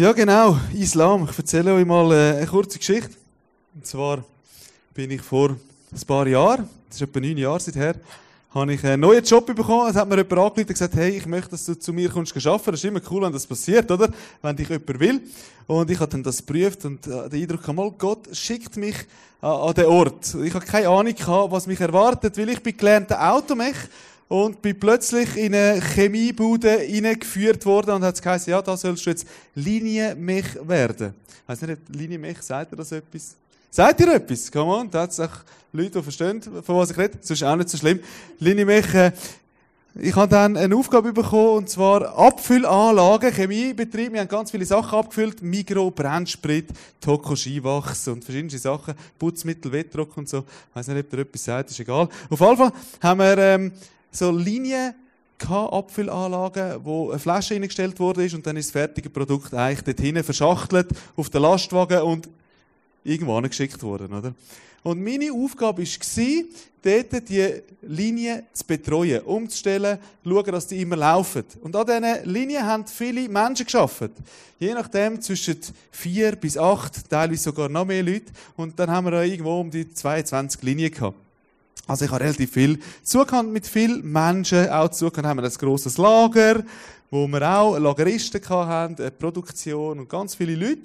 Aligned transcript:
Ja, 0.00 0.12
genau, 0.12 0.56
Islam. 0.74 1.26
Ich 1.28 1.36
erzähle 1.36 1.74
euch 1.74 1.84
mal 1.84 2.12
äh, 2.12 2.36
eine 2.36 2.46
kurze 2.46 2.78
Geschichte. 2.78 3.10
Und 3.74 3.84
zwar 3.84 4.22
bin 4.94 5.10
ich 5.10 5.20
vor 5.20 5.48
ein 5.48 6.06
paar 6.06 6.24
Jahren, 6.28 6.68
das 6.86 6.98
ist 6.98 7.02
etwa 7.02 7.18
neun 7.18 7.36
Jahre 7.36 7.58
seither, 7.58 7.96
habe 8.54 8.74
ich 8.74 8.84
einen 8.84 9.00
neuen 9.00 9.24
Job 9.24 9.46
bekommen. 9.46 9.90
Es 9.90 9.96
hat 9.96 10.08
mir 10.08 10.14
jemand 10.14 10.32
angerufen 10.34 10.60
und 10.60 10.68
gesagt, 10.68 10.94
hey, 10.94 11.16
ich 11.16 11.26
möchte, 11.26 11.50
dass 11.50 11.64
du 11.64 11.76
zu 11.76 11.92
mir 11.92 12.10
kommst 12.10 12.36
arbeiten. 12.46 12.70
Das 12.70 12.78
ist 12.78 12.84
immer 12.84 13.00
cool, 13.10 13.22
wenn 13.22 13.32
das 13.32 13.44
passiert, 13.44 13.90
oder? 13.90 14.08
Wenn 14.40 14.54
dich 14.54 14.68
jemand 14.68 15.00
will. 15.00 15.20
Und 15.66 15.90
ich 15.90 15.98
habe 15.98 16.12
dann 16.12 16.22
das 16.22 16.46
geprüft 16.46 16.84
und 16.84 17.04
äh, 17.08 17.28
den 17.28 17.42
Eindruck 17.42 17.66
mal, 17.74 17.90
Gott 17.90 18.28
schickt 18.36 18.76
mich 18.76 18.94
an 19.40 19.74
den 19.74 19.86
Ort. 19.86 20.32
Ich 20.44 20.54
habe 20.54 20.64
keine 20.64 20.90
Ahnung 20.90 21.12
gehabt, 21.12 21.50
was 21.50 21.66
mich 21.66 21.80
erwartet, 21.80 22.38
weil 22.38 22.50
ich 22.50 22.62
bin 22.62 22.76
gelernter 22.76 23.32
Automech 23.32 23.74
und 24.28 24.60
bin 24.60 24.78
plötzlich 24.78 25.36
in 25.36 25.54
eine 25.54 25.80
Chemiebude 25.80 26.80
hineingeführt 26.80 27.64
worden 27.64 27.92
und 27.92 28.02
hat 28.04 28.14
es 28.14 28.22
geheißen, 28.22 28.50
ja, 28.50 28.60
da 28.60 28.76
sollst 28.76 29.06
du 29.06 29.10
jetzt 29.10 29.26
Linienmech 29.54 30.58
werden. 30.66 31.14
Weiss 31.46 31.62
nicht, 31.62 31.80
Linienmech, 31.88 32.42
sagt 32.42 32.72
ihr 32.72 32.76
das 32.76 32.92
etwas? 32.92 33.36
Sagt 33.70 34.00
ihr 34.00 34.14
etwas? 34.14 34.52
Come 34.52 34.72
on, 34.72 34.90
auch 34.94 35.28
Leute, 35.72 35.90
die 35.90 36.02
verstehen, 36.02 36.42
von 36.42 36.76
was 36.76 36.90
ich 36.90 36.98
rede. 36.98 37.18
Das 37.18 37.30
ist 37.30 37.42
auch 37.42 37.56
nicht 37.56 37.70
so 37.70 37.78
schlimm. 37.78 38.00
Linienmech, 38.38 38.94
äh, 38.94 39.12
ich 40.00 40.14
habe 40.14 40.28
dann 40.28 40.56
eine 40.56 40.76
Aufgabe 40.76 41.12
bekommen, 41.12 41.56
und 41.56 41.68
zwar 41.70 42.16
Abfüllanlagen, 42.16 43.32
Chemiebetrieb. 43.32 44.12
Wir 44.12 44.20
haben 44.20 44.28
ganz 44.28 44.50
viele 44.50 44.64
Sachen 44.64 44.96
abgefüllt. 44.96 45.42
Migro, 45.42 45.90
Brennsprit, 45.90 46.68
Toko, 47.00 47.34
Skiwachs 47.34 48.06
und 48.08 48.24
verschiedene 48.24 48.56
Sachen. 48.58 48.94
Putzmittel, 49.18 49.72
Wettdruck 49.72 50.16
und 50.16 50.28
so. 50.28 50.44
Weiss 50.72 50.86
nicht, 50.86 51.06
ob 51.06 51.12
ihr 51.14 51.18
etwas 51.20 51.44
sagt, 51.44 51.70
ist 51.70 51.80
egal. 51.80 52.08
Auf 52.30 52.40
jeden 52.40 52.56
Fall 52.56 52.72
haben 53.02 53.18
wir, 53.18 53.38
ähm, 53.38 53.72
so 54.10 54.30
Linien 54.30 54.94
Abfüllanlagen, 55.46 56.84
wo 56.84 57.10
eine 57.10 57.18
Flasche 57.18 57.54
eingestellt 57.54 58.00
wurde 58.00 58.28
und 58.34 58.46
dann 58.46 58.56
ist 58.56 58.66
das 58.66 58.72
fertige 58.72 59.08
Produkt 59.08 59.54
eigentlich 59.54 59.82
dort 59.82 60.00
hinten 60.00 60.24
verschachtelt 60.24 60.88
auf 61.16 61.30
den 61.30 61.42
Lastwagen 61.42 62.02
und 62.02 62.28
irgendwo 63.04 63.40
geschickt 63.42 63.82
worden, 63.82 64.12
oder? 64.12 64.34
Und 64.82 65.02
meine 65.02 65.32
Aufgabe 65.32 65.82
war, 65.82 66.44
dort 66.82 67.28
die 67.28 67.62
Linie 67.82 68.44
zu 68.52 68.64
betreuen, 68.64 69.22
umzustellen, 69.22 69.98
schauen, 70.24 70.52
dass 70.52 70.68
die 70.68 70.80
immer 70.80 70.96
laufen. 70.96 71.44
Und 71.62 71.74
an 71.74 71.86
diesen 71.86 72.32
Linien 72.32 72.64
haben 72.64 72.86
viele 72.86 73.28
Menschen 73.28 73.66
geschafft. 73.66 74.10
Je 74.58 74.72
nachdem 74.72 75.20
zwischen 75.20 75.58
vier 75.90 76.36
bis 76.36 76.56
acht, 76.56 77.10
teilweise 77.10 77.42
sogar 77.42 77.68
noch 77.68 77.84
mehr 77.84 78.02
Leute. 78.02 78.32
Und 78.56 78.78
dann 78.78 78.90
haben 78.90 79.10
wir 79.10 79.22
irgendwo 79.24 79.60
um 79.60 79.70
die 79.70 79.92
22 79.92 80.62
Linien 80.62 80.92
gehabt. 80.92 81.18
Also 81.88 82.04
ich 82.04 82.10
habe 82.10 82.22
relativ 82.22 82.52
viel 82.52 82.78
zugekannt 83.02 83.50
mit 83.50 83.66
vielen 83.66 84.12
Menschen. 84.12 84.68
Auch 84.68 84.90
zugekannt 84.90 85.26
haben 85.26 85.38
wir 85.38 85.44
ein 85.44 85.54
grosses 85.54 85.96
Lager, 85.96 86.62
wo 87.10 87.26
wir 87.26 87.42
auch 87.42 87.78
Lageristen 87.78 88.46
hatten, 88.46 89.00
eine 89.00 89.10
Produktion 89.10 90.00
und 90.00 90.08
ganz 90.08 90.34
viele 90.34 90.54
Leute. 90.54 90.82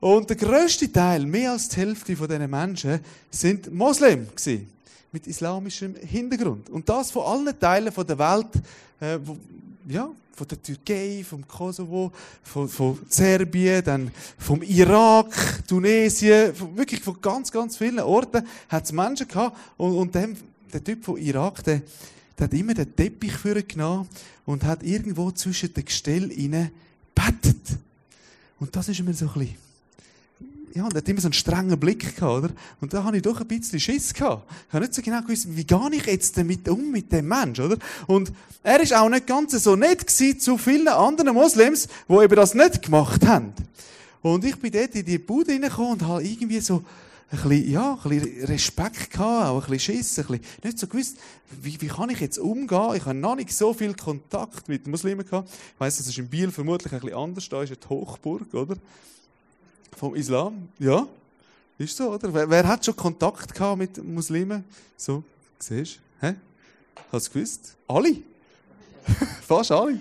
Und 0.00 0.30
der 0.30 0.36
grösste 0.36 0.90
Teil, 0.90 1.26
mehr 1.26 1.52
als 1.52 1.68
die 1.68 1.76
Hälfte 1.76 2.16
von 2.16 2.26
diesen 2.26 2.50
Menschen, 2.50 3.00
sind 3.30 3.72
Moslem 3.72 4.26
gewesen, 4.34 4.72
mit 5.12 5.26
islamischem 5.26 5.94
Hintergrund. 5.94 6.70
Und 6.70 6.88
das 6.88 7.10
von 7.10 7.24
allen 7.24 7.60
Teilen 7.60 7.92
der 7.94 8.18
Welt, 8.18 8.48
äh, 8.98 9.18
ja, 9.88 10.10
von 10.34 10.48
der 10.48 10.62
Türkei, 10.62 11.24
vom 11.28 11.46
Kosovo, 11.46 12.12
von, 12.42 12.68
von 12.68 12.98
Serbien, 13.08 13.84
dann 13.84 14.10
vom 14.38 14.62
Irak, 14.62 15.66
Tunesien, 15.66 16.54
von, 16.54 16.76
wirklich 16.76 17.00
von 17.00 17.20
ganz, 17.20 17.52
ganz 17.52 17.76
vielen 17.76 18.00
Orten 18.00 18.46
hat 18.68 18.84
es 18.84 18.92
Menschen 18.92 19.28
gehabt. 19.28 19.56
Und, 19.76 19.96
und 19.96 20.14
dem, 20.14 20.36
der 20.72 20.82
Typ 20.82 21.04
von 21.04 21.16
Irak, 21.18 21.62
der, 21.64 21.82
der 22.38 22.44
hat 22.44 22.54
immer 22.54 22.74
den 22.74 22.94
Teppich 22.96 23.34
genommen 23.68 24.08
und 24.46 24.64
hat 24.64 24.82
irgendwo 24.82 25.30
zwischen 25.30 25.72
den 25.74 25.84
Gestellen 25.84 26.70
bettet. 27.14 27.78
Und 28.58 28.74
das 28.74 28.88
ist 28.88 29.02
mir 29.02 29.14
so 29.14 29.26
ein 29.26 29.32
bisschen 29.34 29.71
ja, 30.74 30.84
und 30.84 30.94
hat 30.94 31.08
immer 31.08 31.20
so 31.20 31.26
einen 31.26 31.34
strengen 31.34 31.78
Blick 31.78 32.16
gehabt, 32.16 32.44
oder? 32.44 32.54
Und 32.80 32.94
da 32.94 33.04
habe 33.04 33.16
ich 33.16 33.22
doch 33.22 33.40
ein 33.40 33.46
bisschen 33.46 33.78
Schiss 33.78 34.14
gehabt. 34.14 34.50
Ich 34.68 34.72
habe 34.72 34.84
nicht 34.84 34.94
so 34.94 35.02
genau 35.02 35.20
gewusst, 35.20 35.46
wie 35.54 35.64
gehe 35.64 35.90
ich 35.92 36.06
jetzt 36.06 36.36
damit 36.38 36.68
um 36.68 36.90
mit 36.90 37.12
dem 37.12 37.28
Mensch, 37.28 37.60
oder? 37.60 37.76
Und 38.06 38.32
er 38.62 38.80
ist 38.80 38.94
auch 38.94 39.08
nicht 39.08 39.26
ganz 39.26 39.52
so 39.52 39.76
nett 39.76 40.06
gewesen 40.06 40.40
zu 40.40 40.56
vielen 40.56 40.88
anderen 40.88 41.34
Moslems, 41.34 41.88
die 42.08 42.14
eben 42.14 42.36
das 42.36 42.54
nicht 42.54 42.82
gemacht 42.82 43.26
haben. 43.26 43.52
Und 44.22 44.44
ich 44.44 44.56
bin 44.56 44.72
dort 44.72 44.94
in 44.94 45.04
die 45.04 45.18
Bude 45.18 45.52
reingekommen 45.52 45.92
und 45.92 46.02
habe 46.02 46.22
irgendwie 46.22 46.60
so 46.60 46.84
ein 47.30 47.48
bisschen, 47.48 47.70
ja, 47.70 47.98
ein 48.04 48.08
bisschen 48.08 48.44
Respekt 48.44 49.10
gehabt, 49.10 49.48
auch 49.48 49.64
ein 49.64 49.70
bisschen 49.70 49.96
Schiss, 49.96 50.18
ein 50.18 50.26
bisschen, 50.26 50.44
nicht 50.62 50.78
so 50.78 50.86
gewusst, 50.86 51.16
wie, 51.60 51.80
wie 51.80 51.88
kann 51.88 52.10
ich 52.10 52.20
jetzt 52.20 52.38
umgehen? 52.38 52.94
Ich 52.94 53.04
habe 53.04 53.14
noch 53.14 53.36
nicht 53.36 53.52
so 53.52 53.74
viel 53.74 53.94
Kontakt 53.94 54.68
mit 54.68 54.86
Muslimen 54.86 55.26
gehabt. 55.26 55.50
Ich 55.50 55.80
weiss, 55.80 55.96
das 55.96 56.06
ist 56.06 56.18
in 56.18 56.28
Biel 56.28 56.50
vermutlich 56.50 56.92
ein 56.92 57.00
bisschen 57.00 57.16
anders, 57.16 57.48
da 57.48 57.62
ist 57.62 57.70
eine 57.70 57.90
Hochburg, 57.90 58.52
oder? 58.54 58.76
Vom 59.96 60.14
Islam. 60.14 60.68
Ja, 60.78 61.06
ist 61.78 61.96
so, 61.96 62.12
oder? 62.12 62.32
Wer, 62.32 62.48
wer 62.48 62.68
hat 62.68 62.84
schon 62.84 62.96
Kontakt 62.96 63.54
gehabt 63.54 63.78
mit 63.78 64.04
Muslimen? 64.04 64.64
So, 64.96 65.22
siehst 65.58 66.00
du? 66.20 66.26
Hä? 66.26 66.34
Hast 67.10 67.28
du 67.28 67.32
gewusst? 67.32 67.76
Alle. 67.88 68.16
Fast 69.46 69.72
alle. 69.72 69.98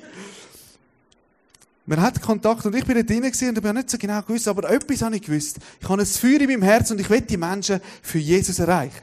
Man 1.85 1.99
hat 1.99 2.21
Kontakt 2.21 2.65
und 2.65 2.75
ich 2.75 2.85
bin 2.85 2.95
da 2.95 3.01
drin 3.01 3.23
und 3.23 3.33
ich 3.33 3.43
habe 3.43 3.73
nicht 3.73 3.89
so 3.89 3.97
genau 3.97 4.21
gewusst, 4.21 4.47
aber 4.47 4.69
etwas 4.69 5.01
habe 5.01 5.15
ich 5.15 5.23
gewusst. 5.23 5.57
Ich 5.79 5.89
habe 5.89 6.01
ein 6.01 6.05
Feuer 6.05 6.39
in 6.39 6.47
meinem 6.47 6.61
Herzen 6.61 6.93
und 6.93 6.99
ich 6.99 7.09
will 7.09 7.21
die 7.21 7.37
Menschen 7.37 7.81
für 8.01 8.19
Jesus 8.19 8.59
erreichen. 8.59 9.01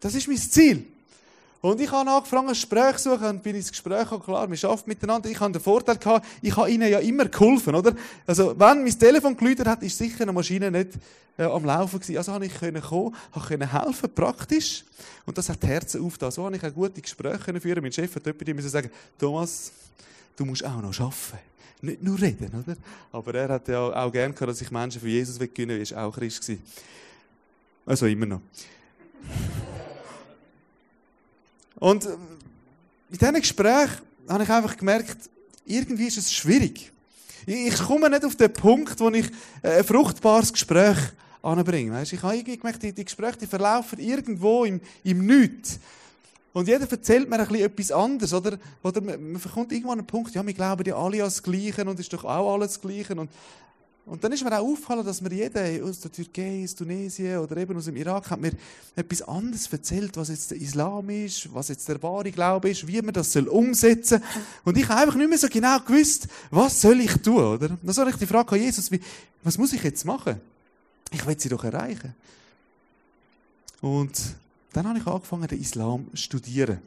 Das 0.00 0.14
ist 0.14 0.26
mein 0.26 0.36
Ziel. 0.36 0.84
Und 1.60 1.80
ich 1.80 1.90
habe 1.90 2.08
angefangen, 2.08 2.48
ein 2.48 2.54
Gespräch 2.54 2.98
zu 2.98 3.10
suchen 3.10 3.26
und 3.26 3.42
bin 3.42 3.56
ins 3.56 3.70
Gespräch 3.70 4.02
gekommen. 4.02 4.22
Klar, 4.22 4.50
wir 4.50 4.64
arbeiten 4.68 4.88
miteinander. 4.88 5.28
Ich 5.28 5.40
habe 5.40 5.52
den 5.52 5.60
Vorteil 5.60 5.96
gehabt, 5.96 6.26
ich 6.40 6.56
habe 6.56 6.70
ihnen 6.70 6.88
ja 6.88 7.00
immer 7.00 7.24
geholfen, 7.24 7.74
oder? 7.74 7.94
Also, 8.26 8.58
wenn 8.58 8.84
mein 8.84 8.98
Telefon 8.98 9.36
geläutet 9.36 9.66
hat, 9.66 9.82
ist 9.82 9.98
sicher 9.98 10.22
eine 10.22 10.32
Maschine 10.32 10.70
nicht 10.70 10.90
äh, 11.36 11.42
am 11.44 11.64
Laufen 11.64 11.98
gewesen. 11.98 12.16
Also 12.16 12.32
habe 12.32 12.46
ich 12.46 12.54
können 12.54 12.80
kommen, 12.80 13.14
können 13.46 13.70
helfen, 13.70 14.10
praktisch. 14.14 14.84
Und 15.26 15.36
das 15.36 15.48
hat 15.48 15.62
die 15.62 15.66
Herzen 15.66 16.04
aufgetan. 16.04 16.30
So 16.30 16.44
habe 16.44 16.56
ich 16.56 16.64
auch 16.64 16.74
gute 16.74 17.00
Gespräche 17.00 17.60
führen. 17.60 17.82
Mein 17.82 17.92
Chef 17.92 18.14
hat 18.14 18.24
jemand 18.24 18.54
müssen 18.54 18.70
sagen, 18.70 18.90
Thomas, 19.18 19.72
du 20.36 20.44
musst 20.44 20.64
auch 20.64 20.80
noch 20.80 20.98
arbeiten. 21.00 21.38
Nicht 21.80 22.02
nur 22.02 22.20
reden, 22.20 22.64
oder? 22.64 22.76
Aber 23.12 23.34
er 23.34 23.48
hat 23.50 23.68
ja 23.68 23.80
auch 23.80 24.12
gern 24.12 24.34
gehabt, 24.34 24.50
dass 24.50 24.60
ich 24.60 24.70
Menschen 24.70 25.00
für 25.00 25.08
Jesus 25.08 25.38
weggewinnen 25.38 25.78
will. 25.78 25.86
Er 25.88 25.96
war 25.96 26.06
auch 26.06 26.14
Christ 26.14 26.40
gewesen. 26.40 26.62
Also 27.86 28.06
immer 28.06 28.26
noch. 28.26 28.40
Und 31.78 32.04
äh, 32.04 32.10
in 33.10 33.18
diesem 33.18 33.34
Gespräch 33.34 33.90
habe 34.28 34.42
ich 34.42 34.50
einfach 34.50 34.76
gemerkt, 34.76 35.30
irgendwie 35.64 36.06
ist 36.06 36.18
es 36.18 36.32
schwierig. 36.32 36.92
Ich 37.46 37.78
komme 37.78 38.10
nicht 38.10 38.24
auf 38.24 38.36
den 38.36 38.52
Punkt, 38.52 38.98
wo 39.00 39.08
ich 39.10 39.26
äh, 39.62 39.78
ein 39.78 39.84
fruchtbares 39.84 40.52
Gespräch 40.52 40.98
anbringe. 41.42 41.92
Weißt? 41.92 42.12
Ich 42.12 42.22
habe 42.22 42.36
irgendwie 42.36 42.58
gemerkt, 42.58 42.82
die, 42.82 43.04
Gespräche 43.04 43.38
die 43.38 43.46
verlaufen 43.46 43.98
irgendwo 43.98 44.64
im, 44.64 44.80
im 45.04 45.24
Nichts. 45.26 45.78
Und 46.52 46.66
jeder 46.66 46.90
erzählt 46.90 47.28
mir 47.28 47.38
ein 47.38 47.46
bisschen 47.46 47.64
etwas 47.64 47.92
anderes. 47.92 48.34
Oder, 48.34 48.58
oder 48.82 49.00
man 49.00 49.40
kommt 49.40 49.72
irgendwann 49.72 49.92
an 49.92 49.98
einen 50.00 50.06
Punkt, 50.06 50.34
ja, 50.34 50.44
wir 50.44 50.54
glauben 50.54 50.84
ja 50.84 50.96
alle 50.96 51.18
an 51.18 51.28
das 51.28 51.42
Gleiche 51.42 51.84
und 51.84 52.00
ist 52.00 52.12
doch 52.12 52.24
auch 52.24 52.54
alles 52.54 52.80
Gleiche. 52.80 53.14
Und 53.14 53.30
und 54.08 54.24
dann 54.24 54.32
ist 54.32 54.42
mir 54.42 54.58
auch 54.58 54.66
aufgefallen, 54.66 55.04
dass 55.04 55.20
mir 55.20 55.32
jeder 55.32 55.84
aus 55.84 56.00
der 56.00 56.10
Türkei, 56.10 56.62
aus 56.64 56.74
Tunesien 56.74 57.38
oder 57.38 57.56
eben 57.58 57.76
aus 57.76 57.84
dem 57.84 57.96
Irak 57.96 58.30
hat 58.30 58.40
mir 58.40 58.52
etwas 58.96 59.22
anderes 59.22 59.70
erzählt, 59.70 60.16
was 60.16 60.28
jetzt 60.28 60.50
der 60.50 60.58
Islam 60.58 61.10
ist, 61.10 61.52
was 61.52 61.68
jetzt 61.68 61.88
der 61.88 62.02
wahre 62.02 62.32
Glaube 62.32 62.70
ist, 62.70 62.86
wie 62.86 63.02
man 63.02 63.12
das 63.12 63.32
soll 63.32 63.48
umsetzen 63.48 64.20
soll. 64.20 64.44
Und 64.64 64.78
ich 64.78 64.88
habe 64.88 65.02
einfach 65.02 65.14
nicht 65.14 65.28
mehr 65.28 65.38
so 65.38 65.48
genau 65.48 65.78
gewusst, 65.80 66.28
was 66.50 66.80
soll 66.80 67.00
ich 67.00 67.12
tun, 67.18 67.36
oder? 67.36 67.68
Dann 67.68 67.94
soll 67.94 68.08
ich 68.08 68.16
die 68.16 68.26
Frage 68.26 68.52
an 68.52 68.60
Jesus, 68.60 68.90
wie, 68.90 69.00
was 69.42 69.58
muss 69.58 69.72
ich 69.72 69.82
jetzt 69.82 70.04
machen? 70.04 70.40
Ich 71.12 71.26
will 71.26 71.38
sie 71.38 71.48
doch 71.48 71.64
erreichen. 71.64 72.14
Und 73.80 74.18
dann 74.72 74.88
habe 74.88 74.98
ich 74.98 75.06
angefangen, 75.06 75.48
den 75.48 75.60
Islam 75.60 76.06
zu 76.10 76.16
studieren. 76.16 76.78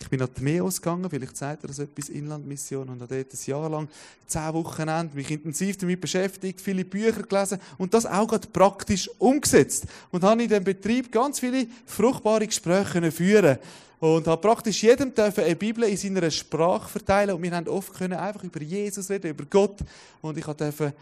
Ich 0.00 0.08
bin 0.08 0.20
nach 0.20 0.28
Meos 0.40 0.80
gegangen, 0.80 1.08
vielleicht 1.08 1.36
sagt 1.36 1.64
er 1.64 1.68
das 1.68 1.78
etwas, 1.78 2.08
Inlandmission, 2.08 2.88
und 2.88 3.00
habe 3.00 3.16
dort 3.16 3.32
ein 3.32 3.38
Jahr 3.46 3.70
lang, 3.70 3.88
zehn 4.26 4.52
Wochenende, 4.52 5.16
mich 5.16 5.30
intensiv 5.30 5.78
damit 5.78 6.00
beschäftigt, 6.00 6.60
viele 6.60 6.84
Bücher 6.84 7.22
gelesen 7.22 7.58
und 7.78 7.94
das 7.94 8.04
auch 8.04 8.28
gerade 8.28 8.46
praktisch 8.48 9.10
umgesetzt. 9.18 9.86
Und 10.10 10.22
habe 10.22 10.42
in 10.42 10.48
diesem 10.48 10.64
Betrieb 10.64 11.10
ganz 11.10 11.40
viele 11.40 11.66
fruchtbare 11.86 12.46
Gespräche 12.46 13.10
führen 13.10 13.58
und 14.00 14.26
habe 14.26 14.40
praktisch 14.40 14.82
jedem 14.82 15.14
dürfen 15.14 15.44
eine 15.44 15.56
Bibel 15.56 15.84
in 15.84 15.96
seiner 15.96 16.30
Sprache 16.30 16.88
verteilen 16.90 17.36
und 17.36 17.42
wir 17.42 17.52
haben 17.52 17.68
oft 17.68 17.94
können 17.94 18.18
einfach 18.18 18.44
über 18.44 18.60
Jesus 18.60 19.08
reden, 19.08 19.30
über 19.30 19.44
Gott 19.46 19.78
und 20.20 20.36
ich 20.36 20.44
durfte 20.44 20.92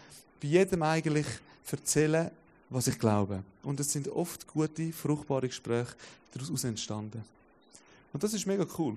bei 0.41 0.47
jedem 0.47 0.83
eigentlich 0.83 1.25
erzählen, 1.69 2.29
was 2.69 2.87
ich 2.87 2.97
glaube. 2.97 3.43
Und 3.63 3.79
es 3.79 3.91
sind 3.91 4.07
oft 4.07 4.47
gute, 4.47 4.91
fruchtbare 4.93 5.47
Gespräche 5.47 5.95
daraus 6.33 6.63
entstanden. 6.63 7.23
Und 8.13 8.23
das 8.23 8.33
ist 8.33 8.45
mega 8.45 8.65
cool. 8.77 8.95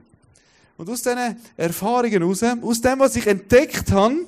Und 0.77 0.91
aus 0.91 1.03
diesen 1.03 1.37
Erfahrungen 1.57 2.13
heraus, 2.13 2.43
aus 2.43 2.81
dem, 2.81 2.99
was 3.01 3.17
ich 3.17 3.27
entdeckt 3.27 3.91
habe, 3.91 4.27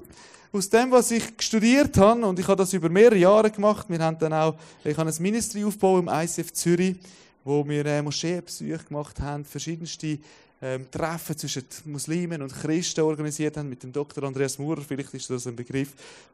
aus 0.50 0.70
dem, 0.70 0.90
was 0.90 1.10
ich 1.10 1.24
studiert 1.40 1.96
habe, 1.98 2.24
und 2.24 2.38
ich 2.38 2.48
habe 2.48 2.56
das 2.56 2.72
über 2.72 2.88
mehrere 2.88 3.18
Jahre 3.18 3.50
gemacht, 3.50 3.86
wir 3.90 3.98
haben 3.98 4.18
dann 4.18 4.32
auch, 4.32 4.54
ich 4.82 4.96
habe 4.96 5.10
ein 5.10 5.22
Ministry 5.22 5.62
aufgebaut 5.62 6.02
im 6.02 6.08
ICF 6.08 6.52
Zürich, 6.54 6.96
wo 7.44 7.66
wir 7.68 7.84
äh, 7.84 8.00
Moscheebesuche 8.00 8.84
gemacht 8.88 9.20
haben, 9.20 9.44
verschiedenste 9.44 10.18
ähm, 10.62 10.90
Treffen 10.90 11.36
zwischen 11.36 11.64
Muslimen 11.84 12.40
und 12.40 12.54
Christen 12.54 13.02
organisiert 13.02 13.58
haben 13.58 13.68
mit 13.68 13.82
dem 13.82 13.92
Dr. 13.92 14.24
Andreas 14.24 14.58
Maurer, 14.58 14.80
vielleicht 14.80 15.12
ist 15.12 15.28
das 15.28 15.46
ein 15.46 15.54
Begriff, 15.54 15.90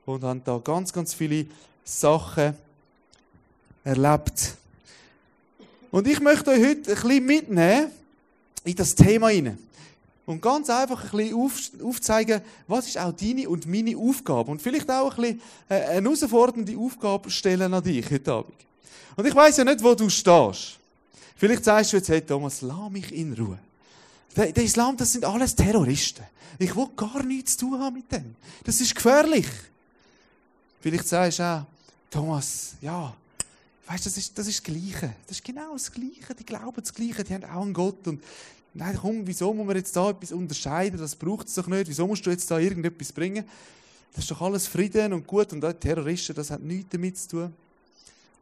und 0.06 0.22
haben 0.22 0.42
da 0.44 0.58
ganz, 0.58 0.92
ganz 0.92 1.12
viele 1.12 1.46
Sachen 1.84 2.54
erlebt. 3.82 4.56
Und 5.90 6.06
ich 6.06 6.20
möchte 6.20 6.50
euch 6.50 6.64
heute 6.64 6.90
ein 6.90 7.02
bisschen 7.02 7.26
mitnehmen 7.26 7.90
in 8.64 8.74
das 8.74 8.94
Thema 8.94 9.28
hinein. 9.28 9.58
Und 10.26 10.40
ganz 10.40 10.70
einfach 10.70 11.12
ein 11.12 11.18
bisschen 11.18 11.34
auf, 11.36 11.52
aufzeigen, 11.84 12.40
was 12.66 12.88
ist 12.88 12.98
auch 12.98 13.12
deine 13.12 13.48
und 13.48 13.66
meine 13.66 13.96
Aufgabe. 13.96 14.50
Und 14.50 14.62
vielleicht 14.62 14.90
auch 14.90 15.16
ein 15.18 15.20
bisschen 15.20 15.42
äh, 15.68 15.74
eine 15.74 16.08
herausfordernde 16.08 16.76
Aufgabe 16.78 17.30
stellen 17.30 17.74
an 17.74 17.82
dich 17.82 18.10
heute 18.10 18.32
Abend. 18.32 18.54
Und 19.16 19.26
ich 19.26 19.34
weiß 19.34 19.58
ja 19.58 19.64
nicht, 19.64 19.82
wo 19.82 19.94
du 19.94 20.08
stehst. 20.08 20.78
Vielleicht 21.36 21.64
sagst 21.64 21.92
du 21.92 21.98
jetzt, 21.98 22.08
hey 22.08 22.22
Thomas, 22.22 22.62
lass 22.62 22.90
mich 22.90 23.12
in 23.12 23.34
Ruhe. 23.34 23.58
Der, 24.34 24.50
der 24.50 24.64
Islam, 24.64 24.96
das 24.96 25.12
sind 25.12 25.24
alles 25.24 25.54
Terroristen. 25.54 26.24
Ich 26.58 26.74
will 26.74 26.88
gar 26.96 27.22
nichts 27.22 27.56
zu 27.56 27.66
tun 27.66 27.80
haben 27.80 27.94
mit 27.94 28.10
dem. 28.10 28.34
Das 28.64 28.80
ist 28.80 28.94
gefährlich. 28.94 29.46
Vielleicht 30.80 31.06
sagst 31.06 31.38
du 31.38 31.42
auch, 31.42 31.62
Thomas, 32.10 32.74
ja, 32.80 33.14
weißt 33.86 34.06
du, 34.06 34.10
das 34.10 34.16
ist, 34.16 34.38
das 34.38 34.46
ist 34.46 34.58
das 34.58 34.64
Gleiche. 34.64 35.14
Das 35.26 35.38
ist 35.38 35.44
genau 35.44 35.72
das 35.72 35.92
Gleiche. 35.92 36.34
Die 36.34 36.44
glauben 36.44 36.80
das 36.80 36.92
Gleiche, 36.92 37.24
die 37.24 37.34
haben 37.34 37.44
auch 37.44 37.62
einen 37.62 37.72
Gott. 37.72 38.06
Und 38.06 38.22
nein, 38.72 38.98
komm, 39.00 39.26
wieso 39.26 39.52
muss 39.52 39.66
man 39.66 39.76
jetzt 39.76 39.94
da 39.96 40.10
etwas 40.10 40.32
unterscheiden? 40.32 40.98
Das 40.98 41.14
braucht 41.14 41.48
es 41.48 41.54
doch 41.54 41.66
nicht. 41.66 41.88
Wieso 41.88 42.06
musst 42.06 42.24
du 42.24 42.30
jetzt 42.30 42.50
da 42.50 42.58
irgendetwas 42.58 43.12
bringen? 43.12 43.44
Das 44.12 44.24
ist 44.24 44.30
doch 44.30 44.40
alles 44.40 44.66
Frieden 44.66 45.12
und 45.12 45.26
gut. 45.26 45.52
Und 45.52 45.62
die 45.62 45.74
Terroristen, 45.74 46.34
das 46.34 46.50
hat 46.50 46.62
nichts 46.62 46.90
damit 46.90 47.18
zu 47.18 47.28
tun. 47.28 47.54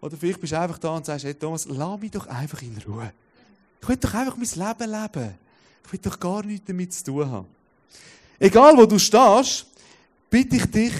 Oder 0.01 0.17
vielleicht 0.17 0.41
bist 0.41 0.53
du 0.53 0.59
einfach 0.59 0.79
da 0.79 0.97
und 0.97 1.07
sagst, 1.07 1.25
hey 1.25 1.35
Thomas, 1.35 1.67
lass 1.67 2.01
mich 2.01 2.11
doch 2.11 2.27
einfach 2.27 2.61
in 2.63 2.77
Ruhe. 2.87 3.13
Ich 3.81 3.89
will 3.89 3.97
doch 3.97 4.15
einfach 4.15 4.37
mein 4.37 4.49
Leben 4.49 4.91
leben. 4.91 5.35
Ich 5.85 5.93
will 5.93 6.01
doch 6.01 6.19
gar 6.19 6.45
nichts 6.45 6.67
damit 6.67 6.93
zu 6.93 7.05
tun 7.05 7.31
haben. 7.31 7.47
Egal 8.39 8.77
wo 8.77 8.85
du 8.85 8.99
stehst, 8.99 9.67
bitte 10.29 10.57
ich 10.57 10.67
dich, 10.67 10.95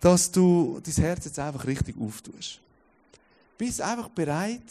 dass 0.00 0.30
du 0.30 0.80
dein 0.84 0.94
Herz 0.94 1.24
jetzt 1.24 1.38
einfach 1.38 1.66
richtig 1.66 1.96
auftust. 2.00 2.60
Bist 3.58 3.80
einfach 3.80 4.08
bereit, 4.08 4.62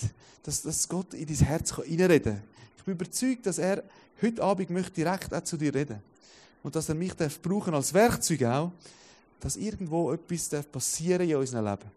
dass, 0.43 0.61
dass 0.61 0.87
Gott 0.87 1.13
in 1.13 1.27
dein 1.27 1.35
Herz 1.35 1.77
reinreden 1.77 2.35
kann. 2.35 2.43
Ich 2.77 2.83
bin 2.83 2.93
überzeugt, 2.93 3.45
dass 3.45 3.57
er 3.57 3.83
heute 4.21 4.41
Abend 4.41 4.69
möchte 4.69 4.93
direkt 4.93 5.33
auch 5.33 5.43
zu 5.43 5.57
dir 5.57 5.75
reden. 5.75 6.01
Und 6.63 6.75
dass 6.75 6.89
er 6.89 6.95
mich 6.95 7.13
darf 7.13 7.39
brauchen 7.41 7.73
als 7.73 7.93
Werkzeug 7.93 8.43
auch, 8.43 8.71
dass 9.39 9.57
irgendwo 9.57 10.11
etwas 10.13 10.49
darf 10.49 10.71
passieren 10.71 11.29
in 11.29 11.35
unserem 11.35 11.65
Leben. 11.65 11.91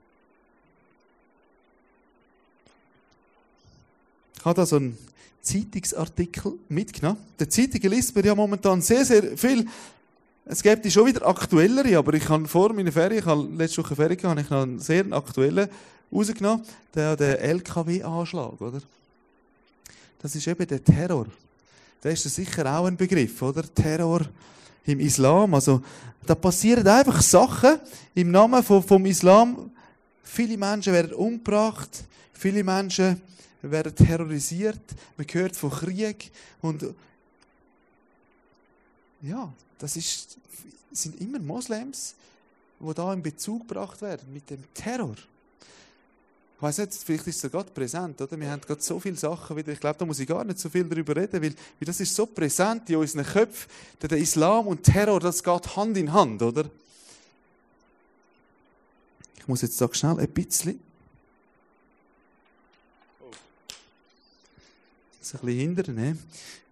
Ich 4.37 4.45
habe 4.45 4.55
da 4.55 4.67
so 4.67 4.77
einen 4.77 4.99
Zeitungsartikel 5.43 6.55
mitgenommen. 6.69 7.19
Der 7.39 7.49
Zeitungen 7.49 7.91
liest 7.91 8.15
man 8.15 8.25
ja 8.25 8.35
momentan 8.35 8.83
sehr, 8.83 9.05
sehr 9.05 9.37
viel. 9.37 9.67
Es 10.45 10.63
gibt 10.63 10.91
schon 10.91 11.07
wieder 11.07 11.27
aktuellere, 11.27 11.97
aber 11.97 12.15
ich 12.15 12.29
habe 12.29 12.49
vor 12.49 12.73
meiner 12.73 12.91
Ferien, 12.91 13.21
ich 13.21 13.27
habe 13.27 13.49
letzte 13.57 13.83
Woche 13.83 13.95
Ferien 13.95 14.17
gehabt, 14.17 14.41
ich 14.41 14.51
habe 14.51 14.63
einen 14.63 14.79
sehr 14.81 15.05
aktuellen 15.13 15.69
rausgenommen, 16.13 16.65
der, 16.95 17.17
der 17.17 17.41
LKW-Anschlag, 17.41 18.61
oder? 18.61 18.81
Das 20.21 20.35
ist 20.35 20.47
eben 20.47 20.67
der 20.67 20.83
Terror. 20.83 21.27
Der 22.03 22.13
ist 22.13 22.23
sicher 22.23 22.67
auch 22.79 22.87
ein 22.87 22.97
Begriff, 22.97 23.41
oder? 23.43 23.63
Terror 23.63 24.23
im 24.85 25.01
Islam. 25.01 25.55
Also, 25.55 25.83
da 26.27 26.35
passieren 26.35 26.87
einfach 26.87 27.23
Sachen 27.23 27.81
im 28.15 28.31
Namen 28.31 28.63
vom, 28.63 28.83
vom 28.83 29.05
Islam. 29.07 29.71
Viele 30.23 30.57
Menschen 30.57 30.93
werden 30.93 31.13
umgebracht, 31.13 32.05
viele 32.33 32.63
Menschen 32.63 33.21
werden 33.63 33.95
terrorisiert, 33.95 34.81
man 35.17 35.27
hört 35.31 35.57
von 35.57 35.71
Krieg 35.71 36.31
und 36.63 36.87
ja, 39.23 39.53
das 39.79 39.97
ist, 39.97 40.39
sind 40.93 41.21
immer 41.21 41.39
Moslems, 41.39 42.15
die 42.79 42.95
da 42.95 43.13
in 43.13 43.23
Bezug 43.23 43.69
gebracht 43.69 44.01
werden 44.01 44.33
mit 44.33 44.49
dem 44.49 44.63
Terror. 44.73 45.17
Ich 46.61 46.63
weiß 46.63 46.77
nicht, 46.77 46.93
vielleicht 46.93 47.27
ist 47.27 47.43
es 47.43 47.51
gerade 47.51 47.71
präsent, 47.71 48.21
oder? 48.21 48.39
Wir 48.39 48.51
haben 48.51 48.61
gerade 48.61 48.83
so 48.83 49.01
viele 49.01 49.17
Sachen 49.17 49.57
wieder. 49.57 49.73
Ich 49.73 49.81
glaube, 49.81 49.99
da 49.99 50.05
muss 50.05 50.19
ich 50.19 50.29
gar 50.29 50.45
nicht 50.45 50.59
so 50.59 50.69
viel 50.69 50.85
darüber 50.85 51.17
reden, 51.17 51.41
weil, 51.43 51.55
weil 51.55 51.87
das 51.87 51.99
ist 52.01 52.15
so 52.15 52.27
präsent 52.27 52.91
in 52.91 52.97
unseren 52.97 53.25
Köpfen. 53.25 53.71
Der 54.03 54.19
Islam 54.19 54.67
und 54.67 54.83
Terror, 54.83 55.21
das 55.21 55.43
geht 55.43 55.77
Hand 55.77 55.97
in 55.97 56.13
Hand, 56.13 56.43
oder? 56.43 56.67
Ich 59.39 59.49
muss 59.49 59.63
jetzt 59.63 59.81
da 59.81 59.89
schnell 59.91 60.21
ein 60.21 60.29
bisschen 60.29 60.79
das 65.19 65.41
ein 65.41 65.47
bisschen 65.47 65.61
hindern, 65.61 65.95
ne? 65.95 66.19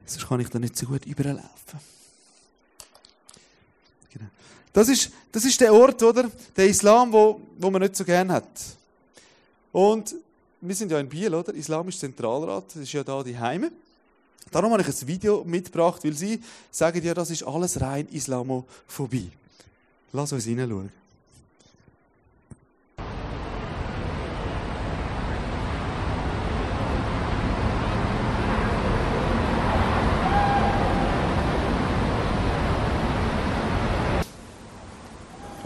sonst 0.05 0.29
kann 0.29 0.41
ich 0.41 0.49
da 0.49 0.59
nicht 0.59 0.77
so 0.77 0.87
gut 0.87 1.07
überlaufen. 1.07 1.81
Genau. 4.13 4.27
Das 4.75 4.89
ist, 4.91 5.11
das 5.33 5.47
ist 5.47 5.59
der 5.61 5.73
Ort, 5.73 6.03
oder? 6.03 6.31
Der 6.57 6.67
Islam, 6.67 7.11
wo, 7.11 7.41
wo 7.57 7.71
man 7.71 7.81
nicht 7.81 7.97
so 7.97 8.05
gern 8.05 8.31
hat. 8.31 8.49
Und 9.79 10.17
wir 10.61 10.75
sind 10.75 10.91
ja 10.91 10.99
in 10.99 11.09
Biel, 11.09 11.33
oder? 11.33 11.55
Islamisch 11.55 11.99
Zentralrat, 11.99 12.65
das 12.75 12.83
ist 12.83 12.93
ja 12.93 13.05
da 13.05 13.23
die 13.23 13.39
Heime. 13.39 13.71
Darum 14.51 14.73
habe 14.73 14.83
ich 14.83 14.89
ein 14.89 15.07
Video 15.07 15.45
mitgebracht, 15.45 16.03
weil 16.03 16.15
sie 16.15 16.43
sagen 16.69 17.01
ja, 17.05 17.15
das 17.15 17.31
ist 17.31 17.45
alles 17.45 17.81
rein 17.81 18.09
Islamophobie. 18.09 19.31
Lass 20.13 20.33
uns 20.33 20.47
hineinschauen. 20.47 20.91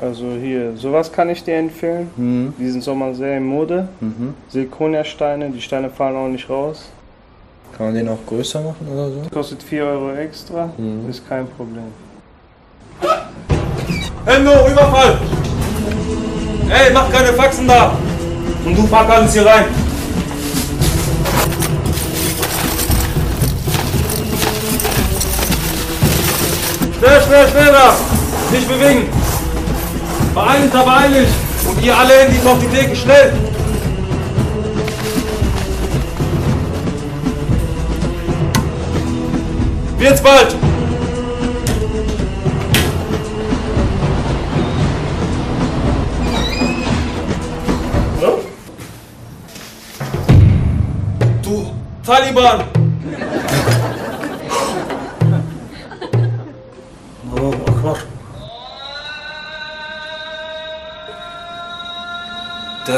Also 0.03 0.33
hier, 0.33 0.77
sowas 0.77 1.13
kann 1.13 1.31
ich 1.31 1.45
dir 1.45 1.55
empfehlen. 1.55 2.11
Mhm. 2.17 2.55
Die 2.59 2.69
sind 2.69 2.83
Sommer 2.83 3.15
sehr 3.15 3.37
in 3.37 3.45
Mode. 3.47 3.87
Mhm. 4.01 4.35
Silikoniersteine, 4.49 5.51
die 5.51 5.61
Steine 5.61 5.89
fallen 5.91 6.17
auch 6.17 6.27
nicht 6.27 6.51
raus. 6.51 6.87
Kann 7.77 7.87
man 7.87 7.95
den 7.95 8.09
auch 8.09 8.19
größer 8.27 8.61
machen 8.61 8.89
oder 8.93 9.09
so? 9.11 9.23
Kostet 9.33 9.63
4 9.63 9.85
Euro 9.85 10.13
extra, 10.15 10.71
Mhm. 10.77 11.09
ist 11.09 11.27
kein 11.29 11.47
Problem. 11.47 11.85
Endo, 14.27 14.51
Überfall! 14.71 15.19
Ey, 16.69 16.93
mach 16.93 17.09
keine 17.13 17.29
Faxen 17.35 17.69
da! 17.69 17.97
Und 18.65 18.77
du 18.77 18.87
pack 18.89 19.09
alles 19.09 19.33
hier 19.33 19.47
rein! 19.47 19.67
Schnell, 26.99 27.21
schnell, 27.23 27.49
schneller! 27.49 27.95
Nicht 28.51 28.69
bewegen! 28.69 29.22
Beeil 30.35 30.63
dich, 30.63 30.73
da 30.73 30.83
beeil 30.83 31.13
dich! 31.13 31.69
Und 31.69 31.85
ihr 31.85 31.97
alle 31.97 32.15
Handys 32.15 32.47
auf 32.47 32.59
die 32.59 32.67
Theke, 32.69 32.97
schnell! 32.97 33.33
Wird's 39.99 40.23
bald! 40.23 40.57
Du 51.43 51.71
Taliban! 52.07 52.72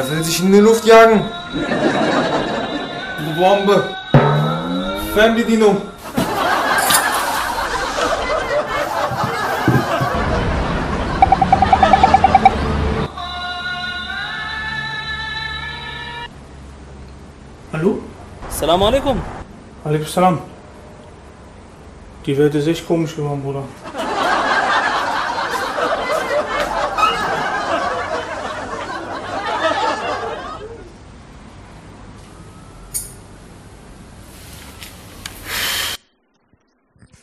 Der 0.04 0.11
will 0.18 0.23
sich 0.23 0.40
in 0.42 0.52
die 0.52 0.58
Luft 0.58 0.84
jagen. 0.84 1.23
Bombe! 3.38 3.96
Fernbedienung! 5.14 5.80
Hallo? 17.73 17.99
Salam 18.50 18.82
alaikum. 18.82 19.23
Alaikum 19.84 20.06
Salam. 20.06 20.38
Die 22.26 22.37
Welt 22.37 22.54
ist 22.54 22.66
echt 22.66 22.87
komisch 22.87 23.16
geworden, 23.16 23.42
Bruder. 23.42 23.62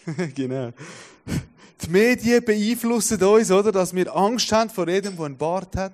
genau. 0.36 0.72
Die 1.82 1.90
Medien 1.90 2.44
beeinflussen 2.44 3.22
uns, 3.24 3.52
oder? 3.52 3.72
Dass 3.72 3.94
wir 3.94 4.16
Angst 4.16 4.52
haben 4.52 4.70
vor 4.70 4.88
jedem, 4.88 5.16
der 5.16 5.26
einen 5.26 5.38
Bart 5.38 5.76
hat. 5.76 5.94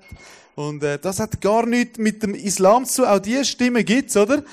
Und 0.56 0.84
äh, 0.84 0.98
das 1.00 1.20
hat 1.20 1.40
gar 1.40 1.66
nichts 1.66 1.98
mit 1.98 2.22
dem 2.24 2.34
Islam 2.34 2.86
zu 2.86 3.04
tun. 3.04 3.12
Auch 3.12 3.20
diese 3.20 3.46
Stimme 3.46 3.84
gibt's, 3.84 4.18
oder? 4.18 4.44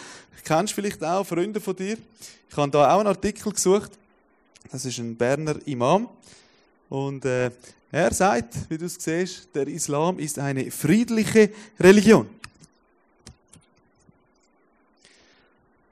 Kennst 0.44 0.75
vielleicht 0.75 1.02
auch 1.02 1.25
Freunde 1.25 1.58
von 1.58 1.75
dir. 1.75 1.96
Ich 2.50 2.56
habe 2.56 2.70
da 2.70 2.94
auch 2.94 2.99
einen 2.99 3.08
Artikel 3.08 3.50
gesucht. 3.50 3.92
Das 4.70 4.84
ist 4.84 4.99
ein 4.99 5.16
Berner 5.16 5.56
Imam. 5.64 6.08
Und 6.90 7.25
äh, 7.25 7.50
er 7.90 8.12
sagt, 8.12 8.54
wie 8.68 8.76
du 8.76 8.84
es 8.84 8.96
siehst, 8.99 9.49
der 9.54 9.66
Islam 9.68 10.18
ist 10.18 10.38
eine 10.38 10.70
friedliche 10.70 11.50
Religion. 11.80 12.28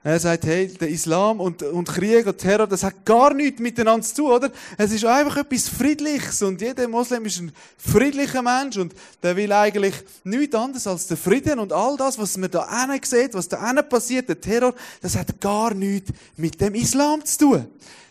Er 0.05 0.19
sagt, 0.19 0.45
hey, 0.47 0.67
der 0.67 0.89
Islam 0.89 1.39
und, 1.39 1.63
und 1.63 1.87
Krieg 1.87 2.27
und 2.27 2.37
Terror, 2.37 2.67
das 2.67 2.83
hat 2.83 3.05
gar 3.05 3.33
nichts 3.33 3.61
miteinander 3.61 4.05
zu 4.05 4.17
tun, 4.17 4.33
oder? 4.33 4.51
Es 4.77 4.91
ist 4.91 5.05
einfach 5.05 5.37
etwas 5.37 5.69
Friedliches 5.69 6.43
und 6.43 6.61
jeder 6.61 6.89
Moslem 6.89 7.25
ist 7.25 7.39
ein 7.39 7.53
friedlicher 7.79 8.43
Mensch 8.43 8.79
und 8.79 8.93
der 9.23 9.37
will 9.37 9.53
eigentlich 9.53 9.95
nichts 10.25 10.57
anderes 10.57 10.89
als 10.89 11.07
den 11.07 11.17
Frieden 11.17 11.61
und 11.61 11.73
all 11.73 11.97
das, 11.97 12.19
was 12.19 12.37
man 12.37 12.51
da 12.51 12.69
hinten 12.69 13.05
sieht, 13.05 13.35
was 13.35 13.49
da 13.49 13.65
hinten 13.65 13.89
passiert, 13.89 14.29
der 14.29 14.41
Terror, 14.41 14.75
das 15.01 15.15
hat 15.15 15.41
gar 15.41 15.73
nichts 15.73 16.11
mit 16.37 16.61
dem 16.61 16.75
Islam 16.75 17.25
zu 17.25 17.39
tun. 17.39 17.67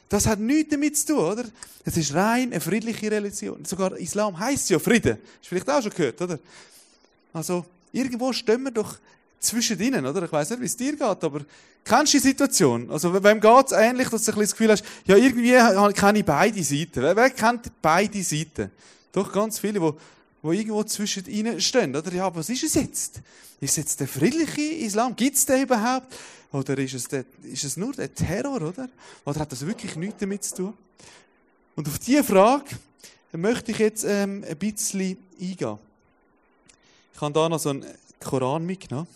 Das 0.08 0.28
hat 0.28 0.40
nichts 0.40 0.72
damit 0.72 0.98
zu 0.98 1.08
tun, 1.08 1.20
oder? 1.20 1.44
Es 1.84 1.98
ist 1.98 2.14
rein 2.14 2.52
eine 2.52 2.62
friedliche 2.62 3.12
Religion. 3.12 3.66
Sogar 3.66 3.98
Islam 3.98 4.40
heißt 4.40 4.70
ja 4.70 4.80
Frieden. 4.80 5.18
Hast 5.18 5.44
du 5.44 5.48
vielleicht 5.50 5.70
auch 5.70 5.82
schon 5.82 5.92
gehört, 5.92 6.22
oder? 6.22 6.40
Also, 7.34 7.66
irgendwo 7.92 8.32
stehen 8.32 8.64
wir 8.64 8.72
doch 8.72 8.98
zwischen 9.42 9.80
ihnen, 9.80 10.06
oder? 10.06 10.24
Ich 10.24 10.32
weiß 10.32 10.52
nicht, 10.52 10.62
wie 10.62 10.66
es 10.66 10.78
dir 10.78 10.92
geht, 10.92 11.02
aber 11.02 11.42
kennst 11.84 12.14
du 12.14 12.18
die 12.18 12.28
Situation? 12.28 12.90
Also, 12.90 13.12
wem 13.24 13.42
geht 13.42 13.66
es 13.66 13.72
ähnlich, 13.74 14.08
dass 14.08 14.24
du 14.24 14.32
ein 14.32 14.38
bisschen 14.38 14.42
das 14.42 14.52
Gefühl 14.52 14.72
hast, 14.72 14.86
ja, 15.06 15.18
irgendwie 15.18 15.94
kenne 16.00 16.20
ich 16.20 16.26
beide 16.26 16.64
Seiten. 16.64 17.02
Wer, 17.02 17.16
wer 17.16 17.30
kennt 17.32 17.72
beide 17.82 18.24
Seiten? 18.24 18.72
Doch 19.12 19.32
ganz 19.34 19.60
viele, 19.60 19.80
die 19.80 19.94
wo 20.42 20.52
irgendwo 20.52 20.84
zwischen 20.84 21.26
ihnen 21.28 21.62
stehen, 21.62 21.96
oder? 21.96 22.12
Ja, 22.12 22.34
was 22.34 22.50
ist 22.50 22.64
es 22.64 22.74
jetzt? 22.74 23.22
Ist 23.60 23.72
es 23.72 23.76
jetzt 23.76 24.00
der 24.00 24.08
friedliche 24.08 24.62
Islam? 24.62 25.16
Gibt 25.16 25.38
es 25.38 25.46
den 25.46 25.64
überhaupt? 25.64 26.08
Oder 26.52 26.78
ist 26.80 26.94
es, 26.94 27.08
der, 27.08 27.26
ist 27.44 27.64
es 27.64 27.78
nur 27.78 27.94
der 27.94 28.14
Terror, 28.14 28.62
oder? 28.62 28.90
Oder 29.24 29.40
hat 29.40 29.52
das 29.52 29.66
wirklich 29.66 29.96
nichts 29.96 30.20
damit 30.20 30.44
zu 30.44 30.56
tun? 30.56 30.74
Und 31.76 31.88
auf 31.88 32.00
diese 32.00 32.24
Frage 32.24 32.66
möchte 33.32 33.72
ich 33.72 33.78
jetzt 33.78 34.04
ähm, 34.04 34.44
ein 34.48 34.58
bisschen 34.58 35.18
eingehen. 35.40 35.78
Ich 37.14 37.22
habe 37.22 37.34
da 37.34 37.48
noch 37.48 37.60
so 37.60 37.70
einen 37.70 37.86
Koran 38.20 38.66
mitgenommen. 38.66 39.08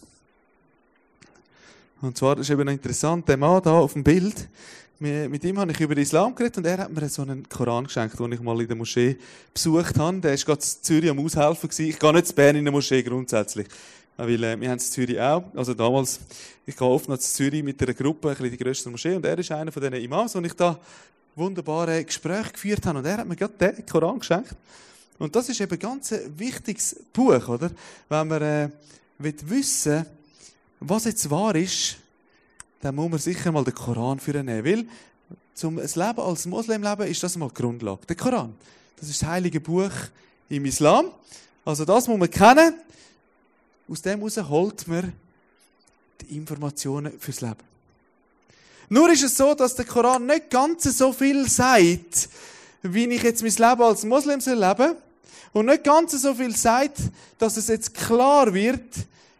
Und 2.06 2.16
zwar 2.18 2.38
ist 2.38 2.52
eben 2.52 2.68
interessant, 2.68 3.28
der 3.28 3.38
Mann 3.38 3.62
da 3.64 3.80
auf 3.80 3.94
dem 3.94 4.04
Bild, 4.04 4.48
mit 5.00 5.44
ihm 5.44 5.60
habe 5.60 5.72
ich 5.72 5.80
über 5.82 5.96
den 5.96 6.04
Islam 6.04 6.34
geredet 6.36 6.58
und 6.58 6.66
er 6.66 6.78
hat 6.78 6.92
mir 6.92 7.10
so 7.10 7.24
einen 7.24 7.50
Koran 7.50 7.86
geschenkt, 7.86 8.18
den 8.18 8.32
ich 8.32 8.40
mal 8.40 8.62
in 8.62 8.68
der 8.68 8.78
Moschee 8.78 9.18
besucht 9.54 9.98
habe. 9.98 10.20
Der 10.20 10.32
war 10.32 10.38
gerade 10.38 10.62
in 10.62 10.84
Zürich 10.84 11.10
am 11.10 11.20
Aushelfen. 11.20 11.70
Ich 11.86 12.00
gehe 12.00 12.14
nicht 12.14 12.28
zu 12.28 12.34
Bern 12.34 12.56
in 12.56 12.64
der 12.64 12.72
Moschee 12.72 13.04
grundsätzlich. 13.04 13.68
Weil 14.16 14.44
äh, 14.44 14.60
wir 14.60 14.70
haben 14.70 14.74
in 14.74 14.80
Zürich 14.80 15.20
auch. 15.20 15.44
Also 15.54 15.74
damals, 15.74 16.22
ich 16.66 16.78
gehe 16.78 16.88
oft 16.88 17.10
noch 17.10 17.18
zu 17.18 17.34
Zürich 17.34 17.62
mit 17.62 17.82
einer 17.82 17.94
Gruppe, 17.94 18.38
ein 18.40 18.52
die 18.52 18.58
grösste 18.58 18.90
Moschee. 18.90 19.16
Und 19.16 19.26
er 19.26 19.38
ist 19.38 19.52
einer 19.52 19.72
von 19.72 19.82
diesen 19.82 19.96
Imams, 19.96 20.34
und 20.36 20.46
ich 20.46 20.54
da 20.54 20.80
wunderbare 21.36 22.06
Gespräche 22.06 22.54
geführt 22.54 22.86
habe. 22.86 23.00
Und 23.00 23.06
er 23.06 23.18
hat 23.18 23.28
mir 23.28 23.36
gerade 23.36 23.74
den 23.74 23.86
Koran 23.86 24.20
geschenkt. 24.20 24.56
Und 25.18 25.36
das 25.36 25.50
ist 25.50 25.60
eben 25.60 25.78
ganz 25.78 26.14
ein 26.14 26.40
wichtiges 26.40 27.04
Buch, 27.12 27.50
oder? 27.50 27.70
Wenn 28.08 28.28
man 28.28 28.42
äh, 28.42 28.70
wissen 29.18 30.06
was 30.90 31.06
jetzt 31.06 31.30
wahr 31.30 31.56
ist, 31.56 31.98
dann 32.82 32.96
muss 32.96 33.10
man 33.10 33.20
sicher 33.20 33.52
mal 33.52 33.64
den 33.64 33.74
Koran 33.74 34.20
für 34.20 34.44
nehmen. 34.44 34.64
Weil 34.64 34.86
zum 35.54 35.78
Leben 35.78 36.20
als 36.20 36.46
Moslem 36.46 36.84
leben 36.84 37.08
ist 37.08 37.24
das 37.24 37.38
mal 37.38 37.50
die 37.50 37.56
Grundlage. 37.56 38.06
Der 38.08 38.16
Koran. 38.16 38.56
Das 38.98 39.10
ist 39.10 39.22
das 39.22 39.30
heilige 39.30 39.60
Buch 39.60 39.92
im 40.50 40.66
Islam. 40.66 41.12
Also 41.64 41.86
das 41.86 42.08
muss 42.08 42.20
man 42.20 42.30
kennen. 42.30 42.76
Aus 43.90 44.02
dem 44.02 44.20
heraus 44.20 44.50
holt 44.50 44.88
man 44.88 45.14
die 46.22 46.36
Informationen 46.36 47.20
fürs 47.20 47.42
Leben. 47.42 47.76
Nur 48.90 49.10
ist 49.12 49.24
es 49.24 49.36
so, 49.36 49.54
dass 49.56 49.76
der 49.76 49.86
Koran 49.86 50.26
nicht 50.26 50.50
ganz 50.50 50.84
so 50.84 51.12
viel 51.12 51.48
sagt, 51.50 52.30
wie 52.84 53.06
ich 53.06 53.24
jetzt 53.24 53.42
mein 53.42 53.52
Leben 53.52 53.82
als 53.82 54.02
soll 54.02 54.60
leben 54.60 54.96
und 55.54 55.66
nicht 55.66 55.84
ganz 55.84 56.12
so 56.22 56.34
viel 56.36 56.56
sagt, 56.56 56.98
dass 57.40 57.58
es 57.58 57.68
jetzt 57.68 57.94
klar 57.94 58.54
wird, 58.54 58.84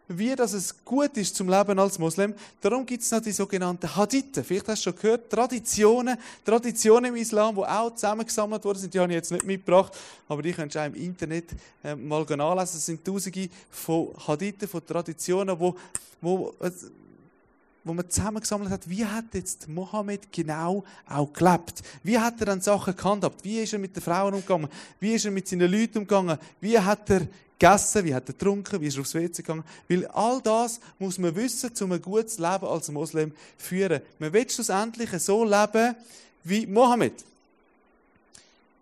wie 0.08 0.36
das 0.36 0.54
es 0.54 0.84
gut 0.84 1.18
ist 1.18 1.36
zum 1.36 1.50
Leben 1.50 1.78
als 1.80 1.98
Moslem. 2.00 2.34
Darum 2.62 2.86
gibt 2.86 3.04
es 3.04 3.12
noch 3.12 3.22
die 3.22 3.32
sogenannten 3.32 3.94
Hadithen. 3.96 4.44
Vielleicht 4.44 4.68
hast 4.68 4.86
du 4.86 4.92
schon 4.92 5.00
gehört, 5.00 5.30
Traditionen, 5.30 6.18
Traditionen 6.44 7.14
im 7.14 7.16
Islam, 7.16 7.56
die 7.56 7.62
auch 7.62 7.94
zusammengesammelt 7.94 8.64
worden 8.64 8.80
sind. 8.80 8.94
Die 8.94 9.00
habe 9.00 9.12
ich 9.12 9.16
jetzt 9.16 9.32
nicht 9.32 9.46
mitgebracht, 9.46 9.94
aber 10.28 10.42
die 10.42 10.54
könnt 10.54 10.76
ihr 10.76 10.82
auch 10.82 10.86
im 10.86 10.96
Internet 10.96 11.52
äh, 11.84 11.96
mal 11.96 12.24
nachlesen. 12.24 12.78
Es 12.78 12.86
sind 12.86 13.04
tausende 13.04 13.50
von 13.70 14.10
Hadithen, 14.28 14.68
von 14.68 14.86
Traditionen, 14.86 15.60
wo, 15.60 15.76
wo, 16.22 16.54
wo 17.86 17.94
man 17.94 18.10
zusammengesammelt 18.10 18.72
hat, 18.72 18.90
wie 18.90 19.06
hat 19.06 19.26
jetzt 19.34 19.70
Mohammed 19.70 20.32
genau 20.32 20.84
auch 21.08 21.32
gelebt? 21.32 21.84
Wie 22.04 22.18
hat 22.18 22.40
er 22.40 22.48
dann 22.48 22.60
Sachen 22.60 22.96
gehandhabt? 22.96 23.44
Wie 23.44 23.60
ist 23.60 23.74
er 23.74 23.80
mit 23.80 23.96
den 23.96 24.02
Frauen 24.02 24.34
umgegangen? 24.34 24.68
Wie 25.00 25.14
ist 25.14 25.24
er 25.24 25.32
mit 25.32 25.48
seinen 25.48 25.72
Leuten 25.72 26.00
umgegangen? 26.00 26.38
Wie 26.60 26.78
hat 26.78 27.10
er 27.12 27.28
gegessen, 27.58 28.04
wie 28.06 28.14
hat 28.14 28.28
er 28.28 28.34
getrunken, 28.34 28.82
wie 28.82 28.88
ist 28.88 28.96
er 28.96 29.02
aufs 29.02 29.14
WC 29.14 29.38
gegangen. 29.38 29.64
Weil 29.88 30.08
all 30.08 30.42
das 30.42 30.80
muss 31.00 31.18
man 31.18 31.36
wissen, 31.36 31.72
um 31.82 31.92
ein 31.92 32.02
gutes 32.02 32.38
Leben 32.38 32.66
als 32.66 32.90
Moslem 32.90 33.32
führen. 33.58 34.02
Man 34.20 34.34
will 34.34 34.50
schlussendlich 34.50 35.10
so 35.22 35.44
leben 35.44 35.96
wie 36.44 36.66
Mohammed. 36.66 37.24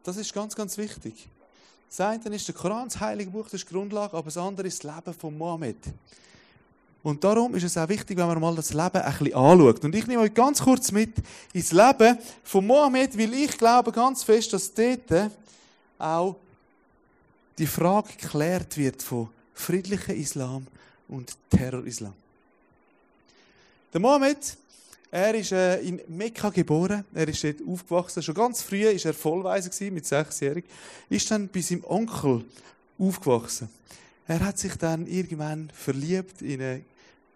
Das 0.04 0.18
ist 0.18 0.34
ganz, 0.34 0.56
ganz 0.56 0.78
wichtig. 0.78 1.28
Das 1.90 2.00
eine 2.02 2.36
ist 2.36 2.48
der 2.48 2.56
Koran, 2.56 2.90
das 2.90 3.00
Heilige 3.00 3.30
Buch, 3.30 3.46
das 3.46 3.56
ist 3.56 3.70
die 3.70 3.74
Grundlage, 3.74 4.18
aber 4.18 4.26
das 4.26 4.38
andere 4.38 4.68
ist 4.68 4.84
das 4.84 4.96
Leben 4.96 5.14
von 5.14 5.38
Mohammed. 5.38 5.78
Und 7.04 7.22
darum 7.22 7.54
ist 7.54 7.64
es 7.64 7.78
auch 7.78 7.90
wichtig, 7.90 8.18
wenn 8.18 8.28
man 8.28 8.40
mal 8.40 8.56
das 8.56 8.74
Leben 8.74 9.02
ein 9.02 9.18
bisschen 9.18 9.36
anschaut. 9.36 9.84
Und 9.84 9.94
ich 9.94 10.08
nehme 10.08 10.22
euch 10.22 10.34
ganz 10.34 10.62
kurz 10.62 10.90
mit 10.92 11.12
ins 11.52 11.74
Leben 11.74 12.18
von 12.44 12.66
Mohammed, 12.66 13.18
weil 13.18 13.34
ich 13.34 13.58
glaube 13.58 13.92
ganz 13.92 14.24
fest, 14.24 14.54
dass 14.54 14.74
dort 14.74 15.32
auch 16.00 16.38
die 17.58 17.68
Frage 17.68 18.10
geklärt 18.20 18.78
wird 18.78 19.04
von 19.04 19.30
friedlichem 19.54 20.16
Islam 20.16 20.66
und 21.10 21.34
Terrorislam. 21.50 22.14
Der 23.94 24.00
Mohammed, 24.00 24.58
er 25.12 25.36
ist 25.36 25.52
äh, 25.52 25.80
in 25.82 26.02
Mekka 26.08 26.50
geboren, 26.50 27.06
er 27.14 27.28
ist 27.28 27.44
dort 27.44 27.58
aufgewachsen. 27.68 28.24
Schon 28.24 28.34
ganz 28.34 28.62
früh 28.62 28.88
ist 28.88 29.06
er 29.06 29.14
vollweise 29.14 29.92
mit 29.92 30.06
sechsjährig, 30.06 30.64
ist 31.10 31.30
dann 31.30 31.50
bei 31.50 31.62
seinem 31.62 31.84
Onkel 31.84 32.46
aufgewachsen. 32.98 33.70
Er 34.26 34.40
hat 34.40 34.58
sich 34.58 34.76
dann 34.78 35.06
irgendwann 35.06 35.70
verliebt 35.76 36.42
in 36.42 36.62
eine 36.62 36.82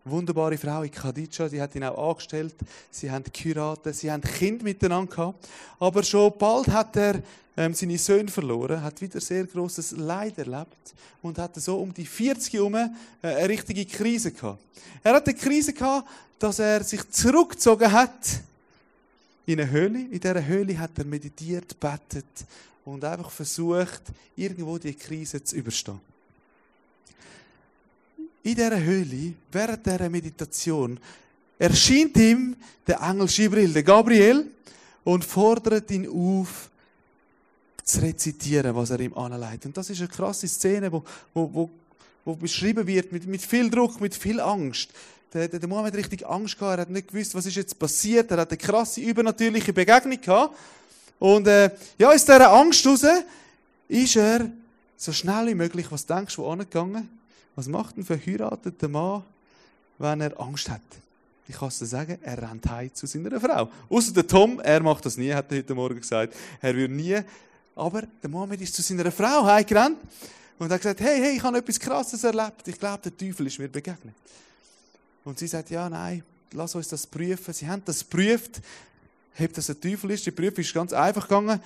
wunderbare 0.09 0.57
Frau 0.57 0.83
in 0.83 0.91
Khadija, 0.91 1.49
die 1.49 1.61
hat 1.61 1.75
ihn 1.75 1.83
auch 1.83 2.11
angestellt. 2.11 2.55
Sie 2.91 3.09
haben 3.09 3.23
geheiratet, 3.31 3.95
sie 3.95 4.11
haben 4.11 4.21
Kind 4.21 4.63
miteinander 4.63 5.11
gehabt. 5.11 5.47
Aber 5.79 6.03
schon 6.03 6.33
bald 6.37 6.67
hat 6.69 6.95
er 6.95 7.21
ähm, 7.55 7.73
seine 7.73 7.97
Söhne 7.97 8.29
verloren, 8.29 8.81
hat 8.81 9.01
wieder 9.01 9.19
sehr 9.19 9.45
großes 9.45 9.91
Leid 9.91 10.37
erlebt 10.37 10.93
und 11.21 11.37
hatte 11.37 11.59
so 11.59 11.77
um 11.79 11.93
die 11.93 12.05
40 12.05 12.53
herum 12.53 12.75
äh, 12.75 12.89
eine 13.21 13.49
richtige 13.49 13.85
Krise 13.85 14.31
gehabt. 14.31 14.61
Er 15.03 15.15
hatte 15.15 15.31
eine 15.31 15.39
Krise 15.39 15.73
gehabt, 15.73 16.07
dass 16.39 16.59
er 16.59 16.83
sich 16.83 17.09
zurückgezogen 17.09 17.91
hat 17.91 18.41
in 19.45 19.59
eine 19.59 19.69
Höhle. 19.69 19.99
In 19.99 20.19
dieser 20.19 20.45
Höhle 20.45 20.77
hat 20.77 20.91
er 20.97 21.05
meditiert, 21.05 21.79
betet 21.79 22.25
und 22.85 23.03
einfach 23.03 23.31
versucht, 23.31 24.03
irgendwo 24.35 24.77
die 24.77 24.93
Krise 24.93 25.43
zu 25.43 25.55
überstehen. 25.55 25.99
In 28.47 28.55
dieser 28.55 28.79
Höhle, 28.79 29.33
während 29.51 29.85
dieser 29.85 30.09
Meditation, 30.09 30.97
erscheint 31.59 32.15
ihm 32.15 32.55
der 32.87 33.01
Engel 33.01 33.27
Gibril, 33.27 33.73
der 33.73 33.83
Gabriel, 33.83 34.49
und 35.03 35.25
fordert 35.25 35.91
ihn 35.91 36.07
auf, 36.07 36.69
zu 37.83 37.99
rezitieren, 37.99 38.73
was 38.73 38.89
er 38.89 39.01
ihm 39.01 39.13
anleitet. 39.15 39.65
Und 39.65 39.75
das 39.75 39.89
ist 39.89 39.99
eine 39.99 40.07
krasse 40.07 40.47
Szene, 40.47 40.89
wo, 40.89 41.03
wo, 41.33 41.53
wo, 41.53 41.69
wo 42.23 42.35
beschrieben 42.37 42.87
wird 42.87 43.11
mit, 43.11 43.27
mit 43.27 43.41
viel 43.41 43.69
Druck, 43.69 43.99
mit 43.99 44.15
viel 44.15 44.39
Angst. 44.39 44.91
Der, 45.33 45.49
der, 45.49 45.59
der 45.59 45.67
Mann 45.67 45.83
hat 45.83 45.95
richtig 45.95 46.25
Angst 46.25 46.57
gehabt, 46.57 46.77
er 46.77 46.81
hat 46.83 46.89
nicht 46.89 47.09
gewusst, 47.09 47.35
was 47.35 47.45
ist 47.45 47.57
jetzt 47.57 47.77
passiert, 47.77 48.31
er 48.31 48.37
hat 48.37 48.49
eine 48.49 48.57
krasse, 48.57 49.01
übernatürliche 49.01 49.73
Begegnung 49.73 50.21
gehabt. 50.21 50.55
Und 51.19 51.47
äh, 51.47 51.69
ja, 51.97 52.11
aus 52.11 52.23
dieser 52.23 52.53
Angst 52.53 52.87
raus 52.87 53.03
ist 53.89 54.15
er 54.15 54.49
so 54.95 55.11
schnell 55.11 55.47
wie 55.47 55.55
möglich, 55.55 55.87
was 55.89 56.05
denkst 56.05 56.37
du, 56.37 56.43
wo 56.43 56.49
angegangen? 56.49 57.16
Was 57.57 57.67
macht 57.67 57.97
ein 57.97 58.05
verheirateter 58.05 58.87
Mann, 58.87 59.23
wenn 59.97 60.21
er 60.21 60.39
Angst 60.39 60.69
hat? 60.69 60.79
Ich 61.47 61.55
kann 61.55 61.69
es 61.69 61.79
dir 61.79 61.87
sagen, 61.87 62.19
er 62.21 62.41
rennt 62.41 62.69
heim 62.69 62.93
zu 62.93 63.07
seiner 63.07 63.39
Frau. 63.39 63.69
Außer 63.89 64.13
der 64.13 64.27
Tom, 64.27 64.59
er 64.59 64.81
macht 64.81 65.05
das 65.05 65.17
nie, 65.17 65.33
hat 65.33 65.51
er 65.51 65.57
heute 65.57 65.73
Morgen 65.73 65.99
gesagt. 65.99 66.35
Er 66.61 66.75
würde 66.75 66.93
nie 66.93 67.19
aber 67.77 68.01
der 68.01 68.29
Mohammed 68.29 68.61
ist 68.61 68.73
zu 68.73 68.81
seiner 68.81 69.11
Frau 69.11 69.45
heimgerannt 69.45 69.97
und 70.57 70.71
hat 70.71 70.81
gesagt, 70.81 70.99
hey, 70.99 71.19
hey, 71.19 71.37
ich 71.37 71.43
habe 71.43 71.59
etwas 71.59 71.79
Krasses 71.79 72.23
erlebt. 72.23 72.67
Ich 72.67 72.79
glaube, 72.79 73.01
der 73.03 73.15
Teufel 73.15 73.45
ist 73.45 73.59
mir 73.59 73.67
begegnet. 73.67 74.15
Und 75.23 75.37
sie 75.37 75.47
sagt, 75.47 75.69
ja, 75.69 75.87
nein, 75.87 76.23
lass 76.53 76.73
uns 76.73 76.87
das 76.87 77.05
prüfen. 77.05 77.53
Sie 77.53 77.67
haben 77.67 77.83
das 77.85 77.99
geprüft, 77.99 78.61
ob 79.39 79.53
das 79.53 79.69
ein 79.69 79.79
Teufel 79.79 80.11
ist. 80.11 80.25
Die 80.25 80.31
Prüfung 80.31 80.59
ist 80.59 80.73
ganz 80.73 80.91
einfach 80.91 81.27
gegangen. 81.27 81.59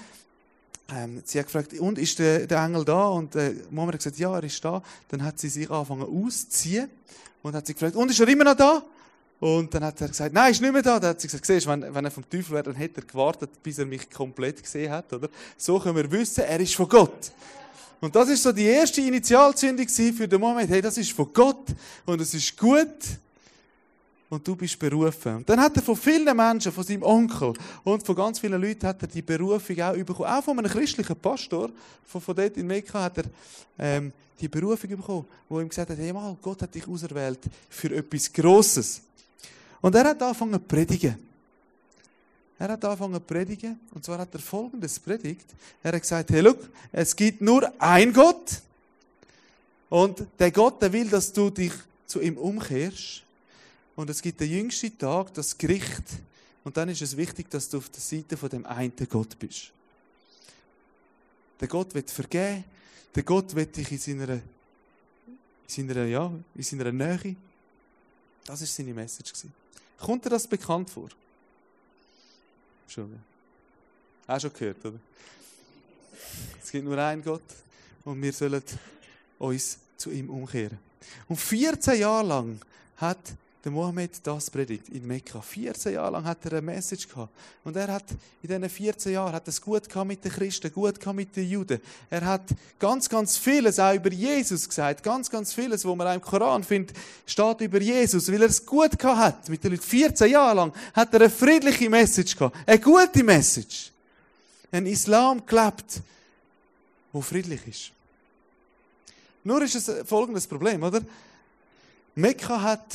Ähm, 0.94 1.22
sie 1.24 1.40
hat 1.40 1.46
gefragt, 1.46 1.74
und 1.80 1.98
ist 1.98 2.20
der, 2.20 2.48
der 2.48 2.64
Engel 2.64 2.84
da? 2.84 3.08
Und 3.08 3.36
äh, 3.36 3.54
Mohammed 3.70 3.96
hat 3.96 4.00
gesagt, 4.00 4.18
ja, 4.18 4.36
er 4.36 4.44
ist 4.44 4.64
da. 4.64 4.82
Dann 5.10 5.24
hat 5.24 5.40
sie 5.40 5.50
sich 5.50 5.70
angefangen 5.70 6.04
auszuziehen 6.04 6.90
und 7.42 7.54
hat 7.56 7.66
sie 7.66 7.74
gefragt, 7.74 7.96
und 7.96 8.10
ist 8.12 8.20
er 8.20 8.28
immer 8.28 8.44
noch 8.44 8.56
da? 8.56 8.84
Und 9.40 9.74
dann 9.74 9.84
hat 9.86 10.00
er 10.02 10.10
gesagt, 10.10 10.34
nein, 10.34 10.52
ist 10.52 10.62
nicht 10.62 10.72
mehr 10.72 10.82
da. 10.82 11.00
Dann 11.00 11.12
hat 11.12 11.22
sie 11.22 11.28
gesagt, 11.28 11.46
siehst, 11.46 11.66
wenn, 11.68 11.94
wenn 11.94 12.06
er 12.06 12.12
vom 12.12 12.30
Teufel 12.30 12.52
wäre, 12.52 12.64
dann 12.64 12.76
hätte 12.76 13.02
er 13.02 13.08
gewartet, 13.08 13.50
bis 13.64 13.80
er 13.80 13.86
mich 13.86 14.10
komplett 14.10 14.62
gesehen 14.62 14.92
hat, 14.92 15.12
oder? 15.14 15.30
So 15.58 15.80
können 15.80 15.96
wir 15.96 16.12
wissen, 16.12 16.44
er 16.44 16.60
ist 16.60 16.76
von 16.76 16.88
Gott. 16.88 17.32
Und 18.02 18.16
das 18.16 18.30
ist 18.30 18.44
so 18.44 18.52
die 18.52 18.66
erste 18.66 19.02
Initialzündung 19.02 19.88
für 19.88 20.28
den 20.28 20.40
Moment. 20.40 20.70
Hey, 20.70 20.82
das 20.82 20.98
ist 20.98 21.12
von 21.12 21.32
Gott 21.34 21.68
und 22.06 22.20
es 22.20 22.34
ist 22.34 22.58
gut 22.58 22.88
und 24.32 24.48
du 24.48 24.56
bist 24.56 24.80
berufen. 24.80 25.36
Und 25.36 25.50
dann 25.50 25.60
hat 25.60 25.76
er 25.76 25.84
von 25.84 25.96
vielen 25.96 26.36
Menschen, 26.36 26.72
von 26.72 26.86
seinem 26.86 27.04
Onkel 27.04 27.54
und 27.84 28.06
von 28.06 28.16
ganz 28.16 28.40
vielen 28.40 28.62
Leuten 28.62 28.88
hat 28.88 29.02
er 29.02 29.08
die 29.10 29.22
Berufung 29.22 29.80
auch 29.82 29.94
bekommen. 29.94 30.30
Auch 30.30 30.44
von 30.44 30.58
einem 30.58 30.72
christlichen 30.72 31.16
Pastor, 31.18 31.70
von, 32.08 32.22
von 32.22 32.36
dort 32.36 32.56
in 32.56 32.66
Mekka 32.66 33.04
hat 33.04 33.18
er 33.18 33.26
ähm, 33.78 34.14
die 34.40 34.48
Berufung 34.48 34.90
bekommen, 34.90 35.26
wo 35.50 35.60
ihm 35.60 35.68
gesagt 35.68 35.90
hat, 35.90 35.98
hey 35.98 36.14
mal, 36.14 36.36
Gott 36.42 36.62
hat 36.62 36.74
dich 36.74 36.88
auserwählt 36.88 37.40
für 37.70 37.94
etwas 37.94 38.32
Grosses. 38.32 39.02
Und 39.82 39.94
er 39.96 40.06
hat 40.06 40.22
angefangen 40.22 40.54
zu 40.54 40.60
predigen. 40.60 41.16
Er 42.58 42.70
hat 42.70 42.86
angefangen 42.86 43.16
zu 43.16 43.20
predigen, 43.20 43.80
und 43.94 44.06
zwar 44.06 44.20
hat 44.20 44.34
er 44.34 44.40
folgendes 44.40 44.98
predigt. 44.98 45.48
Er 45.84 45.92
hat 45.92 46.02
gesagt, 46.02 46.30
hey, 46.30 46.40
look, 46.40 46.70
es 46.94 47.14
gibt 47.14 47.42
nur 47.42 47.70
ein 47.80 48.14
Gott, 48.14 48.62
und 49.90 50.26
der 50.40 50.52
Gott, 50.52 50.82
der 50.82 50.94
will, 50.94 51.10
dass 51.10 51.34
du 51.34 51.50
dich 51.50 51.74
zu 52.06 52.22
ihm 52.22 52.38
umkehrst, 52.38 53.24
und 53.96 54.10
es 54.10 54.22
gibt 54.22 54.40
den 54.40 54.50
jüngsten 54.50 54.98
Tag, 54.98 55.34
das 55.34 55.58
Gericht, 55.58 56.04
und 56.64 56.78
dann 56.78 56.90
ist 56.90 57.02
es 57.02 57.18
wichtig, 57.18 57.50
dass 57.50 57.70
du 57.70 57.78
auf 57.78 57.90
der 57.90 58.02
Seite 58.02 58.38
von 58.38 58.50
dem 58.50 58.66
einen 58.66 58.94
Gott 59.10 59.38
bist. 59.40 59.72
Der 61.60 61.68
Gott 61.68 61.94
wird 61.94 62.10
vergeben, 62.10 62.64
der 63.16 63.24
Gott 63.24 63.54
wird 63.56 63.76
dich 63.76 63.92
in 63.92 63.98
seiner, 63.98 64.34
in 64.34 64.42
seiner, 65.68 66.06
ja, 66.06 66.32
in 66.56 66.64
seiner 66.64 66.92
Nähe. 66.92 67.36
Das 68.46 68.62
ist 68.62 68.76
seine 68.76 68.94
Message 68.94 69.32
gewesen. 69.34 69.54
Kommt 69.98 70.26
dir 70.26 70.30
das 70.30 70.48
bekannt 70.48 70.90
vor? 70.90 71.10
Schon. 72.88 73.20
Auch 74.28 74.40
schon 74.40 74.54
gehört, 74.54 74.84
oder? 74.86 75.00
Es 76.62 76.72
gibt 76.72 76.86
nur 76.86 76.98
einen 76.98 77.24
Gott 77.24 77.44
und 78.06 78.22
wir 78.22 78.34
sollen 78.34 78.64
uns 79.40 79.78
zu 79.98 80.12
ihm 80.12 80.30
umkehren. 80.30 80.80
Und 81.28 81.38
14 81.38 82.00
Jahre 82.00 82.28
lang 82.28 82.62
hat 82.98 83.20
der 83.64 83.72
Mohammed 83.72 84.26
das 84.26 84.50
predigt 84.50 84.90
in 84.90 85.06
Mekka. 85.06 85.40
14 85.40 85.94
Jahre 85.94 86.14
lang 86.14 86.26
hat 86.26 86.44
er 86.46 86.54
eine 86.54 86.62
Message 86.64 87.08
gehabt. 87.08 87.32
Und 87.64 87.76
er 87.76 87.94
hat 87.94 88.06
in 88.42 88.50
diesen 88.50 88.68
14 88.68 89.14
Jahren 89.14 89.34
hat 89.34 89.48
es 89.48 89.62
gut 89.62 89.88
gehabt 89.88 90.08
mit 90.08 90.24
den 90.26 90.32
Christen, 90.32 90.72
gut 90.74 91.00
gehabt 91.00 91.16
mit 91.16 91.36
den 91.36 91.48
Juden. 91.48 91.80
Er 92.10 92.26
hat 92.26 92.42
ganz, 92.80 93.08
ganz 93.08 93.38
vieles 93.38 93.80
auch 93.80 93.94
über 93.94 94.12
Jesus 94.12 94.68
gesagt. 94.68 95.04
Ganz, 95.04 95.30
ganz 95.30 95.54
vieles, 95.54 95.86
was 95.86 95.96
man 95.96 96.08
auch 96.08 96.16
im 96.16 96.22
Koran 96.22 96.64
findet, 96.64 96.98
steht 97.28 97.62
über 97.62 97.80
Jesus, 97.80 98.32
weil 98.32 98.42
er 98.42 98.50
es 98.50 98.66
gut 98.66 98.98
gehabt 98.98 99.20
hat 99.20 99.50
mit 99.50 99.64
den 99.64 99.72
Leuten. 99.72 99.84
14 99.84 100.32
Jahre 100.32 100.56
lang 100.56 100.74
hat 100.94 101.14
er 101.14 101.22
eine 101.22 101.30
friedliche 101.30 101.90
Message 101.90 102.36
gehabt. 102.36 102.58
Eine 102.66 102.80
gute 102.80 103.24
Message. 103.24 103.92
Ein 104.72 104.88
Islam 104.88 105.46
gelebt, 105.46 106.02
wo 107.12 107.22
friedlich 107.22 107.68
ist. 107.68 107.92
Nur 109.44 109.62
ist 109.62 109.76
es 109.76 110.08
folgendes 110.08 110.48
Problem, 110.48 110.82
oder? 110.82 111.02
Mekka 112.16 112.62
hat 112.62 112.86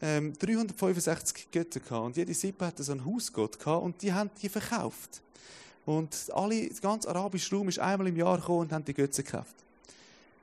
ähm, 0.00 0.32
365 0.38 1.50
Götter 1.50 1.80
gehabt 1.80 2.06
und 2.06 2.16
jede 2.16 2.34
Sippe 2.34 2.66
hatte 2.66 2.82
so 2.82 2.92
einen 2.92 3.04
Hausgott 3.04 3.58
gehabt 3.58 3.82
und 3.84 4.00
die 4.02 4.12
haben 4.12 4.30
die 4.40 4.48
verkauft. 4.48 5.22
Und 5.84 6.14
alle, 6.34 6.68
das 6.68 6.80
ganze 6.80 7.08
arabische 7.08 7.54
Raum 7.56 7.68
ist 7.68 7.78
einmal 7.78 8.08
im 8.08 8.16
Jahr 8.16 8.36
gekommen 8.36 8.60
und 8.60 8.72
haben 8.72 8.84
die 8.84 8.94
Götter 8.94 9.22
gekauft. 9.22 9.54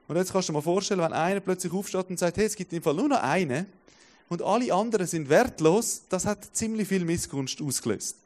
Und 0.08 0.16
jetzt 0.18 0.32
kannst 0.32 0.50
du 0.50 0.54
dir 0.54 0.58
mal 0.58 0.62
vorstellen, 0.62 1.00
wenn 1.02 1.14
einer 1.14 1.40
plötzlich 1.40 1.72
aufsteht 1.72 2.10
und 2.10 2.20
sagt, 2.20 2.38
hey, 2.38 2.46
es 2.46 2.56
gibt 2.56 2.74
im 2.74 2.82
Fall 2.82 2.94
nur 2.94 3.08
noch 3.08 3.22
einen 3.22 3.66
und 4.28 4.42
alle 4.42 4.74
anderen 4.74 5.08
sind 5.08 5.30
wertlos, 5.30 6.02
das 6.10 6.26
hat 6.26 6.56
ziemlich 6.56 6.88
viel 6.88 7.06
Missgunst 7.06 7.62
ausgelöst. 7.62 8.18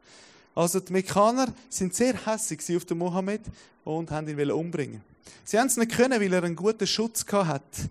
Also 0.56 0.80
die 0.80 0.92
Mekkaner 0.92 1.54
sind 1.70 1.94
sehr 1.94 2.26
hässig 2.26 2.62
auf 2.76 2.86
den 2.86 2.98
Mohammed 2.98 3.42
und 3.86 4.12
haben 4.12 4.28
ihn 4.28 4.52
umbringen. 4.52 5.02
Sie 5.46 5.58
haben 5.58 5.68
es 5.68 5.78
nicht 5.78 5.92
können, 5.92 6.20
weil 6.20 6.34
er 6.34 6.44
einen 6.44 6.56
guten 6.56 6.88
Schutz 6.88 7.26
gehabt 7.26 7.48
hat 7.48 7.90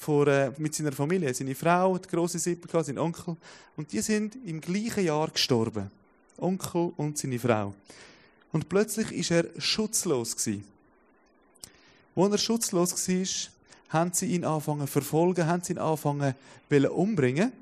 vor, 0.00 0.26
äh, 0.28 0.50
mit 0.56 0.74
seiner 0.74 0.92
Familie. 0.92 1.32
Seine 1.34 1.54
Frau, 1.54 1.98
die 1.98 2.08
große 2.08 2.38
Sippe, 2.38 2.82
sein 2.82 2.98
Onkel. 2.98 3.36
Und 3.76 3.92
die 3.92 4.00
sind 4.00 4.34
im 4.46 4.58
gleichen 4.60 5.04
Jahr 5.04 5.28
gestorben. 5.28 5.90
Onkel 6.38 6.92
und 6.96 7.18
seine 7.18 7.38
Frau. 7.38 7.74
Und 8.50 8.66
plötzlich 8.68 9.12
ist 9.12 9.30
er 9.30 9.44
schutzlos 9.58 10.34
gewesen. 10.34 10.64
Als 12.16 12.32
er 12.32 12.38
schutzlos 12.38 13.08
war, 13.08 13.50
haben 13.90 14.12
sie 14.14 14.26
ihn 14.34 14.44
angefangen 14.44 14.86
zu 14.86 14.92
verfolgen, 14.92 15.46
haben 15.46 15.62
sie 15.62 15.74
ihn 15.74 15.78
angefangen 15.78 16.34
umbringen. 16.70 17.52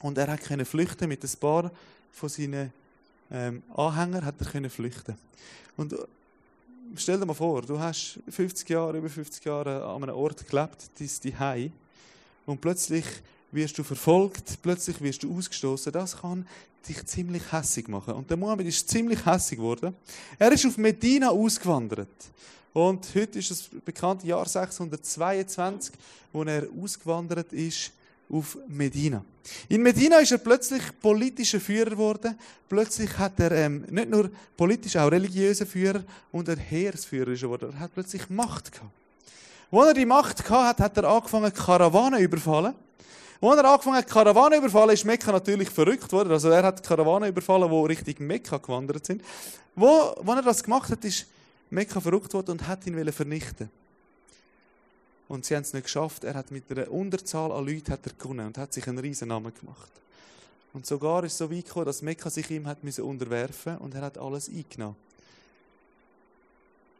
Und 0.00 0.18
er 0.18 0.36
konnte 0.36 0.66
flüchten 0.66 1.08
mit 1.08 1.24
ein 1.24 1.30
paar 1.40 1.70
von 2.12 2.28
seinen 2.28 2.70
ähm, 3.30 3.62
Anhängern, 3.74 4.26
hat 4.26 4.34
er 4.40 4.70
flüchten. 4.70 5.16
Und 5.78 5.94
stell 6.96 7.18
dir 7.18 7.26
mal 7.26 7.34
vor, 7.34 7.62
du 7.62 7.78
hast 7.78 8.18
50 8.28 8.68
Jahre, 8.68 8.98
über 8.98 9.08
50 9.08 9.44
Jahre 9.44 9.84
an 9.84 10.02
einem 10.02 10.14
Ort 10.14 10.46
gelebt, 10.48 10.90
dein 10.98 11.08
Zuhause, 11.08 11.70
und 12.46 12.60
plötzlich 12.60 13.04
wirst 13.52 13.78
du 13.78 13.84
verfolgt, 13.84 14.58
plötzlich 14.62 15.00
wirst 15.00 15.22
du 15.22 15.36
ausgestoßen. 15.36 15.92
Das 15.92 16.20
kann 16.20 16.46
dich 16.88 17.04
ziemlich 17.06 17.52
hässig 17.52 17.88
machen. 17.88 18.14
Und 18.14 18.28
der 18.28 18.36
Mohammed 18.36 18.66
ist 18.66 18.88
ziemlich 18.88 19.24
hässig 19.24 19.58
geworden. 19.58 19.94
Er 20.38 20.50
ist 20.50 20.66
auf 20.66 20.76
Medina 20.78 21.30
ausgewandert. 21.30 22.08
Und 22.72 23.06
heute 23.14 23.38
ist 23.38 23.50
das 23.50 23.68
bekannte 23.84 24.26
Jahr 24.26 24.48
622, 24.48 25.94
wo 26.32 26.42
er 26.42 26.66
ausgewandert 26.82 27.52
ist 27.52 27.92
auf 28.32 28.56
Medina. 28.66 29.22
In 29.68 29.82
Medina 29.82 30.18
ist 30.18 30.32
er 30.32 30.38
plötzlich 30.38 30.82
politischer 31.00 31.60
Führer 31.60 31.90
geworden. 31.90 32.38
Plötzlich 32.68 33.16
hat 33.18 33.38
er 33.38 33.52
ähm, 33.52 33.84
nicht 33.90 34.08
nur 34.08 34.30
politisch, 34.56 34.96
auch 34.96 35.10
religiöser 35.10 35.66
Führer 35.66 36.02
und 36.30 36.48
ein 36.48 36.58
Heeresführer 36.58 37.34
geworden. 37.34 37.72
Er 37.74 37.80
hat 37.80 37.94
plötzlich 37.94 38.28
Macht 38.30 38.72
gehabt. 38.72 38.90
Als 39.70 39.86
er 39.88 39.94
die 39.94 40.06
Macht 40.06 40.44
gehabt 40.44 40.78
hat, 40.78 40.80
hat 40.80 40.96
er 40.96 41.04
angefangen, 41.04 41.52
Karawanen 41.52 42.18
zu 42.18 42.24
überfallen. 42.24 42.74
Als 43.40 43.56
er 43.56 43.64
angefangen 43.64 43.96
hat, 43.96 44.08
Karawanen 44.08 44.60
zu 44.60 44.66
überfallen, 44.66 44.94
ist 44.94 45.04
Mekka 45.04 45.32
natürlich 45.32 45.68
verrückt 45.68 46.10
worden. 46.12 46.32
Also 46.32 46.48
er 46.48 46.62
hat 46.62 46.82
Karawanen 46.82 47.28
überfallen, 47.28 47.70
die 47.70 47.86
Richtung 47.86 48.26
Mekka 48.26 48.58
gewandert 48.58 49.04
sind. 49.04 49.22
Wo, 49.74 49.88
als 49.88 50.36
er 50.36 50.42
das 50.42 50.62
gemacht 50.62 50.90
hat, 50.90 51.04
ist 51.04 51.26
Mekka 51.70 52.00
verrückt 52.00 52.32
worden 52.32 52.52
und 52.52 52.66
hat 52.66 52.86
ihn 52.86 53.12
vernichten 53.12 53.70
und 55.32 55.46
sie 55.46 55.56
haben 55.56 55.62
es 55.62 55.72
nicht 55.72 55.84
geschafft. 55.84 56.24
Er 56.24 56.34
hat 56.34 56.50
mit 56.50 56.70
einer 56.70 56.90
Unterzahl 56.90 57.52
an 57.52 57.66
Leuten 57.66 57.90
hat 57.90 58.06
er 58.06 58.12
gewonnen 58.12 58.48
und 58.48 58.58
hat 58.58 58.74
sich 58.74 58.86
einen 58.86 58.98
riesen 58.98 59.28
Namen 59.28 59.50
gemacht. 59.54 59.90
Und 60.74 60.84
sogar 60.84 61.24
ist 61.24 61.32
es 61.32 61.38
so 61.38 61.50
weit 61.50 61.64
gekommen, 61.64 61.86
dass 61.86 62.02
Mekka 62.02 62.28
sich 62.28 62.50
ihm 62.50 62.66
hat 62.66 62.84
müssen 62.84 63.04
unterwerfen 63.04 63.78
und 63.78 63.94
er 63.94 64.02
hat 64.02 64.18
alles 64.18 64.50
eingenommen. 64.50 64.96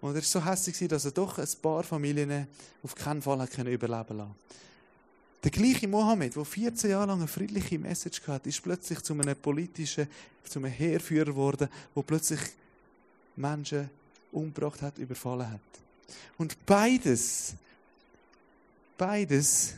Und 0.01 0.13
er 0.13 0.15
war 0.15 0.23
so 0.23 0.43
hässlich, 0.43 0.89
dass 0.89 1.05
er 1.05 1.11
doch 1.11 1.37
ein 1.37 1.49
paar 1.61 1.83
Familien 1.83 2.49
auf 2.83 2.95
keinen 2.95 3.21
Fall 3.21 3.39
hat 3.39 3.55
überleben 3.59 4.17
lassen 4.17 4.35
Der 5.45 5.51
gleiche 5.51 5.87
Mohammed, 5.87 6.35
der 6.35 6.45
14 6.47 6.89
Jahre 6.89 7.09
lang 7.09 7.19
eine 7.19 7.29
friedliche 7.29 7.79
Message 7.79 8.27
hatte, 8.27 8.49
ist 8.49 8.63
plötzlich 8.63 9.01
zu 9.03 9.13
einem 9.13 9.37
politischen, 9.37 10.09
zu 10.45 10.59
einem 10.59 10.73
Heerführer 10.73 11.27
geworden, 11.27 11.69
der 11.95 12.03
plötzlich 12.03 12.41
Menschen 13.37 13.91
umgebracht 14.33 14.81
hat, 14.81 14.97
überfallen 14.97 15.51
hat. 15.51 15.61
Und 16.39 16.57
beides 16.65 17.57
Beides 19.05 19.75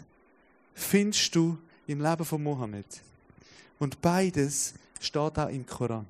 findest 0.74 1.34
du 1.34 1.56
im 1.86 2.02
Leben 2.02 2.26
von 2.26 2.42
Mohammed. 2.42 2.84
Und 3.78 3.98
beides 4.02 4.74
steht 5.00 5.38
auch 5.38 5.48
im 5.48 5.64
Koran. 5.64 6.04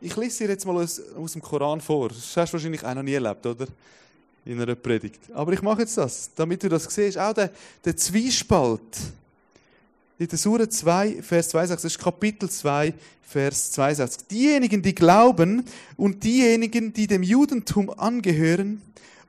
Ich 0.00 0.16
lese 0.16 0.44
dir 0.44 0.50
jetzt 0.50 0.64
mal 0.64 0.76
aus, 0.76 1.02
dem 1.32 1.42
Koran 1.42 1.80
vor. 1.80 2.10
Das 2.10 2.36
hast 2.36 2.50
du 2.50 2.52
wahrscheinlich 2.52 2.84
auch 2.84 2.94
noch 2.94 3.02
nie 3.02 3.14
erlebt, 3.14 3.44
oder? 3.44 3.66
In 4.44 4.62
einer 4.62 4.76
Predigt. 4.76 5.18
Aber 5.34 5.52
ich 5.52 5.62
mache 5.62 5.80
jetzt 5.80 5.98
das, 5.98 6.30
damit 6.36 6.62
du 6.62 6.68
das 6.68 6.84
siehst. 6.84 7.18
Auch 7.18 7.32
der, 7.32 7.50
der 7.84 7.96
Zwiespalt. 7.96 9.00
In 10.16 10.28
der 10.28 10.38
Sure 10.38 10.68
2, 10.68 11.22
Vers 11.22 11.48
62, 11.48 11.74
das 11.74 11.92
ist 11.92 11.98
Kapitel 11.98 12.48
2, 12.48 12.94
Vers 13.20 13.72
62. 13.72 14.28
Diejenigen, 14.28 14.80
die 14.80 14.94
glauben 14.94 15.64
und 15.96 16.22
diejenigen, 16.22 16.92
die 16.92 17.08
dem 17.08 17.24
Judentum 17.24 17.90
angehören, 17.90 18.80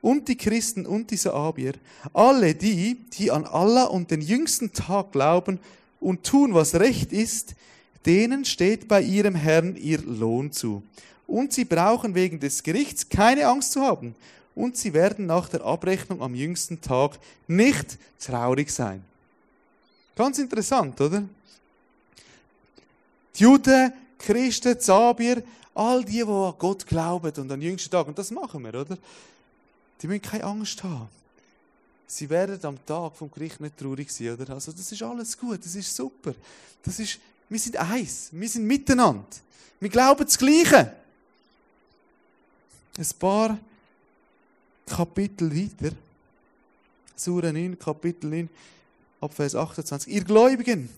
und 0.01 0.27
die 0.27 0.37
Christen 0.37 0.85
und 0.85 1.11
die 1.11 1.17
Saabier, 1.17 1.73
alle 2.13 2.55
die, 2.55 2.95
die 3.13 3.31
an 3.31 3.45
Allah 3.45 3.85
und 3.85 4.11
den 4.11 4.21
jüngsten 4.21 4.71
Tag 4.71 5.11
glauben 5.11 5.59
und 5.99 6.23
tun, 6.23 6.53
was 6.53 6.75
recht 6.75 7.11
ist, 7.11 7.55
denen 8.05 8.45
steht 8.45 8.87
bei 8.87 9.01
ihrem 9.01 9.35
Herrn 9.35 9.75
ihr 9.75 9.99
Lohn 9.99 10.51
zu. 10.51 10.83
Und 11.25 11.51
sie 11.51 11.65
brauchen 11.65 12.15
wegen 12.15 12.39
des 12.39 12.63
Gerichts 12.63 13.09
keine 13.09 13.47
Angst 13.47 13.73
zu 13.73 13.81
haben. 13.81 14.15
Und 14.55 14.77
sie 14.77 14.93
werden 14.93 15.25
nach 15.25 15.49
der 15.49 15.63
Abrechnung 15.63 16.21
am 16.21 16.33
jüngsten 16.33 16.81
Tag 16.81 17.19
nicht 17.47 17.97
traurig 18.19 18.71
sein. 18.71 19.03
Ganz 20.15 20.39
interessant, 20.39 20.99
oder? 20.99 21.23
Die 23.35 23.43
Juden, 23.43 23.93
Christen, 24.17 24.79
Zabier, 24.79 25.43
all 25.75 26.03
die, 26.03 26.13
die 26.13 26.23
an 26.23 26.53
Gott 26.57 26.87
glauben 26.87 27.27
und 27.27 27.39
an 27.39 27.47
den 27.49 27.61
jüngsten 27.61 27.91
Tag, 27.91 28.07
und 28.07 28.17
das 28.17 28.31
machen 28.31 28.63
wir, 28.63 28.73
oder? 28.73 28.97
Die 30.01 30.07
müssen 30.07 30.21
keine 30.21 30.43
Angst 30.43 30.83
haben. 30.83 31.09
Sie 32.07 32.29
werden 32.29 32.59
am 32.63 32.85
Tag 32.85 33.15
vom 33.15 33.29
Gericht 33.29 33.59
nicht 33.59 33.77
traurig 33.77 34.09
sein, 34.11 34.33
oder? 34.33 34.53
Also, 34.53 34.71
das 34.71 34.91
ist 34.91 35.03
alles 35.03 35.37
gut, 35.37 35.63
das 35.63 35.75
ist 35.75 35.93
super. 35.93 36.33
Das 36.81 36.99
ist, 36.99 37.19
wir 37.49 37.59
sind 37.59 37.75
eins, 37.77 38.29
wir 38.31 38.47
sind 38.47 38.65
miteinander. 38.65 39.25
Wir 39.79 39.89
glauben 39.89 40.23
das 40.23 40.37
Gleiche. 40.37 40.93
Ein 42.97 43.09
paar 43.19 43.59
Kapitel 44.85 45.53
weiter. 45.53 45.93
Sura 47.15 47.51
9, 47.51 47.77
Kapitel 47.77 48.29
9, 48.29 48.49
ab 49.21 49.33
Vers 49.33 49.55
28. 49.55 50.13
Ihr 50.13 50.23
Gläubigen, 50.23 50.89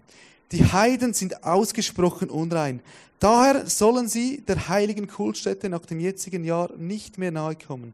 die 0.51 0.63
Heiden 0.65 1.13
sind 1.13 1.43
ausgesprochen 1.43 2.29
unrein. 2.29 2.81
Daher 3.19 3.67
sollen 3.67 4.07
sie 4.07 4.41
der 4.41 4.69
heiligen 4.69 5.07
Kultstätte 5.07 5.69
nach 5.69 5.85
dem 5.85 5.99
jetzigen 5.99 6.43
Jahr 6.43 6.71
nicht 6.77 7.17
mehr 7.17 7.31
nahe 7.31 7.55
kommen. 7.55 7.93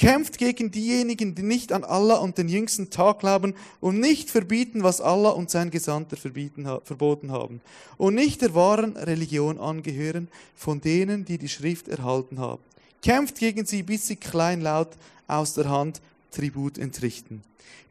Kämpft 0.00 0.38
gegen 0.38 0.70
diejenigen, 0.70 1.34
die 1.34 1.42
nicht 1.42 1.74
an 1.74 1.84
Allah 1.84 2.16
und 2.20 2.38
den 2.38 2.48
jüngsten 2.48 2.88
Tag 2.88 3.18
glauben 3.18 3.52
und 3.80 4.00
nicht 4.00 4.30
verbieten, 4.30 4.82
was 4.82 5.02
Allah 5.02 5.28
und 5.28 5.50
sein 5.50 5.70
Gesandter 5.70 6.16
verbieten, 6.16 6.66
verboten 6.84 7.32
haben. 7.32 7.60
Und 7.98 8.14
nicht 8.14 8.40
der 8.40 8.54
wahren 8.54 8.96
Religion 8.96 9.60
angehören, 9.60 10.28
von 10.56 10.80
denen, 10.80 11.26
die 11.26 11.36
die 11.36 11.50
Schrift 11.50 11.86
erhalten 11.86 12.38
haben. 12.38 12.62
Kämpft 13.02 13.40
gegen 13.40 13.66
sie, 13.66 13.82
bis 13.82 14.06
sie 14.06 14.16
kleinlaut 14.16 14.88
aus 15.26 15.52
der 15.52 15.68
Hand 15.68 16.00
Tribut 16.30 16.78
entrichten. 16.78 17.42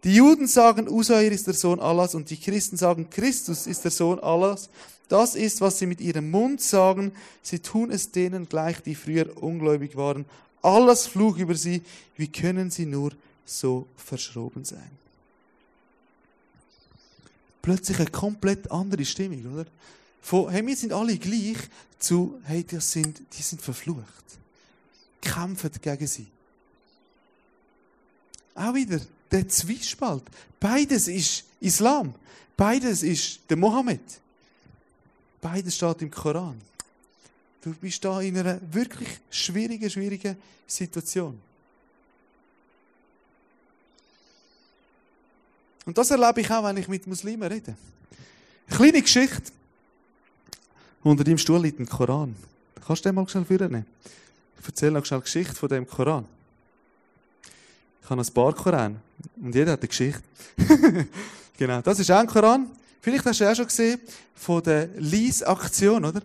Die 0.04 0.16
Juden 0.16 0.48
sagen, 0.48 0.90
Usair 0.90 1.32
ist 1.32 1.46
der 1.46 1.54
Sohn 1.54 1.80
Allahs 1.80 2.16
und 2.16 2.32
die 2.32 2.38
Christen 2.38 2.78
sagen, 2.78 3.12
Christus 3.12 3.68
ist 3.68 3.84
der 3.84 3.92
Sohn 3.92 4.20
Allahs. 4.20 4.72
Das 5.10 5.36
ist, 5.36 5.62
was 5.62 5.78
sie 5.78 5.86
mit 5.86 6.02
ihrem 6.02 6.32
Mund 6.32 6.60
sagen. 6.60 7.12
Sie 7.44 7.60
tun 7.60 7.92
es 7.92 8.10
denen 8.10 8.50
gleich, 8.50 8.82
die 8.82 8.96
früher 8.96 9.28
ungläubig 9.44 9.96
waren. 9.96 10.26
Alles 10.62 11.08
Fluch 11.08 11.38
über 11.38 11.56
sie. 11.56 11.82
Wie 12.16 12.28
können 12.28 12.70
sie 12.70 12.86
nur 12.86 13.14
so 13.46 13.88
verschroben 13.96 14.66
sein? 14.66 14.92
Plötzlich 17.62 18.00
eine 18.00 18.10
komplett 18.10 18.72
andere 18.72 19.06
Stimmung, 19.06 19.46
oder? 19.54 19.66
Von, 20.22 20.50
hey, 20.50 20.66
wir 20.66 20.76
sind 20.76 20.94
alle 20.94 21.18
gleich, 21.18 21.58
zu, 21.98 22.40
hey, 22.44 22.64
das 22.64 22.92
sind, 22.92 23.22
die 23.38 23.42
sind 23.42 23.62
verflucht. 23.62 24.26
Kämpfen 25.22 25.72
gegen 25.82 26.08
sie. 26.08 26.28
Auch 28.56 28.74
wieder 28.74 29.00
der 29.32 29.48
Zwiespalt. 29.48 30.24
Beides 30.60 31.08
ist 31.08 31.46
Islam. 31.60 32.14
Beides 32.58 33.04
ist 33.04 33.42
der 33.50 33.58
Mohammed. 33.58 34.02
Beides 35.42 35.76
steht 35.76 36.02
im 36.02 36.12
Koran. 36.12 36.60
Du 37.62 37.74
bist 37.74 38.04
da 38.04 38.22
in 38.22 38.38
einer 38.38 38.60
wirklich 38.72 39.10
schwierigen, 39.30 39.90
schwierigen 39.90 40.38
Situation. 40.66 41.40
Und 45.86 45.98
das 45.98 46.12
erlebe 46.12 46.42
ich 46.42 46.52
auch, 46.52 46.64
wenn 46.64 46.78
ich 46.78 46.88
mit 46.88 47.08
Muslimen 47.08 47.52
rede. 47.52 47.76
Eine 48.68 48.78
kleine 48.78 49.02
Geschichte. 49.02 49.52
Unter 51.04 51.24
deinem 51.24 51.38
Stuhl 51.38 51.62
liegt 51.62 51.80
ein 51.80 51.88
Koran. 51.88 52.36
Kannst 52.86 53.04
du 53.04 53.10
den 53.10 53.16
mal 53.16 53.28
schnell 53.28 53.46
führen? 53.46 53.86
Ich 54.60 54.66
erzähle 54.66 54.92
noch 54.92 55.06
schnell 55.06 55.20
die 55.22 55.26
Geschichte 55.26 55.56
von 55.56 55.70
dem 55.70 55.88
Koran. 55.88 56.26
Ich 58.04 58.10
habe 58.10 58.22
ein 58.22 58.34
paar 58.34 58.54
Koran. 58.54 59.02
Und 59.42 59.56
jeder 59.56 59.72
hat 59.74 59.80
eine 59.80 59.88
Geschichte. 59.88 60.22
genau, 61.58 61.82
das 61.82 62.00
ist 62.00 62.12
ein 62.12 62.28
Koran. 62.28 62.68
Vielleicht 63.02 63.26
hast 63.26 63.40
du 63.40 63.50
auch 63.50 63.56
schon 63.56 63.66
gesehen, 63.66 64.00
von 64.36 64.62
der 64.62 64.88
Lies-Aktion, 64.98 66.06
oder? 66.06 66.22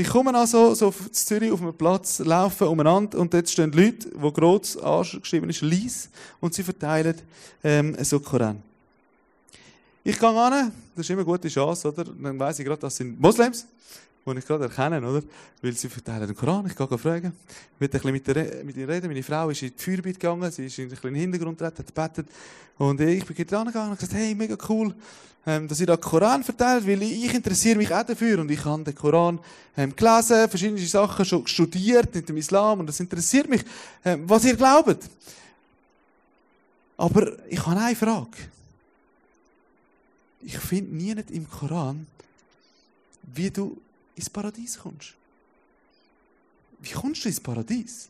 Ich 0.00 0.08
komme 0.08 0.32
also 0.32 0.74
so 0.74 0.90
in 0.90 1.12
Zürich 1.12 1.50
auf 1.50 1.60
einem 1.60 1.74
Platz, 1.74 2.20
laufe 2.20 2.68
umeinander 2.68 3.18
und 3.18 3.34
dort 3.34 3.50
stehen 3.50 3.72
Leute, 3.72 4.08
wo 4.14 4.30
groß 4.30 4.76
angeschrieben 4.76 5.50
ist 5.50 5.60
Lies 5.60 6.08
und 6.38 6.54
sie 6.54 6.62
verteilen 6.62 7.20
ähm, 7.64 7.96
so 8.04 8.20
Koran. 8.20 8.62
Ich 10.04 10.16
gehe 10.16 10.28
an, 10.28 10.70
das 10.94 11.04
ist 11.04 11.10
immer 11.10 11.22
eine 11.22 11.26
gute 11.26 11.48
Chance, 11.48 11.88
oder? 11.88 12.04
Dann 12.04 12.38
weiss 12.38 12.60
ich 12.60 12.64
gerade, 12.64 12.80
das 12.80 12.94
sind 12.94 13.20
Moslems 13.20 13.66
die 14.34 14.40
ich 14.40 14.46
gerade 14.46 14.64
erkenne, 14.64 14.98
oder? 15.06 15.22
Weil 15.62 15.72
sie 15.72 15.88
verteilen 15.88 16.26
den 16.26 16.36
Koran. 16.36 16.66
Ich 16.66 16.76
gehe 16.76 16.98
fragen. 16.98 17.32
Ich 17.74 17.80
will 17.80 17.88
ein 17.88 17.90
bisschen 17.90 18.66
mit, 18.66 18.76
ihr 18.76 18.88
reden. 18.88 19.08
Meine 19.08 19.22
Frau 19.22 19.50
ist 19.50 19.62
in 19.62 19.72
die 19.76 19.82
Feuerarbeit 19.82 20.20
gegangen. 20.20 20.50
Sie 20.50 20.66
ist 20.66 20.78
in 20.78 20.88
den 20.88 21.14
Hintergrund 21.14 21.58
getreten, 21.58 21.78
hat 21.78 21.94
gebetet. 21.94 22.28
Und 22.78 23.00
ich 23.00 23.24
bin 23.24 23.46
dran 23.46 23.66
gegangen 23.66 23.90
und 23.90 23.98
gesagt, 23.98 24.14
hey, 24.14 24.34
mega 24.34 24.56
cool, 24.68 24.94
ähm, 25.46 25.66
dass 25.66 25.80
ihr 25.80 25.86
da 25.86 25.96
den 25.96 26.02
Koran 26.02 26.44
verteilt, 26.44 26.86
weil 26.86 27.02
ich, 27.02 27.34
interessiere 27.34 27.76
mich 27.76 27.92
auch 27.92 28.04
dafür. 28.04 28.38
Und 28.38 28.50
ich 28.50 28.64
habe 28.64 28.84
den 28.84 28.94
Koran 28.94 29.40
ähm, 29.76 29.94
gelesen, 29.96 30.48
verschiedene 30.48 30.78
Sachen 30.86 31.24
schon 31.24 31.46
studiert 31.46 32.14
mit 32.14 32.28
dem 32.28 32.36
Islam. 32.36 32.80
Und 32.80 32.86
das 32.86 33.00
interessiert 33.00 33.48
mich, 33.48 33.64
ähm, 34.04 34.24
was 34.28 34.44
ihr 34.44 34.56
glaubt. 34.56 34.98
Aber 36.96 37.32
ich 37.48 37.64
habe 37.64 37.80
eine 37.80 37.96
Frage. 37.96 38.36
Ich 40.42 40.58
finde 40.58 40.94
nie 40.94 41.10
im 41.30 41.48
Koran, 41.48 42.06
wie 43.22 43.50
du 43.50 43.76
ins 44.18 44.30
Paradies 44.30 44.78
kommst. 44.78 45.14
Wie 46.80 46.90
kommst 46.90 47.24
du 47.24 47.28
ins 47.28 47.40
Paradies? 47.40 48.08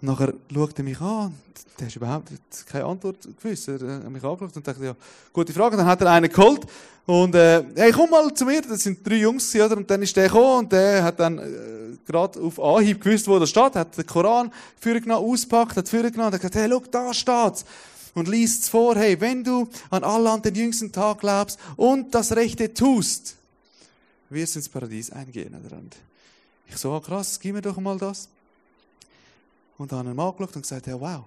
Und 0.00 0.08
nachher 0.08 0.34
schaut 0.52 0.78
er 0.78 0.84
mich 0.84 1.00
an 1.00 1.26
und 1.26 1.34
der 1.78 1.86
hat 1.86 1.96
überhaupt 1.96 2.30
keine 2.66 2.84
Antwort 2.84 3.28
gewusst. 3.40 3.68
Er 3.68 3.74
hat 3.74 4.10
mich 4.10 4.24
angeschaut 4.24 4.56
und 4.56 4.66
dachte, 4.66 4.84
ja, 4.84 4.96
gute 5.32 5.52
Frage. 5.52 5.76
Dann 5.76 5.86
hat 5.86 6.00
er 6.00 6.10
einen 6.10 6.30
geholt 6.30 6.66
und 7.06 7.34
äh, 7.34 7.64
hey, 7.76 7.92
komm 7.92 8.10
mal 8.10 8.32
zu 8.34 8.44
mir. 8.44 8.62
Das 8.62 8.82
sind 8.82 9.06
drei 9.06 9.16
Jungs, 9.16 9.54
oder? 9.54 9.76
Und 9.76 9.88
dann 9.90 10.02
ist 10.02 10.16
der 10.16 10.28
gekommen 10.28 10.60
und 10.60 10.72
der 10.72 11.04
hat 11.04 11.20
dann 11.20 11.38
äh, 11.38 11.96
gerade 12.04 12.40
auf 12.40 12.58
Anhieb 12.58 13.00
gewusst, 13.00 13.28
wo 13.28 13.38
das 13.38 13.50
steht, 13.50 13.76
hat 13.76 13.96
den 13.96 14.06
Koran 14.06 14.52
vorgenommen, 14.80 15.24
auspackt, 15.24 15.76
hat 15.76 15.88
vorgenommen 15.88 16.26
und 16.26 16.34
hat 16.34 16.40
gesagt, 16.40 16.56
hey, 16.56 16.68
schau, 16.68 16.82
da 16.90 17.14
steht's 17.14 17.64
und 18.14 18.28
liest 18.28 18.64
es 18.64 18.68
vor, 18.68 18.96
hey, 18.96 19.18
wenn 19.20 19.42
du 19.44 19.68
an 19.90 20.04
Allah 20.04 20.34
an 20.34 20.42
den 20.42 20.54
jüngsten 20.54 20.92
Tag 20.92 21.20
glaubst 21.20 21.58
und 21.76 22.14
das 22.14 22.34
Rechte 22.34 22.74
tust, 22.74 23.36
wirst 24.32 24.56
ins 24.56 24.68
Paradies 24.68 25.10
eingehen. 25.10 25.54
Und 25.54 25.96
ich 26.66 26.76
so, 26.76 26.92
ah, 26.92 27.00
krass, 27.00 27.38
gib 27.40 27.54
mir 27.54 27.62
doch 27.62 27.76
mal 27.78 27.98
das. 27.98 28.28
Und 29.78 29.90
dann 29.90 30.00
habe 30.00 30.10
ich 30.10 30.14
ihn 30.14 30.20
angeschaut 30.20 30.56
und 30.56 30.62
gesagt, 30.62 30.86
ja, 30.86 31.00
wow, 31.00 31.24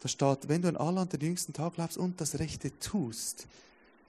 da 0.00 0.08
steht, 0.08 0.48
wenn 0.48 0.62
du 0.62 0.68
an 0.68 0.76
Allah 0.76 1.02
an 1.02 1.08
den 1.08 1.20
jüngsten 1.20 1.52
Tag 1.52 1.74
glaubst 1.74 1.98
und 1.98 2.20
das 2.20 2.38
Rechte 2.38 2.76
tust. 2.78 3.46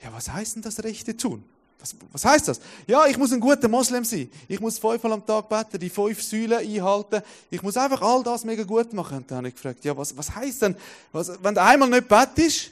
Ja, 0.02 0.12
was 0.14 0.30
heißt 0.32 0.56
denn 0.56 0.62
das 0.62 0.84
Rechte 0.84 1.16
tun? 1.16 1.44
Was, 1.80 1.96
was 2.12 2.26
heißt 2.26 2.48
das? 2.48 2.62
Ja, 2.88 3.08
ich 3.08 3.18
muss 3.18 3.34
ein 3.34 3.40
guter 3.40 3.68
Moslem 3.68 4.06
sein. 4.06 4.30
Ich 4.48 4.60
muss 4.60 4.78
fünfmal 4.78 5.14
am 5.14 5.26
Tag 5.26 5.50
beten, 5.50 5.80
die 5.80 5.90
fünf 5.90 6.22
Säulen 6.22 6.60
einhalten. 6.60 7.22
Ich 7.50 7.62
muss 7.62 7.76
einfach 7.76 8.02
all 8.02 8.24
das 8.24 8.46
mega 8.46 8.64
gut 8.64 8.94
machen. 8.94 9.18
Und 9.18 9.32
dann 9.32 9.40
habe 9.40 9.48
ich 9.50 9.56
gefragt, 9.56 9.84
ja, 9.84 9.98
was, 9.98 10.16
was 10.16 10.34
heißt 10.34 10.62
denn, 10.62 10.76
was, 11.12 11.32
wenn 11.44 11.56
du 11.56 11.62
einmal 11.62 11.90
nicht 11.90 12.08
betest, 12.08 12.72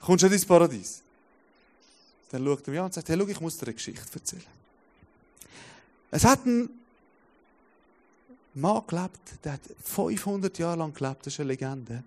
kommst 0.00 0.22
du 0.22 0.28
ins 0.28 0.44
Paradies. 0.44 1.03
Dann 2.34 2.44
schaut 2.44 2.66
er 2.66 2.70
mich 2.72 2.80
an 2.80 2.86
und 2.86 2.94
sagt, 2.94 3.08
hey, 3.08 3.16
schau, 3.16 3.28
ich 3.28 3.40
muss 3.40 3.56
dir 3.58 3.66
eine 3.66 3.74
Geschichte 3.74 4.12
erzählen. 4.12 4.42
Es 6.10 6.24
hat 6.24 6.44
ein 6.44 6.68
Mann 8.54 8.82
gelebt, 8.88 9.20
der 9.44 9.52
hat 9.52 9.60
500 9.84 10.58
Jahre 10.58 10.78
lang 10.78 10.92
gelebt, 10.92 11.24
das 11.24 11.34
ist 11.34 11.38
eine 11.38 11.50
Legende. 11.50 12.02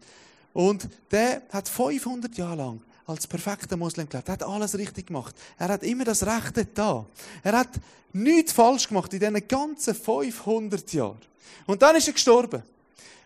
Und 0.51 0.89
der 1.11 1.43
hat 1.49 1.69
500 1.69 2.37
Jahre 2.37 2.57
lang 2.57 2.81
als 3.05 3.25
perfekter 3.25 3.77
Muslim 3.77 4.09
gelebt. 4.09 4.27
Er 4.27 4.33
hat 4.33 4.43
alles 4.43 4.77
richtig 4.77 5.07
gemacht. 5.07 5.33
Er 5.57 5.69
hat 5.69 5.83
immer 5.83 6.03
das 6.03 6.27
Rechte 6.27 6.65
da. 6.65 7.05
Er 7.41 7.59
hat 7.59 7.69
nichts 8.11 8.51
falsch 8.51 8.89
gemacht 8.89 9.13
in 9.13 9.21
diesen 9.21 9.47
ganzen 9.47 9.95
500 9.95 10.91
Jahren. 10.91 11.21
Und 11.67 11.81
dann 11.81 11.95
ist 11.95 12.07
er 12.07 12.13
gestorben. 12.13 12.63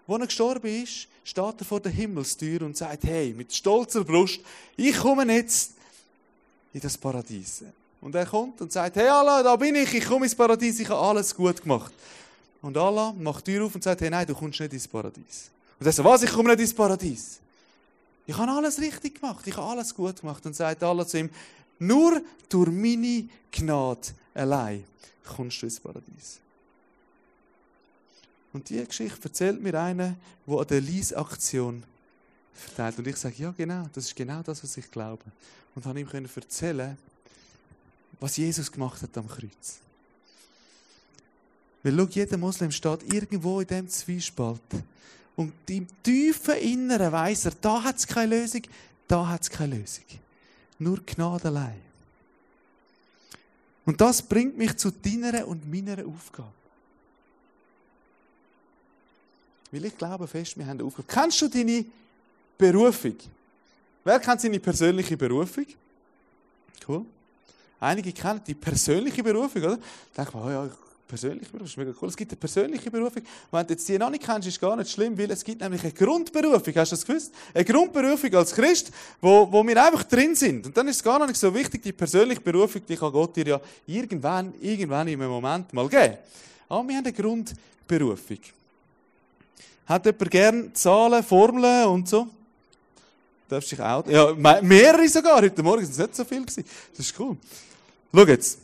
Wo 0.05 0.17
er 0.17 0.27
gestorben 0.27 0.83
ist, 0.83 1.07
steht 1.23 1.55
er 1.61 1.65
vor 1.65 1.79
der 1.79 1.93
Himmelstür 1.93 2.61
und 2.61 2.77
sagt, 2.77 3.05
hey, 3.05 3.33
mit 3.35 3.51
stolzer 3.51 4.03
Brust, 4.03 4.41
ich 4.77 4.95
komme 4.97 5.25
jetzt 5.33 5.80
in 6.73 6.79
das 6.79 6.97
Paradies. 6.97 7.63
Und 7.99 8.15
er 8.15 8.25
kommt 8.25 8.59
und 8.61 8.71
sagt, 8.71 8.95
hey 8.95 9.07
Allah, 9.07 9.43
da 9.43 9.55
bin 9.55 9.75
ich, 9.75 9.93
ich 9.93 10.05
komme 10.05 10.25
ins 10.25 10.35
Paradies, 10.35 10.79
ich 10.79 10.89
habe 10.89 10.99
alles 10.99 11.35
gut 11.35 11.61
gemacht. 11.61 11.93
Und 12.61 12.77
Allah 12.77 13.13
macht 13.17 13.45
die 13.47 13.53
Tür 13.53 13.65
auf 13.65 13.75
und 13.75 13.83
sagt, 13.83 14.01
hey 14.01 14.09
nein, 14.09 14.25
du 14.25 14.33
kommst 14.33 14.59
nicht 14.59 14.73
ins 14.73 14.87
Paradies. 14.87 15.51
Und 15.79 15.85
er 15.85 15.91
sagt, 15.91 16.07
was, 16.07 16.23
ich 16.23 16.31
komme 16.31 16.49
nicht 16.49 16.61
ins 16.61 16.73
Paradies? 16.73 17.39
Ich 18.25 18.37
habe 18.37 18.51
alles 18.51 18.79
richtig 18.79 19.19
gemacht, 19.19 19.45
ich 19.45 19.55
habe 19.55 19.67
alles 19.67 19.93
gut 19.93 20.19
gemacht. 20.21 20.45
Und 20.45 20.55
sagt 20.55 20.81
Allah 20.83 21.05
zu 21.05 21.19
ihm, 21.19 21.29
nur 21.79 22.21
durch 22.49 22.69
meine 22.69 23.27
Gnade 23.51 24.07
allein 24.33 24.83
kommst 25.25 25.61
du 25.61 25.65
ins 25.65 25.79
Paradies. 25.79 26.39
Und 28.53 28.69
diese 28.69 28.85
Geschichte 28.85 29.23
erzählt 29.23 29.61
mir 29.61 29.79
einer, 29.79 30.15
der 30.45 30.57
an 30.57 30.67
der 30.67 30.81
Lies-Aktion 30.81 31.83
verteilt. 32.53 32.97
Und 32.97 33.07
ich 33.07 33.17
sage, 33.17 33.35
ja 33.37 33.53
genau, 33.55 33.87
das 33.93 34.05
ist 34.05 34.15
genau 34.15 34.41
das, 34.41 34.63
was 34.63 34.77
ich 34.77 34.89
glaube 34.89 35.23
und 35.75 35.85
habe 35.85 35.99
ihm 35.99 36.07
erzählen 36.35 36.97
was 38.19 38.37
Jesus 38.37 38.71
gemacht 38.71 39.01
hat 39.01 39.17
am 39.17 39.27
Kreuz. 39.27 39.79
Weil 41.81 41.97
schau, 41.97 42.07
jeder 42.07 42.37
Muslim 42.37 42.71
steht 42.71 43.11
irgendwo 43.11 43.59
in 43.61 43.67
dem 43.67 43.89
Zwiespalt. 43.89 44.61
Und 45.35 45.53
im 45.67 45.87
tiefen 46.03 46.55
Inneren 46.55 47.11
weiss 47.11 47.45
er, 47.45 47.53
da 47.59 47.83
hat 47.83 47.97
es 47.97 48.05
keine 48.05 48.35
Lösung, 48.35 48.61
da 49.07 49.27
hat 49.27 49.41
es 49.41 49.49
keine 49.49 49.77
Lösung. 49.77 50.05
Nur 50.77 51.03
Gnade 51.03 51.47
allein. 51.47 51.81
Und 53.85 53.99
das 53.99 54.21
bringt 54.21 54.55
mich 54.55 54.77
zu 54.77 54.91
deiner 54.91 55.47
und 55.47 55.69
meiner 55.69 56.05
Aufgabe. 56.05 56.51
Weil 59.71 59.85
ich 59.85 59.97
glaube 59.97 60.27
fest, 60.27 60.57
wir 60.57 60.65
haben 60.65 60.79
eine 60.79 60.83
Aufgabe. 60.83 61.07
Kennst 61.07 61.41
du 61.41 61.47
deine 61.47 61.85
Berufung. 62.61 63.15
Wer 64.03 64.19
kennt 64.19 64.39
seine 64.39 64.59
persönliche 64.59 65.17
Berufung? 65.17 65.65
Cool. 66.87 67.05
Einige 67.79 68.11
kennen 68.13 68.39
die 68.45 68.53
persönliche 68.53 69.23
Berufung, 69.23 69.63
oder? 69.63 69.77
Da 70.13 70.23
denkt 70.23 70.35
man, 70.35 70.43
oh 70.45 70.49
ja, 70.51 70.69
persönliche 71.07 71.51
Berufung, 71.51 71.65
ist 71.65 71.77
mega 71.77 71.91
cool. 71.99 72.09
Es 72.09 72.15
gibt 72.15 72.31
eine 72.31 72.37
persönliche 72.37 72.91
Berufung. 72.91 73.23
Wenn 73.49 73.65
du 73.65 73.73
jetzt 73.73 73.89
die 73.89 73.97
noch 73.97 74.11
nicht 74.11 74.23
kennst, 74.23 74.47
ist 74.47 74.61
gar 74.61 74.75
nicht 74.75 74.91
schlimm, 74.91 75.17
weil 75.17 75.31
es 75.31 75.43
gibt 75.43 75.59
nämlich 75.59 75.81
eine 75.81 75.91
Grundberufung. 75.91 76.75
Hast 76.75 76.91
du 76.91 76.95
das 76.95 77.05
gewusst? 77.05 77.33
Eine 77.51 77.65
Grundberufung 77.65 78.35
als 78.35 78.53
Christ, 78.53 78.91
wo, 79.19 79.51
wo 79.51 79.65
wir 79.65 79.83
einfach 79.83 80.03
drin 80.03 80.35
sind. 80.35 80.67
Und 80.67 80.77
dann 80.77 80.87
ist 80.87 80.97
es 80.97 81.03
gar 81.03 81.25
nicht 81.25 81.39
so 81.39 81.51
wichtig, 81.55 81.81
die 81.81 81.93
persönliche 81.93 82.41
Berufung, 82.41 82.83
die 82.87 82.95
kann 82.95 83.11
Gott 83.11 83.35
dir 83.35 83.47
ja 83.47 83.61
irgendwann, 83.87 84.53
irgendwann 84.61 85.07
in 85.07 85.19
einem 85.19 85.31
Moment 85.31 85.73
mal 85.73 85.89
geben. 85.89 86.17
Aber 86.69 86.87
wir 86.87 86.95
haben 86.95 87.05
eine 87.05 87.13
Grundberufung. 87.13 88.39
Hat 89.87 90.05
jemand 90.05 90.29
gern 90.29 90.75
Zahlen, 90.75 91.23
Formeln 91.23 91.87
und 91.87 92.07
so? 92.07 92.27
Darfst 93.51 93.69
dich 93.69 93.81
auch. 93.81 94.07
Ja, 94.07 94.33
mehrere 94.61 95.09
sogar. 95.09 95.41
Heute 95.41 95.61
Morgen 95.61 95.81
sind 95.81 95.91
es 95.91 95.97
nicht 95.97 96.15
so 96.15 96.23
viel 96.23 96.39
gewesen. 96.39 96.63
Das 96.95 97.05
ist 97.05 97.19
cool. 97.19 97.35
Schau 98.15 98.25
jetzt. 98.25 98.59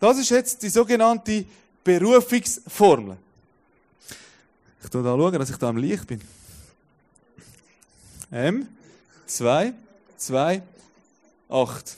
Das 0.00 0.18
ist 0.18 0.28
jetzt 0.30 0.60
die 0.60 0.70
sogenannte 0.70 1.44
Berufungsformel. 1.84 3.16
Ich 4.82 4.90
schaue 4.92 5.04
da 5.04 5.16
schauen, 5.16 5.38
dass 5.38 5.50
ich 5.50 5.56
da 5.56 5.68
am 5.68 5.76
Licht 5.76 6.04
bin. 6.08 6.20
M, 8.32 8.66
2, 9.24 9.72
2, 10.16 10.62
8. 11.48 11.96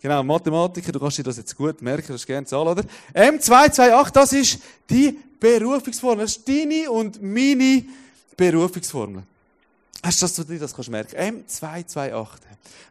Genau, 0.00 0.22
Mathematiker, 0.22 0.90
du 0.90 1.00
kannst 1.00 1.18
dir 1.18 1.22
das 1.22 1.36
jetzt 1.36 1.54
gut 1.54 1.82
merken, 1.82 2.06
das 2.08 2.22
ist 2.22 2.26
gerne 2.26 2.46
Zahl, 2.46 2.66
oder? 2.66 2.82
M228, 3.12 4.10
das 4.10 4.32
ist 4.32 4.58
die 4.88 5.18
Berufungsformel. 5.38 6.24
Das 6.24 6.38
ist 6.38 6.48
deine 6.48 6.90
und 6.90 7.22
meine 7.22 7.84
Berufungsformel. 8.38 9.24
Hast 10.02 10.20
du, 10.20 10.24
dass 10.24 10.34
du 10.34 10.44
dir 10.44 10.58
das 10.58 10.74
kannst 10.74 10.90
merken 10.90 11.16
M228. 11.16 12.26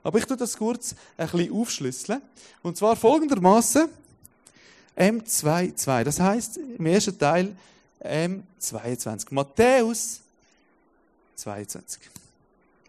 Aber 0.03 0.17
ich 0.17 0.25
tue 0.25 0.37
das 0.37 0.57
kurz 0.57 0.95
ein 1.17 1.27
bisschen 1.29 1.53
aufschlüsseln. 1.53 2.21
Und 2.61 2.77
zwar 2.77 2.95
folgendermaßen 2.95 3.87
M22. 4.97 6.03
Das 6.03 6.19
heißt 6.19 6.57
im 6.57 6.85
ersten 6.85 7.17
Teil 7.17 7.55
M22. 8.01 9.27
Matthäus 9.31 10.21
22. 11.35 12.01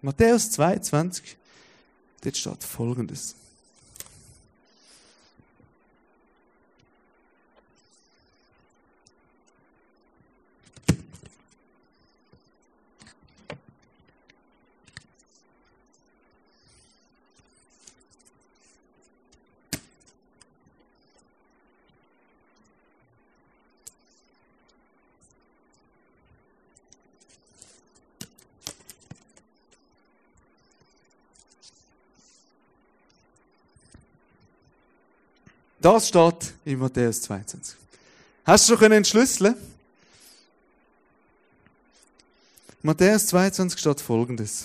Matthäus 0.03 0.51
22. 0.51 1.37
Dort 2.23 2.37
steht 2.37 2.65
folgendes. 2.65 3.37
Das 35.85 36.09
steht 36.09 36.55
in 36.65 36.79
Matthäus 36.79 37.21
22. 37.21 37.77
Hast 38.47 38.71
du 38.71 38.79
schon 38.79 38.91
entschlüsseln? 38.91 39.55
Matthäus 42.81 43.27
22 43.27 43.79
steht 43.79 44.01
folgendes. 44.01 44.65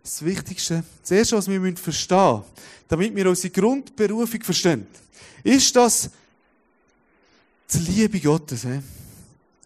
Das 0.00 0.24
Wichtigste, 0.24 0.84
das 1.02 1.10
Erste, 1.10 1.36
was 1.36 1.48
wir 1.48 1.76
verstehen 1.76 2.36
müssen, 2.36 2.44
damit 2.86 3.16
wir 3.16 3.28
unsere 3.28 3.50
Grundberufung 3.50 4.40
verstehen, 4.40 4.86
ist 5.42 5.74
das 5.74 6.10
die 7.72 7.78
Liebe 7.78 8.20
Gottes. 8.20 8.68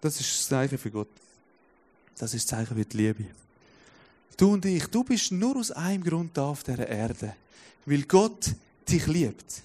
Das 0.01 0.19
ist 0.19 0.31
das 0.31 0.49
Zeichen 0.49 0.79
für 0.79 0.91
Gott. 0.91 1.09
Das 2.17 2.33
ist 2.33 2.51
das 2.51 2.59
Zeichen 2.59 2.75
für 2.75 2.85
die 2.87 2.97
Liebe. 2.97 3.27
Du 4.39 4.55
und 4.55 4.65
ich, 4.65 4.87
du 4.87 5.05
bist 5.05 5.31
nur 5.31 5.57
aus 5.57 5.73
einem 5.73 6.03
Grund 6.03 6.35
da 6.35 6.47
auf 6.47 6.63
dieser 6.63 6.89
Erde. 6.89 7.37
Weil 7.85 8.05
Gott 8.05 8.55
dich 8.89 9.07
liebt. 9.07 9.63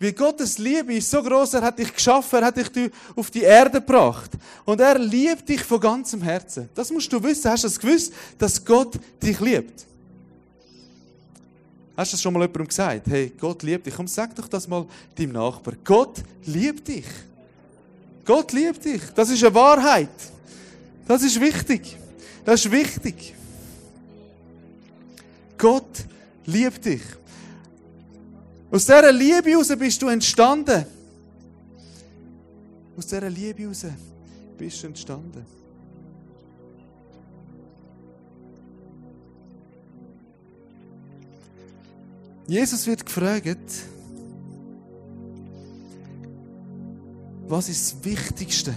Weil 0.00 0.12
Gottes 0.12 0.58
Liebe 0.58 0.94
ist 0.94 1.10
so 1.10 1.22
groß, 1.22 1.54
er 1.54 1.62
hat 1.62 1.78
dich 1.78 1.92
geschaffen, 1.92 2.38
er 2.38 2.46
hat 2.46 2.56
dich 2.56 2.90
auf 3.16 3.30
die 3.30 3.42
Erde 3.42 3.80
gebracht. 3.80 4.30
Und 4.64 4.80
er 4.80 4.98
liebt 4.98 5.48
dich 5.48 5.62
von 5.62 5.80
ganzem 5.80 6.22
Herzen. 6.22 6.68
Das 6.74 6.90
musst 6.90 7.12
du 7.12 7.22
wissen. 7.22 7.50
Hast 7.50 7.64
du 7.64 7.68
das 7.68 7.78
gewusst, 7.80 8.12
dass 8.38 8.64
Gott 8.64 8.98
dich 9.20 9.40
liebt? 9.40 9.86
Hast 11.96 12.12
du 12.12 12.14
das 12.14 12.22
schon 12.22 12.32
mal 12.32 12.42
jemandem 12.42 12.68
gesagt? 12.68 13.08
Hey, 13.08 13.32
Gott 13.40 13.62
liebt 13.64 13.86
dich. 13.86 13.94
Komm, 13.94 14.06
sag 14.06 14.32
doch 14.36 14.46
das 14.46 14.68
mal 14.68 14.86
deinem 15.16 15.32
Nachbar. 15.32 15.74
Gott 15.82 16.22
liebt 16.46 16.86
dich. 16.86 17.06
Gott 18.24 18.52
liebt 18.52 18.84
dich. 18.84 19.02
Das 19.16 19.30
ist 19.30 19.42
eine 19.42 19.52
Wahrheit. 19.52 20.08
Das 21.08 21.22
ist 21.24 21.40
wichtig. 21.40 21.96
Das 22.44 22.64
ist 22.64 22.70
wichtig. 22.70 23.34
Gott 25.56 26.04
liebt 26.46 26.84
dich. 26.84 27.02
Aus 28.70 28.84
dieser 28.84 29.12
Liebe 29.12 29.50
heraus 29.50 29.68
bist 29.78 30.02
du 30.02 30.08
entstanden. 30.08 30.84
Aus 32.96 33.06
dieser 33.06 33.30
Liebe 33.30 33.62
heraus 33.62 33.86
bist 34.58 34.82
du 34.82 34.86
entstanden. 34.88 35.46
Jesus 42.46 42.86
wird 42.86 43.04
gefragt, 43.04 43.58
was 47.46 47.68
ist 47.68 47.92
das 47.92 48.04
Wichtigste? 48.04 48.74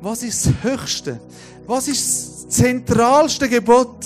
Was 0.00 0.22
ist 0.22 0.46
das 0.46 0.62
Höchste? 0.62 1.20
Was 1.66 1.88
ist 1.88 2.44
das 2.46 2.48
zentralste 2.48 3.48
Gebot 3.48 4.04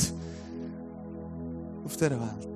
auf 1.84 1.96
dieser 1.96 2.20
Welt? 2.20 2.49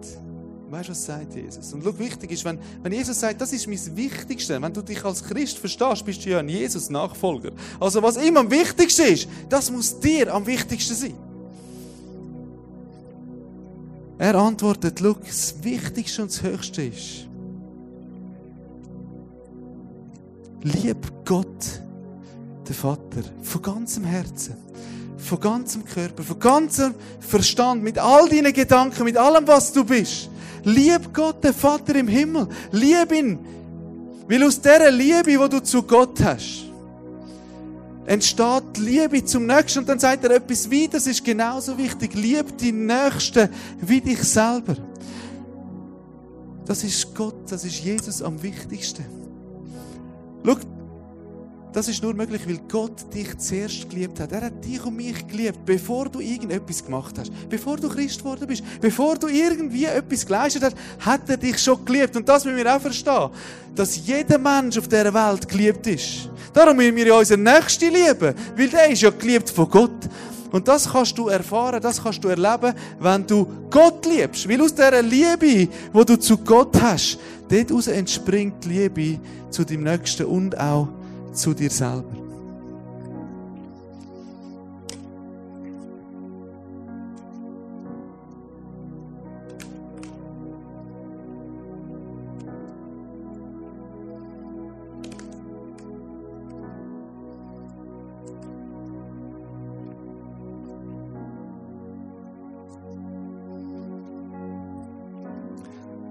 Weißt 0.75 0.89
du, 0.89 0.91
was 0.91 1.05
sagt 1.07 1.37
Jesus? 1.37 1.73
Und 1.73 1.85
schau, 1.85 1.97
wichtig 2.01 2.33
ist, 2.33 2.45
wenn, 2.45 2.59
wenn 2.83 2.93
Jesus 2.93 3.21
sagt, 3.21 3.41
das 3.41 3.53
ist 3.53 3.69
mein 3.69 3.79
Wichtigste, 3.97 4.61
wenn 4.61 4.73
du 4.73 4.83
dich 4.83 5.05
als 5.05 5.23
Christ 5.23 5.57
verstehst, 5.57 6.05
bist 6.05 6.25
du 6.25 6.31
ja 6.31 6.41
ein 6.41 6.49
Jesus-Nachfolger. 6.49 7.53
Also 7.79 8.03
was 8.03 8.17
ihm 8.17 8.37
am 8.37 8.51
wichtigsten 8.51 9.07
ist, 9.07 9.29
das 9.49 9.71
muss 9.71 10.01
dir 10.01 10.35
am 10.35 10.45
wichtigsten 10.45 10.97
sein. 10.97 11.15
Er 14.19 14.35
antwortet, 14.35 14.99
schau, 15.01 15.13
das 15.13 15.55
Wichtigste 15.63 16.23
und 16.23 16.33
das 16.33 16.43
Höchste 16.43 16.83
ist, 16.83 17.29
lieb 20.65 21.13
Gott, 21.25 21.81
den 22.67 22.75
Vater, 22.75 23.23
von 23.43 23.63
ganzem 23.63 24.03
Herzen, 24.03 24.57
von 25.19 25.39
ganzem 25.39 25.85
Körper, 25.85 26.25
von 26.25 26.41
ganzem 26.41 26.97
Verstand, 27.21 27.85
mit 27.85 27.97
all 27.97 28.29
deinen 28.29 28.53
Gedanken, 28.53 29.05
mit 29.05 29.17
allem, 29.17 29.47
was 29.47 29.73
du 29.73 29.85
bist. 29.85 30.31
Lieb 30.65 31.13
Gott, 31.13 31.45
den 31.45 31.55
Vater 31.55 31.95
im 31.95 32.09
Himmel. 32.09 32.49
Lieb 32.73 33.13
ihn. 33.13 33.39
Weil 34.29 34.43
aus 34.45 34.61
dieser 34.61 34.91
Liebe, 34.91 35.25
die 35.25 35.49
du 35.49 35.63
zu 35.63 35.83
Gott 35.83 36.23
hast, 36.23 36.65
entsteht 38.07 38.79
Liebe 38.79 39.25
zum 39.25 39.47
Nächsten. 39.47 39.81
Und 39.81 39.89
dann 39.89 39.99
sagt 39.99 40.25
er 40.25 40.31
etwas 40.31 40.71
weiter, 40.71 40.93
das 40.93 41.07
ist 41.07 41.25
genauso 41.25 41.77
wichtig. 41.77 42.15
Lieb 42.15 42.57
die 42.59 42.73
Nächsten 42.73 43.49
wie 43.81 44.01
dich 44.01 44.23
selber. 44.23 44.77
Das 46.67 46.83
ist 46.83 47.15
Gott, 47.15 47.51
das 47.51 47.65
ist 47.65 47.81
Jesus 47.81 48.23
am 48.23 48.43
wichtigsten. 48.43 49.05
Schau, 50.45 50.57
das 51.75 51.89
ist 51.89 52.01
nur 52.05 52.15
möglich, 52.15 52.41
weil 52.47 52.61
Gott 52.71 53.13
dich 53.13 53.37
zuerst 53.37 53.91
geliebt 53.91 54.21
hat. 54.21 54.31
Er 54.31 54.43
hat 54.43 54.65
dich 54.65 54.85
und 54.87 54.95
mich 54.95 55.27
geliebt, 55.27 55.59
bevor 55.67 56.09
du 56.09 56.21
irgendetwas 56.21 56.85
gemacht 56.85 57.19
hast. 57.19 57.33
Bevor 57.49 57.77
du 57.77 57.89
Christ 57.89 58.21
geworden 58.21 58.47
bist. 58.47 58.63
Bevor 58.81 59.17
du 59.17 59.27
irgendwie 59.27 59.87
etwas 59.87 60.25
geleistet 60.25 60.63
hast, 60.63 60.77
hat 61.01 61.29
er 61.29 61.37
dich 61.37 61.59
schon 61.59 61.85
geliebt. 61.85 62.15
Und 62.15 62.29
das 62.29 62.45
müssen 62.45 62.59
wir 62.59 62.77
auch 62.77 62.81
verstehen. 62.81 63.29
Dass 63.75 64.07
jeder 64.07 64.39
Mensch 64.39 64.79
auf 64.79 64.87
dieser 64.87 65.13
Welt 65.13 65.49
geliebt 65.49 65.85
ist. 65.89 66.31
Darum 66.53 66.77
müssen 66.77 66.95
wir 66.95 67.07
ja 67.09 67.19
unseren 67.19 67.43
Nächsten 67.43 67.93
lieben. 67.93 68.35
Weil 68.57 68.69
der 68.69 68.91
ist 68.91 69.03
ja 69.03 69.11
geliebt 69.11 69.51
von 69.51 69.69
Gott. 69.69 70.09
Und 70.53 70.69
das 70.69 70.89
kannst 70.89 71.19
du 71.19 71.27
erfahren, 71.27 71.83
das 71.83 72.01
kannst 72.01 72.23
du 72.23 72.29
erleben, 72.29 72.73
wenn 73.01 73.27
du 73.27 73.49
Gott 73.69 74.07
liebst. 74.07 74.49
Weil 74.49 74.63
aus 74.63 74.73
dieser 74.73 75.03
Liebe, 75.03 75.69
wo 75.93 76.05
du 76.05 76.17
zu 76.17 76.39
Gott 76.39 76.81
hast, 76.81 77.19
dort 77.49 77.89
entspringt 77.89 78.65
die 78.65 78.69
Liebe 78.69 79.21
zu 79.51 79.65
deinem 79.65 79.83
Nächsten 79.83 80.27
und 80.27 80.57
auch 80.57 80.87
zu 81.35 81.53
dir 81.55 81.71
selber. 81.71 82.14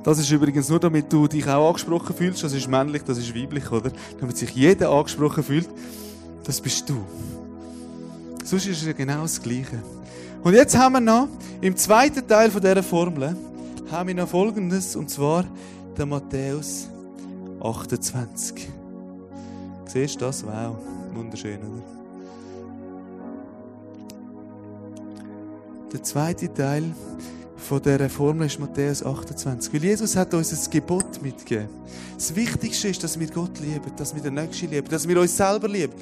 Das 0.04 0.20
ist 0.20 0.30
übrigens 0.32 0.68
nur, 0.68 0.80
damit 0.80 1.12
du 1.12 1.28
dich 1.28 1.48
auch 1.48 1.68
angesprochen 1.68 2.16
fühlst. 2.16 2.44
Das 2.44 2.54
ist 2.54 2.68
männlich, 2.68 3.04
das 3.04 3.18
ist 3.18 3.34
weiblich, 3.34 3.72
oder? 3.72 3.92
Damit 4.20 4.38
sich 4.38 4.50
jeder 4.52 4.90
angesprochen 4.90 5.44
fühlt. 5.44 5.70
Das 6.44 6.60
bist 6.60 6.90
du. 6.90 7.06
Sonst 8.44 8.68
ist 8.68 8.82
es 8.82 8.88
ja 8.88 8.94
genau 8.94 9.22
das 9.22 9.42
Gleiche. 9.42 9.82
Und 10.44 10.54
jetzt 10.54 10.78
haben 10.78 10.94
wir 10.94 11.00
noch, 11.00 11.30
im 11.62 11.78
zweiten 11.78 12.28
Teil 12.28 12.52
von 12.52 12.62
dieser 12.62 12.84
Formel, 12.84 13.38
haben 13.90 14.08
wir 14.08 14.16
noch 14.16 14.28
Folgendes, 14.28 14.98
und 14.98 15.10
zwar 15.10 15.46
der 15.98 16.06
Matthäus 16.06 16.90
28. 17.62 18.68
Siehst 19.86 20.16
du 20.16 20.26
das? 20.26 20.46
Wow, 20.46 20.76
wunderschön, 21.14 21.60
oder? 21.60 21.82
Der 25.94 26.04
zweite 26.04 26.54
Teil 26.54 26.84
von 27.64 27.82
dieser 27.82 28.10
Formel 28.10 28.48
ist 28.48 28.60
Matthäus 28.60 29.04
28. 29.04 29.74
Weil 29.74 29.84
Jesus 29.84 30.16
hat 30.16 30.34
uns 30.34 30.52
ein 30.52 30.72
Gebot 30.72 31.22
mitgegeben. 31.22 31.70
Das 32.16 32.36
Wichtigste 32.36 32.90
ist, 32.90 33.04
dass 33.04 33.18
wir 33.20 33.28
Gott 33.28 33.60
lieben, 33.60 33.92
dass 33.96 34.14
wir 34.14 34.22
den 34.22 34.34
Nächsten 34.34 34.70
lieben, 34.70 34.88
dass 34.90 35.08
wir 35.08 35.20
uns 35.20 35.36
selber 35.36 35.70
lieben. 35.70 35.94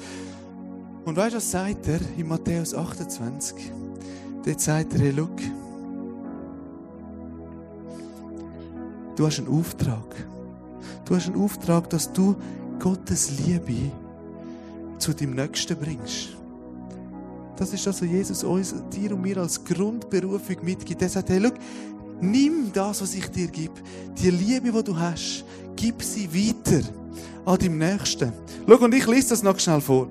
Und 1.04 1.16
weißt 1.16 1.32
du, 1.32 1.36
was 1.36 1.50
sagt 1.50 1.86
er 1.88 2.00
in 2.16 2.26
Matthäus 2.26 2.74
28? 2.74 3.72
Dort 4.44 4.60
sagt 4.60 4.94
er, 4.94 5.00
hey, 5.00 5.10
look, 5.10 5.36
du 9.16 9.26
hast 9.26 9.38
einen 9.38 9.48
Auftrag. 9.48 10.26
Du 11.04 11.14
hast 11.14 11.28
einen 11.28 11.40
Auftrag, 11.40 11.88
dass 11.90 12.12
du 12.12 12.34
Gottes 12.80 13.30
Liebe 13.46 13.92
zu 14.98 15.12
deinem 15.12 15.34
Nächsten 15.34 15.76
bringst. 15.76 16.36
Das 17.62 17.72
ist 17.72 17.86
das, 17.86 18.02
was 18.02 18.08
Jesus 18.08 18.42
uns, 18.42 18.74
dir 18.92 19.12
und 19.12 19.22
mir 19.22 19.36
als 19.36 19.64
Grundberufung 19.64 20.56
mitgibt. 20.62 21.00
Er 21.00 21.08
sagt, 21.08 21.28
hey, 21.28 21.40
schau, 21.40 21.54
nimm 22.20 22.72
das, 22.72 23.00
was 23.00 23.14
ich 23.14 23.28
dir 23.28 23.46
gebe, 23.46 23.74
die 24.20 24.30
Liebe, 24.30 24.72
die 24.72 24.82
du 24.82 24.98
hast, 24.98 25.44
gib 25.76 26.02
sie 26.02 26.28
weiter 26.28 26.84
an 27.44 27.58
deinem 27.58 27.78
Nächsten. 27.78 28.32
Schau, 28.68 28.84
und 28.84 28.92
ich 28.92 29.06
lese 29.06 29.28
das 29.28 29.44
noch 29.44 29.56
schnell 29.60 29.80
vor. 29.80 30.08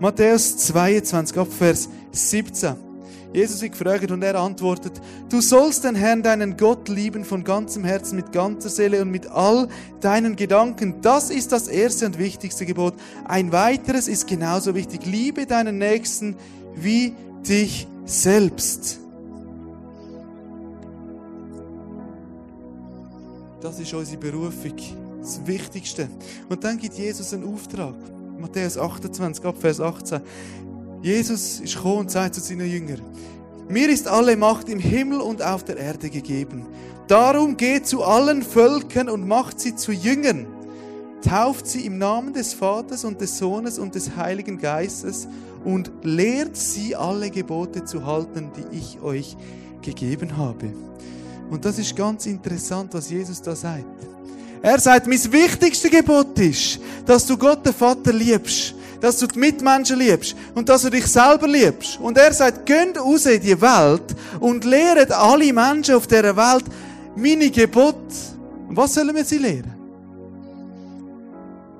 Matthäus 0.00 0.56
22, 0.56 1.46
Vers 1.46 1.90
17. 2.10 2.87
Jesus 3.32 3.60
wird 3.60 3.72
gefragt 3.72 4.10
und 4.10 4.22
er 4.22 4.36
antwortet, 4.36 4.92
du 5.28 5.40
sollst 5.40 5.84
den 5.84 5.94
Herrn, 5.94 6.22
deinen 6.22 6.56
Gott 6.56 6.88
lieben 6.88 7.24
von 7.24 7.44
ganzem 7.44 7.84
Herzen, 7.84 8.16
mit 8.16 8.32
ganzer 8.32 8.70
Seele 8.70 9.02
und 9.02 9.10
mit 9.10 9.26
all 9.26 9.68
deinen 10.00 10.34
Gedanken. 10.34 11.02
Das 11.02 11.28
ist 11.30 11.52
das 11.52 11.68
erste 11.68 12.06
und 12.06 12.18
wichtigste 12.18 12.64
Gebot. 12.64 12.94
Ein 13.26 13.52
weiteres 13.52 14.08
ist 14.08 14.26
genauso 14.26 14.74
wichtig. 14.74 15.04
Liebe 15.04 15.44
deinen 15.44 15.76
Nächsten 15.76 16.36
wie 16.74 17.14
dich 17.46 17.86
selbst. 18.06 19.00
Das 23.60 23.78
ist 23.78 23.92
unsere 23.92 24.18
Berufung, 24.18 24.76
das 25.20 25.40
Wichtigste. 25.44 26.08
Und 26.48 26.64
dann 26.64 26.78
gibt 26.78 26.94
Jesus 26.94 27.34
einen 27.34 27.52
Auftrag. 27.52 27.94
Matthäus 28.38 28.78
28, 28.78 29.44
Vers 29.58 29.80
18. 29.80 30.20
Jesus 31.02 31.60
ist 31.60 31.76
gekommen 31.76 31.98
und 31.98 32.10
sagt 32.10 32.34
zu 32.34 32.40
seinen 32.40 32.70
Jüngern, 32.70 33.00
mir 33.68 33.88
ist 33.88 34.08
alle 34.08 34.36
Macht 34.36 34.68
im 34.68 34.78
Himmel 34.78 35.20
und 35.20 35.42
auf 35.42 35.62
der 35.62 35.76
Erde 35.76 36.08
gegeben. 36.08 36.66
Darum 37.06 37.56
geht 37.56 37.86
zu 37.86 38.02
allen 38.02 38.42
Völkern 38.42 39.08
und 39.08 39.28
macht 39.28 39.60
sie 39.60 39.76
zu 39.76 39.92
Jüngern. 39.92 40.46
Tauft 41.22 41.66
sie 41.66 41.84
im 41.84 41.98
Namen 41.98 42.32
des 42.32 42.54
Vaters 42.54 43.04
und 43.04 43.20
des 43.20 43.38
Sohnes 43.38 43.78
und 43.78 43.94
des 43.94 44.16
Heiligen 44.16 44.58
Geistes 44.58 45.28
und 45.64 45.90
lehrt 46.02 46.56
sie 46.56 46.96
alle 46.96 47.30
Gebote 47.30 47.84
zu 47.84 48.06
halten, 48.06 48.50
die 48.56 48.76
ich 48.76 49.00
euch 49.02 49.36
gegeben 49.82 50.36
habe. 50.36 50.72
Und 51.50 51.64
das 51.64 51.78
ist 51.78 51.94
ganz 51.94 52.26
interessant, 52.26 52.94
was 52.94 53.10
Jesus 53.10 53.40
da 53.42 53.54
sagt. 53.54 53.84
Er 54.62 54.78
sagt, 54.78 55.06
mein 55.06 55.32
wichtigste 55.32 55.88
Gebot 55.88 56.38
ist, 56.38 56.80
dass 57.06 57.26
du 57.26 57.36
Gott, 57.36 57.64
den 57.64 57.72
Vater, 57.72 58.12
liebst 58.12 58.74
dass 59.00 59.18
du 59.18 59.26
die 59.26 59.38
Mitmenschen 59.38 59.98
liebst 59.98 60.34
und 60.54 60.68
dass 60.68 60.82
du 60.82 60.90
dich 60.90 61.06
selber 61.06 61.46
liebst. 61.46 61.98
Und 62.00 62.18
er 62.18 62.32
sagt, 62.32 62.66
geht 62.66 62.98
raus 62.98 63.26
in 63.26 63.40
die 63.40 63.60
Welt 63.60 64.14
und 64.40 64.64
lehret 64.64 65.12
alle 65.12 65.52
Menschen 65.52 65.94
auf 65.94 66.06
dieser 66.06 66.36
Welt 66.36 66.64
meine 67.16 67.50
Gebote. 67.50 68.14
Und 68.68 68.76
was 68.76 68.94
sollen 68.94 69.14
wir 69.14 69.24
sie 69.24 69.38
lehren? 69.38 69.74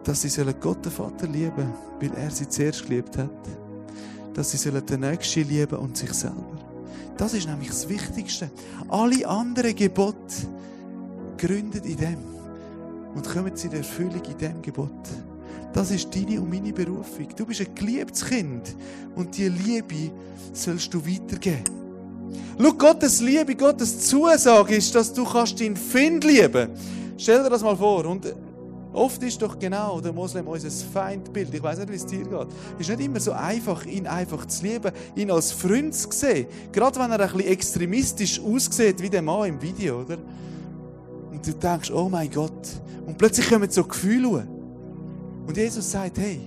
Dass 0.05 0.23
sie 0.23 0.29
sollen 0.29 0.55
Gott, 0.61 0.85
den 0.85 0.93
Vater, 0.93 1.27
lieben, 1.27 1.73
weil 2.01 2.13
er 2.17 2.31
sie 2.31 2.49
zuerst 2.49 2.87
geliebt 2.87 3.17
hat. 3.19 3.31
Dass 4.35 4.51
sie 4.51 4.57
sollen 4.57 4.85
den 4.87 5.01
Nächsten 5.01 5.49
lieben 5.49 5.77
und 5.77 5.97
sich 5.97 6.13
selber. 6.13 6.59
Das 7.17 7.35
ist 7.35 7.49
nämlich 7.49 7.69
das 7.69 7.89
Wichtigste. 7.89 8.51
Alle 8.89 9.27
anderen 9.27 9.75
Gebote 9.75 10.17
gründet 11.37 11.85
in 11.85 11.97
dem 11.97 12.19
und 13.15 13.29
kommen 13.29 13.57
sie 13.57 13.67
in 13.67 13.75
Erfüllung 13.75 14.23
in 14.25 14.39
dem 14.39 14.63
Gebot. 14.63 15.09
Das 15.73 15.91
ist 15.91 16.15
deine 16.15 16.41
und 16.41 16.51
meine 16.51 16.73
Berufung. 16.73 17.29
Du 17.37 17.45
bist 17.45 17.61
ein 17.61 17.75
geliebtes 17.75 18.25
Kind 18.25 18.75
und 19.15 19.37
diese 19.37 19.51
Liebe 19.51 20.11
sollst 20.53 20.93
du 20.93 21.05
weitergeben. 21.05 21.65
Schau, 22.61 22.73
Gottes 22.73 23.21
Liebe, 23.21 23.55
Gottes 23.55 24.09
Zusage 24.09 24.77
ist, 24.77 24.95
dass 24.95 25.13
du 25.13 25.25
kannst 25.25 25.61
deinen 25.61 25.77
Find 25.77 26.25
lieben. 26.25 26.71
Stell 27.17 27.43
dir 27.43 27.51
das 27.51 27.63
mal 27.63 27.77
vor. 27.77 28.05
Und 28.07 28.35
oft 28.93 29.23
ist 29.23 29.41
doch 29.41 29.59
genau 29.59 30.01
der 30.01 30.13
Moslem 30.13 30.49
unser 30.49 30.71
Feindbild. 30.71 31.55
Ich 31.55 31.63
weiß 31.63 31.79
nicht, 31.79 31.91
wie 31.91 31.97
es 31.97 32.07
dir 32.07 32.25
geht. 32.25 32.49
Es 32.79 32.89
ist 32.89 32.97
nicht 32.97 33.07
immer 33.07 33.21
so 33.21 33.33
einfach, 33.33 33.85
ihn 33.87 34.07
einfach 34.07 34.47
zu 34.47 34.65
lieben, 34.65 34.91
ihn 35.15 35.31
als 35.31 35.53
Freund 35.53 35.95
zu 35.95 36.11
sehen. 36.11 36.47
Gerade 36.73 36.99
wenn 36.99 37.13
er 37.13 37.21
ein 37.21 37.33
bisschen 37.33 37.53
extremistisch 37.53 38.41
aussieht, 38.41 39.01
wie 39.01 39.11
der 39.11 39.23
Mann 39.23 39.49
im 39.49 39.63
Video, 39.63 40.01
oder? 40.01 40.19
Und 41.31 41.47
du 41.47 41.53
denkst, 41.53 41.91
oh 41.93 42.09
mein 42.09 42.31
Gott. 42.31 42.69
Und 43.07 43.17
plötzlich 43.17 43.49
kommen 43.49 43.71
so 43.71 43.85
Gefühle. 43.85 44.49
Und 45.49 45.57
Jesus 45.57 45.91
sagt, 45.91 46.19
hey, 46.19 46.43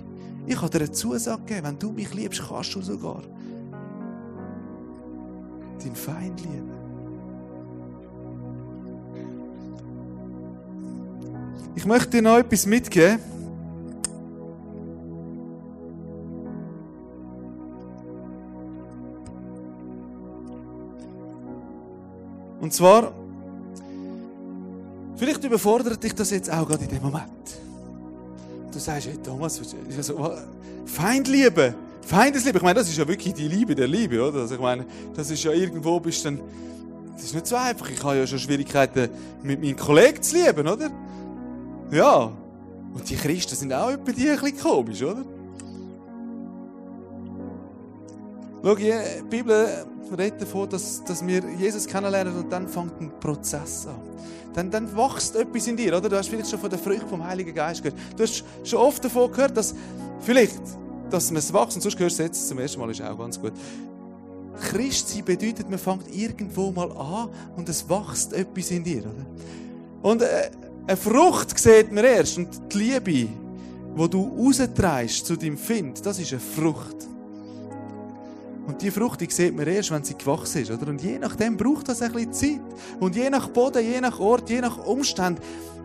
ich 0.46 0.56
habe 0.56 0.70
dir 0.70 0.78
eine 0.78 0.92
Zusage 0.92 1.42
gegeben, 1.42 1.66
wenn 1.66 1.78
du 1.78 1.90
mich 1.90 2.14
liebst, 2.14 2.40
kannst 2.48 2.72
du 2.76 2.82
sogar 2.82 3.20
deinen 5.82 5.96
Feind 5.96 6.40
lieben. 6.40 6.70
Ich 11.74 11.84
möchte 11.84 12.10
dir 12.10 12.22
noch 12.22 12.38
etwas 12.38 12.64
mitgeben. 12.64 13.18
Und 22.60 22.72
zwar, 22.72 23.12
vielleicht 25.16 25.42
überfordert 25.42 26.00
dich 26.04 26.14
das 26.14 26.30
jetzt 26.30 26.48
auch 26.48 26.68
gerade 26.68 26.84
in 26.84 26.90
dem 26.90 27.02
Moment 27.02 27.62
du 28.72 28.78
sagst, 28.78 29.06
hey 29.06 29.16
Thomas, 29.22 29.60
also, 29.96 30.32
Feindliebe, 30.86 31.74
Feindesliebe, 32.02 32.58
ich 32.58 32.64
meine, 32.64 32.80
das 32.80 32.88
ist 32.88 32.98
ja 32.98 33.06
wirklich 33.06 33.34
die 33.34 33.48
Liebe 33.48 33.74
der 33.74 33.86
Liebe, 33.86 34.20
oder? 34.20 34.40
Also 34.40 34.54
ich 34.54 34.60
meine, 34.60 34.84
das 35.14 35.30
ist 35.30 35.42
ja 35.44 35.52
irgendwo 35.52 36.00
bist 36.00 36.24
dann, 36.24 36.40
das 37.14 37.24
ist 37.24 37.34
nicht 37.34 37.46
so 37.46 37.56
einfach. 37.56 37.88
Ich 37.90 38.02
habe 38.02 38.16
ja 38.16 38.26
schon 38.26 38.38
Schwierigkeiten 38.38 39.08
mit 39.42 39.60
meinen 39.60 39.76
Kollegen 39.76 40.22
zu 40.22 40.36
lieben, 40.36 40.66
oder? 40.66 40.90
Ja. 41.90 42.32
Und 42.94 43.08
die 43.08 43.16
Christen 43.16 43.54
sind 43.54 43.72
auch 43.72 43.90
etwa 43.90 44.12
die 44.12 44.28
ein 44.28 44.38
bisschen 44.38 44.58
komisch, 44.58 45.02
oder? 45.02 45.24
Schau, 48.64 48.74
die 48.74 48.92
Bibel 49.28 49.86
redet 50.14 50.42
davon, 50.42 50.68
dass, 50.68 51.02
dass 51.04 51.26
wir 51.26 51.42
Jesus 51.58 51.86
kennenlernen 51.86 52.36
und 52.36 52.52
dann 52.52 52.68
fängt 52.68 53.00
ein 53.00 53.10
Prozess 53.20 53.86
an 53.86 53.96
dann, 54.54 54.70
dann 54.70 54.96
wächst 54.96 55.36
etwas 55.36 55.66
in 55.66 55.76
dir, 55.76 55.96
oder? 55.96 56.08
Du 56.08 56.16
hast 56.16 56.28
vielleicht 56.28 56.50
schon 56.50 56.58
von 56.58 56.70
der 56.70 56.78
Frucht 56.78 57.08
vom 57.08 57.24
Heiligen 57.24 57.54
Geist 57.54 57.82
gehört. 57.82 57.98
Du 58.16 58.22
hast 58.22 58.44
schon 58.64 58.78
oft 58.78 59.04
davon 59.04 59.30
gehört, 59.30 59.56
dass 59.56 59.74
vielleicht, 60.20 60.60
dass 61.10 61.30
man 61.30 61.38
es 61.38 61.52
wächst, 61.52 61.76
und 61.76 61.82
sonst 61.82 61.98
hörst 61.98 62.18
du 62.18 62.22
jetzt 62.22 62.48
zum 62.48 62.58
ersten 62.58 62.80
Mal, 62.80 62.90
ist 62.90 63.02
auch 63.02 63.18
ganz 63.18 63.40
gut. 63.40 63.52
Christsein 64.60 65.24
bedeutet, 65.24 65.68
man 65.70 65.78
fängt 65.78 66.14
irgendwo 66.14 66.70
mal 66.70 66.90
an 66.92 67.28
und 67.56 67.68
es 67.68 67.88
wächst 67.88 68.32
etwas 68.32 68.70
in 68.70 68.84
dir, 68.84 69.00
oder? 69.00 69.26
Und 70.02 70.22
äh, 70.22 70.50
eine 70.86 70.96
Frucht 70.96 71.58
sieht 71.58 71.92
man 71.92 72.04
erst 72.04 72.38
und 72.38 72.48
die 72.72 72.78
Liebe, 72.78 73.10
die 73.10 74.10
du 74.10 74.36
raustreibst 74.38 75.26
zu 75.26 75.36
deinem 75.36 75.56
Find, 75.56 76.04
das 76.04 76.18
ist 76.18 76.32
eine 76.32 76.40
Frucht. 76.40 76.96
Und 78.66 78.80
die 78.80 78.90
Frucht, 78.90 79.20
die 79.20 79.28
sieht 79.30 79.56
man 79.56 79.66
erst, 79.66 79.90
wenn 79.90 80.04
sie 80.04 80.16
gewachsen 80.16 80.62
ist, 80.62 80.70
oder? 80.70 80.88
Und 80.88 81.02
je 81.02 81.18
nachdem 81.18 81.56
braucht 81.56 81.88
das 81.88 82.00
ein 82.00 82.12
bisschen 82.12 82.32
Zeit. 82.32 82.60
Und 83.00 83.16
je 83.16 83.28
nach 83.28 83.48
Boden, 83.48 83.84
je 83.84 84.00
nach 84.00 84.20
Ort, 84.20 84.48
je 84.50 84.60
nach 84.60 84.78
Umstand 84.86 85.40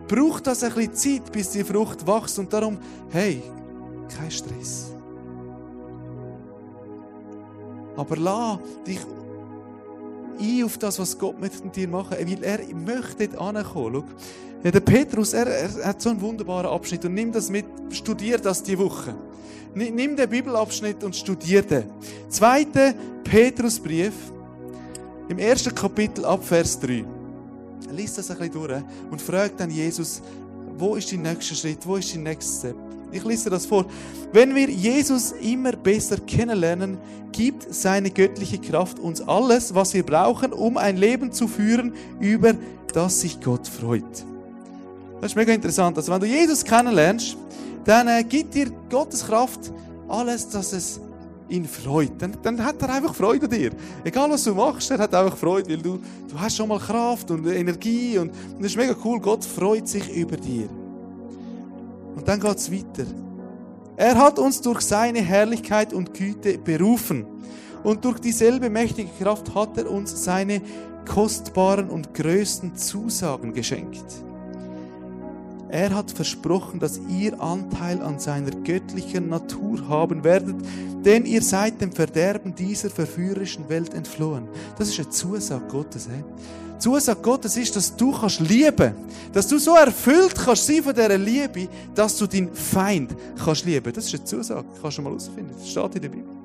braucht 0.06 0.46
das 0.46 0.62
ein 0.62 0.72
bisschen 0.72 0.94
Zeit, 0.94 1.32
bis 1.32 1.50
die 1.50 1.64
Frucht 1.64 2.06
wächst. 2.06 2.38
Und 2.38 2.52
darum, 2.52 2.78
hey, 3.10 3.42
kein 4.16 4.30
Stress. 4.30 4.92
Aber 7.96 8.16
lass 8.16 8.58
dich 8.86 9.00
ein 10.38 10.64
auf 10.64 10.78
das, 10.78 10.98
was 10.98 11.18
Gott 11.18 11.40
mit 11.40 11.52
dir 11.74 11.88
machen 11.88 12.16
will. 12.18 12.42
Er 12.42 12.60
möchte 12.74 13.28
dort 13.28 13.56
ankommen. 13.56 14.04
Ja, 14.62 14.70
der 14.70 14.80
Petrus, 14.80 15.32
er, 15.32 15.46
er 15.46 15.84
hat 15.86 16.02
so 16.02 16.10
einen 16.10 16.20
wunderbaren 16.20 16.66
Abschnitt 16.70 17.04
und 17.04 17.14
nimm 17.14 17.30
das 17.30 17.48
mit, 17.48 17.64
studier 17.90 18.38
das 18.38 18.62
die 18.62 18.76
Woche. 18.78 19.14
Nimm 19.74 20.16
den 20.16 20.28
Bibelabschnitt 20.28 21.04
und 21.04 21.14
studier 21.14 21.62
den. 21.62 21.84
Zweiter 22.28 22.94
Petrusbrief, 23.22 24.14
im 25.28 25.38
ersten 25.38 25.74
Kapitel 25.74 26.24
ab 26.24 26.44
Vers 26.44 26.80
3. 26.80 27.04
Lies 27.92 28.14
das 28.14 28.30
ein 28.30 28.38
bisschen 28.38 28.54
durch 28.54 28.82
und 29.10 29.22
frag 29.22 29.56
dann 29.56 29.70
Jesus, 29.70 30.22
wo 30.76 30.96
ist 30.96 31.12
dein 31.12 31.22
nächster 31.22 31.54
Schritt, 31.54 31.86
wo 31.86 31.96
ist 31.96 32.14
dein 32.14 32.22
nächster 32.24 32.70
Step? 32.70 32.76
Ich 33.10 33.24
lese 33.24 33.50
das 33.50 33.66
vor. 33.66 33.86
Wenn 34.32 34.54
wir 34.54 34.68
Jesus 34.68 35.32
immer 35.32 35.72
besser 35.72 36.18
kennenlernen, 36.18 36.98
gibt 37.32 37.72
seine 37.72 38.10
göttliche 38.10 38.58
Kraft 38.58 38.98
uns 38.98 39.20
alles, 39.20 39.74
was 39.74 39.94
wir 39.94 40.04
brauchen, 40.04 40.52
um 40.52 40.76
ein 40.76 40.96
Leben 40.96 41.32
zu 41.32 41.48
führen, 41.48 41.94
über 42.20 42.54
das 42.92 43.20
sich 43.20 43.40
Gott 43.40 43.66
freut. 43.66 44.04
Das 45.20 45.32
ist 45.32 45.36
mega 45.36 45.52
interessant. 45.52 45.96
Also 45.96 46.12
wenn 46.12 46.20
du 46.20 46.26
Jesus 46.26 46.64
kennenlernst, 46.64 47.36
dann 47.84 48.08
äh, 48.08 48.22
gibt 48.22 48.54
dir 48.54 48.70
Gottes 48.90 49.26
Kraft 49.26 49.72
alles, 50.08 50.48
dass 50.48 50.72
es 50.72 51.00
ihn 51.48 51.66
freut. 51.66 52.12
Dann, 52.18 52.36
dann 52.42 52.62
hat 52.62 52.80
er 52.82 52.90
einfach 52.90 53.14
Freude 53.14 53.46
an 53.46 53.50
dir. 53.50 53.70
Egal 54.04 54.30
was 54.30 54.44
du 54.44 54.54
machst, 54.54 54.90
er 54.90 54.98
hat 54.98 55.14
einfach 55.14 55.36
Freude, 55.36 55.70
weil 55.70 55.78
du, 55.78 55.98
du 56.28 56.38
hast 56.38 56.56
schon 56.56 56.68
mal 56.68 56.78
Kraft 56.78 57.30
und 57.30 57.46
Energie 57.46 58.18
und, 58.18 58.32
das 58.58 58.66
ist 58.72 58.76
mega 58.76 58.94
cool. 59.04 59.20
Gott 59.20 59.44
freut 59.44 59.88
sich 59.88 60.08
über 60.14 60.36
dir. 60.36 60.68
Und 62.16 62.26
dann 62.26 62.40
geht 62.40 62.56
es 62.56 62.72
weiter. 62.72 63.06
Er 63.96 64.16
hat 64.16 64.38
uns 64.38 64.60
durch 64.60 64.80
seine 64.82 65.20
Herrlichkeit 65.20 65.92
und 65.92 66.14
Güte 66.14 66.58
berufen. 66.58 67.26
Und 67.82 68.04
durch 68.04 68.18
dieselbe 68.18 68.70
mächtige 68.70 69.10
Kraft 69.18 69.54
hat 69.54 69.76
er 69.76 69.90
uns 69.90 70.24
seine 70.24 70.60
kostbaren 71.06 71.88
und 71.90 72.14
größten 72.14 72.76
Zusagen 72.76 73.52
geschenkt. 73.52 74.04
Er 75.70 75.94
hat 75.94 76.10
versprochen, 76.10 76.80
dass 76.80 77.00
ihr 77.08 77.40
Anteil 77.40 78.00
an 78.00 78.18
seiner 78.18 78.50
göttlichen 78.50 79.28
Natur 79.28 79.86
haben 79.88 80.24
werdet, 80.24 80.56
denn 81.04 81.26
ihr 81.26 81.42
seid 81.42 81.80
dem 81.80 81.92
Verderben 81.92 82.54
dieser 82.54 82.88
verführerischen 82.88 83.68
Welt 83.68 83.92
entflohen. 83.92 84.48
Das 84.78 84.88
ist 84.88 84.98
eine 84.98 85.10
Zusage 85.10 85.66
Gottes. 85.66 86.06
He? 86.06 86.24
Die 86.78 86.82
Zusage 86.82 87.20
Gottes 87.20 87.56
ist, 87.56 87.74
dass 87.74 87.96
du 87.96 88.12
kannst 88.12 88.38
lieben, 88.38 88.94
dass 89.32 89.48
du 89.48 89.58
so 89.58 89.74
erfüllt 89.74 90.36
kannst 90.36 90.64
sein 90.64 90.80
von 90.80 90.94
dieser 90.94 91.18
Liebe, 91.18 91.66
dass 91.92 92.16
du 92.16 92.28
deinen 92.28 92.54
Feind 92.54 93.16
kannst 93.44 93.64
lieben. 93.64 93.92
Das 93.92 94.06
ist 94.06 94.14
eine 94.14 94.24
Zusage, 94.24 94.64
kannst 94.80 94.98
du 94.98 95.02
mal 95.02 95.10
herausfinden. 95.10 95.54
Das 95.58 95.68
steht 95.68 95.96
in 95.96 96.02
der 96.02 96.08
Bibel. 96.08 96.38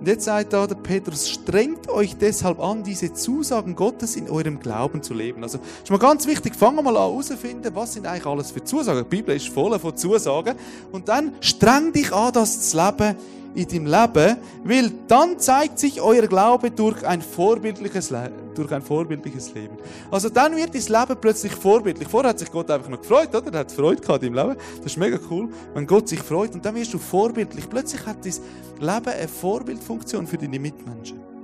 Und 0.00 0.08
jetzt 0.08 0.24
sagt 0.24 0.54
da 0.54 0.66
der 0.66 0.76
Petrus, 0.76 1.28
strengt 1.28 1.90
euch 1.90 2.16
deshalb 2.16 2.58
an, 2.58 2.82
diese 2.82 3.12
Zusagen 3.12 3.76
Gottes 3.76 4.16
in 4.16 4.30
eurem 4.30 4.60
Glauben 4.60 5.02
zu 5.02 5.12
leben. 5.12 5.42
Also, 5.42 5.58
ist 5.82 5.90
mal 5.90 5.98
ganz 5.98 6.26
wichtig, 6.26 6.54
fangen 6.54 6.76
wir 6.76 6.82
mal 6.82 6.96
an 6.96 7.02
herauszufinden, 7.02 7.74
was 7.74 7.92
sind 7.92 8.06
eigentlich 8.06 8.24
alles 8.24 8.50
für 8.50 8.64
Zusagen. 8.64 9.04
Die 9.04 9.16
Bibel 9.16 9.36
ist 9.36 9.48
voll 9.48 9.78
von 9.78 9.94
Zusagen. 9.94 10.56
Und 10.90 11.08
dann 11.08 11.34
streng 11.40 11.92
dich 11.92 12.14
an, 12.14 12.32
das 12.32 12.70
zu 12.70 12.78
leben 12.78 13.16
in 13.56 13.66
deinem 13.66 13.86
Leben, 13.86 14.36
weil 14.64 14.92
dann 15.08 15.38
zeigt 15.38 15.78
sich 15.78 16.00
euer 16.00 16.26
Glaube 16.26 16.70
durch 16.70 17.04
ein 17.06 17.22
vorbildliches, 17.22 18.10
Le 18.10 18.30
durch 18.54 18.70
ein 18.70 18.82
vorbildliches 18.82 19.54
Leben. 19.54 19.76
Also 20.10 20.28
dann 20.28 20.54
wird 20.56 20.74
dein 20.74 21.00
Leben 21.00 21.20
plötzlich 21.20 21.52
vorbildlich. 21.52 22.06
Vorher 22.06 22.30
hat 22.30 22.38
sich 22.38 22.50
Gott 22.50 22.70
einfach 22.70 22.88
noch 22.88 23.00
gefreut, 23.00 23.34
oder? 23.34 23.52
Er 23.52 23.60
hat 23.60 23.72
Freude 23.72 24.00
gehabt 24.00 24.22
im 24.24 24.34
Leben. 24.34 24.56
Das 24.76 24.92
ist 24.92 24.98
mega 24.98 25.18
cool, 25.30 25.48
wenn 25.74 25.86
Gott 25.86 26.08
sich 26.08 26.20
freut 26.20 26.54
und 26.54 26.64
dann 26.64 26.74
wirst 26.74 26.92
du 26.92 26.98
vorbildlich. 26.98 27.68
Plötzlich 27.68 28.04
hat 28.06 28.24
dein 28.24 28.34
Leben 28.78 29.08
eine 29.08 29.28
Vorbildfunktion 29.28 30.26
für 30.26 30.36
deine 30.36 30.58
Mitmenschen. 30.58 31.35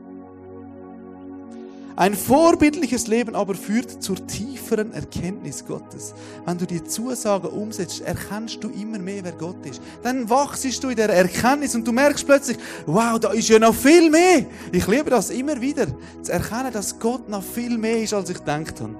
Ein 1.94 2.14
vorbildliches 2.14 3.06
Leben 3.06 3.34
aber 3.34 3.54
führt 3.54 4.02
zur 4.02 4.26
tieferen 4.26 4.92
Erkenntnis 4.92 5.64
Gottes. 5.66 6.14
Wenn 6.46 6.58
du 6.58 6.66
die 6.66 6.82
Zusagen 6.82 7.50
umsetzt, 7.50 8.00
erkennst 8.00 8.64
du 8.64 8.70
immer 8.70 8.98
mehr, 8.98 9.24
wer 9.24 9.32
Gott 9.32 9.66
ist. 9.66 9.82
Dann 10.02 10.28
wachst 10.30 10.82
du 10.82 10.88
in 10.88 10.96
der 10.96 11.10
Erkenntnis 11.10 11.74
und 11.74 11.86
du 11.86 11.92
merkst 11.92 12.26
plötzlich, 12.26 12.56
wow, 12.86 13.18
da 13.20 13.32
ist 13.32 13.48
ja 13.48 13.58
noch 13.58 13.74
viel 13.74 14.10
mehr. 14.10 14.46
Ich 14.72 14.86
liebe 14.86 15.10
das 15.10 15.30
immer 15.30 15.60
wieder, 15.60 15.86
zu 16.22 16.32
erkennen, 16.32 16.72
dass 16.72 16.98
Gott 16.98 17.28
noch 17.28 17.42
viel 17.42 17.76
mehr 17.76 18.02
ist, 18.02 18.14
als 18.14 18.30
ich 18.30 18.38
gedacht 18.38 18.80
habe. 18.80 18.96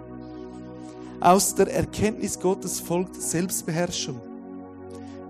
Aus 1.21 1.55
der 1.55 1.73
Erkenntnis 1.73 2.39
Gottes 2.39 2.81
folgt 2.81 3.21
Selbstbeherrschung. 3.21 4.21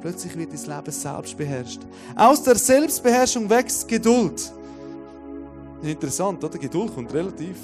Plötzlich 0.01 0.37
wird 0.37 0.51
dein 0.53 0.77
Leben 0.77 0.91
selbst 0.91 1.37
beherrscht. 1.37 1.81
Aus 2.17 2.43
der 2.43 2.57
Selbstbeherrschung 2.57 3.49
wächst 3.49 3.87
Geduld. 3.87 4.53
Interessant, 5.83 6.43
oder? 6.45 6.59
Geduld 6.59 6.95
kommt 6.95 7.13
relativ 7.13 7.57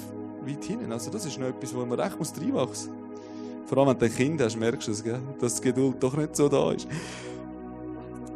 weit 0.45 0.63
hinein. 0.63 0.91
Also 0.91 1.09
das 1.09 1.25
ist 1.25 1.39
noch 1.39 1.47
etwas, 1.47 1.73
wo 1.73 1.85
man 1.85 1.99
recht 1.99 2.17
reinwachsen 2.19 2.53
muss. 2.53 2.89
Vor 3.65 3.77
allem, 3.77 3.89
wenn 3.89 3.99
du 3.99 4.05
ein 4.05 4.15
Kind 4.15 4.41
hast, 4.41 4.57
merkst 4.57 4.87
du 4.87 4.91
es, 4.91 5.03
gell? 5.03 5.19
dass 5.39 5.55
die 5.55 5.69
Geduld 5.69 5.95
doch 5.99 6.15
nicht 6.17 6.35
so 6.35 6.49
da 6.49 6.71
ist. 6.71 6.87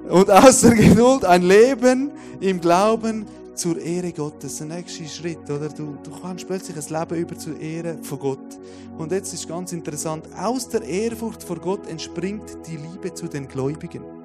Und 0.09 0.29
aus 0.29 0.61
der 0.61 0.75
Geduld 0.75 1.25
ein 1.25 1.43
Leben 1.43 2.11
im 2.39 2.61
Glauben 2.61 3.25
zur 3.55 3.79
Ehre 3.79 4.11
Gottes. 4.11 4.57
Der 4.57 4.67
nächste 4.67 5.05
Schritt, 5.05 5.49
oder? 5.49 5.69
Du, 5.69 5.97
du 6.03 6.11
kannst 6.21 6.47
plötzlich 6.47 6.77
ein 6.77 6.99
Leben 6.99 7.21
über 7.21 7.37
zur 7.37 7.59
Ehre 7.59 7.97
von 8.03 8.19
Gott. 8.19 8.59
Und 8.97 9.11
jetzt 9.11 9.33
ist 9.33 9.47
ganz 9.47 9.73
interessant. 9.73 10.27
Aus 10.37 10.69
der 10.69 10.83
Ehrfurcht 10.83 11.43
vor 11.43 11.57
Gott 11.57 11.87
entspringt 11.87 12.57
die 12.67 12.77
Liebe 12.77 13.13
zu 13.13 13.27
den 13.27 13.47
Gläubigen 13.47 14.22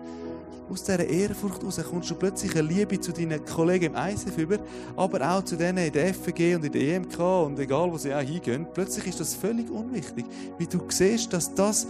aus 0.71 0.85
dieser 0.85 1.07
Ehrfurcht 1.07 1.63
heraus 1.63 1.81
kommst 1.89 2.11
du 2.11 2.15
plötzlich 2.15 2.53
eine 2.53 2.63
Liebe 2.63 3.01
zu 3.01 3.13
deinen 3.13 3.45
Kollegen 3.45 3.95
im 3.95 3.95
ISF 3.95 4.37
über, 4.37 4.59
aber 4.97 5.31
auch 5.31 5.45
zu 5.45 5.57
denen 5.57 5.79
in 5.79 5.93
der 5.93 6.13
FG 6.13 6.57
und 6.57 6.65
in 6.65 6.73
der 6.73 6.81
EMK 6.81 7.19
und 7.19 7.59
egal, 7.59 7.91
wo 7.91 7.97
sie 7.97 8.15
auch 8.15 8.21
hingehen. 8.21 8.67
Plötzlich 8.75 9.07
ist 9.07 9.21
das 9.21 9.35
völlig 9.35 9.71
unwichtig, 9.71 10.27
wie 10.59 10.67
du 10.67 10.81
siehst, 10.89 11.33
dass 11.33 11.55
das 11.55 11.87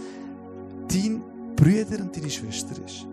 dein 0.91 1.21
Bruder 1.55 2.01
und 2.01 2.15
deine 2.15 2.29
Schwester 2.29 2.75
ist. 2.85 3.05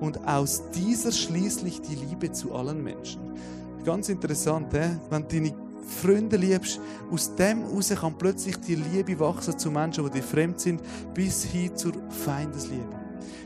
Und 0.00 0.26
aus 0.26 0.62
dieser 0.70 1.12
schließlich 1.12 1.80
die 1.80 1.94
Liebe 1.94 2.30
zu 2.30 2.54
allen 2.54 2.82
Menschen. 2.82 3.20
Ganz 3.84 4.08
interessant, 4.08 4.72
wenn 4.72 5.28
deine 5.28 5.63
Freunde 5.86 6.36
liebst, 6.36 6.80
aus 7.10 7.34
dem 7.34 7.62
heraus 7.62 7.88
kann 7.88 8.16
plötzlich 8.16 8.56
die 8.56 8.74
Liebe 8.74 9.18
wachsen 9.18 9.58
zu 9.58 9.70
Menschen, 9.70 10.04
die 10.04 10.10
dir 10.10 10.22
fremd 10.22 10.60
sind, 10.60 10.80
bis 11.12 11.44
hin 11.44 11.76
zur 11.76 11.92
Feindesliebe. 12.24 12.88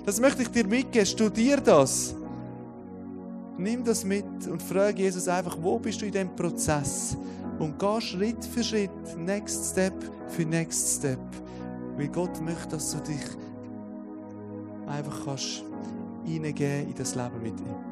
Das 0.04 0.20
möchte 0.20 0.42
ich 0.42 0.48
dir 0.48 0.66
mitgeben. 0.66 1.06
Studier 1.06 1.58
das. 1.58 2.14
Nimm 3.58 3.84
das 3.84 4.04
mit 4.04 4.24
und 4.50 4.62
frage 4.62 5.02
Jesus 5.02 5.26
einfach, 5.26 5.56
wo 5.60 5.78
bist 5.78 6.00
du 6.00 6.06
in 6.06 6.12
diesem 6.12 6.34
Prozess? 6.34 7.16
Und 7.58 7.78
geh 7.78 8.00
Schritt 8.00 8.44
für 8.44 8.62
Schritt, 8.62 8.90
next 9.16 9.72
step 9.72 9.92
für 10.28 10.44
next 10.44 10.98
step. 10.98 11.18
Weil 11.96 12.08
Gott 12.08 12.40
möchte, 12.40 12.68
dass 12.68 12.92
du 12.92 12.98
dich 13.00 13.24
einfach 14.86 15.24
kannst 15.24 15.64
reingehen 16.24 16.88
in 16.88 16.94
das 16.94 17.14
Leben 17.14 17.42
mit 17.42 17.58
ihm. 17.60 17.87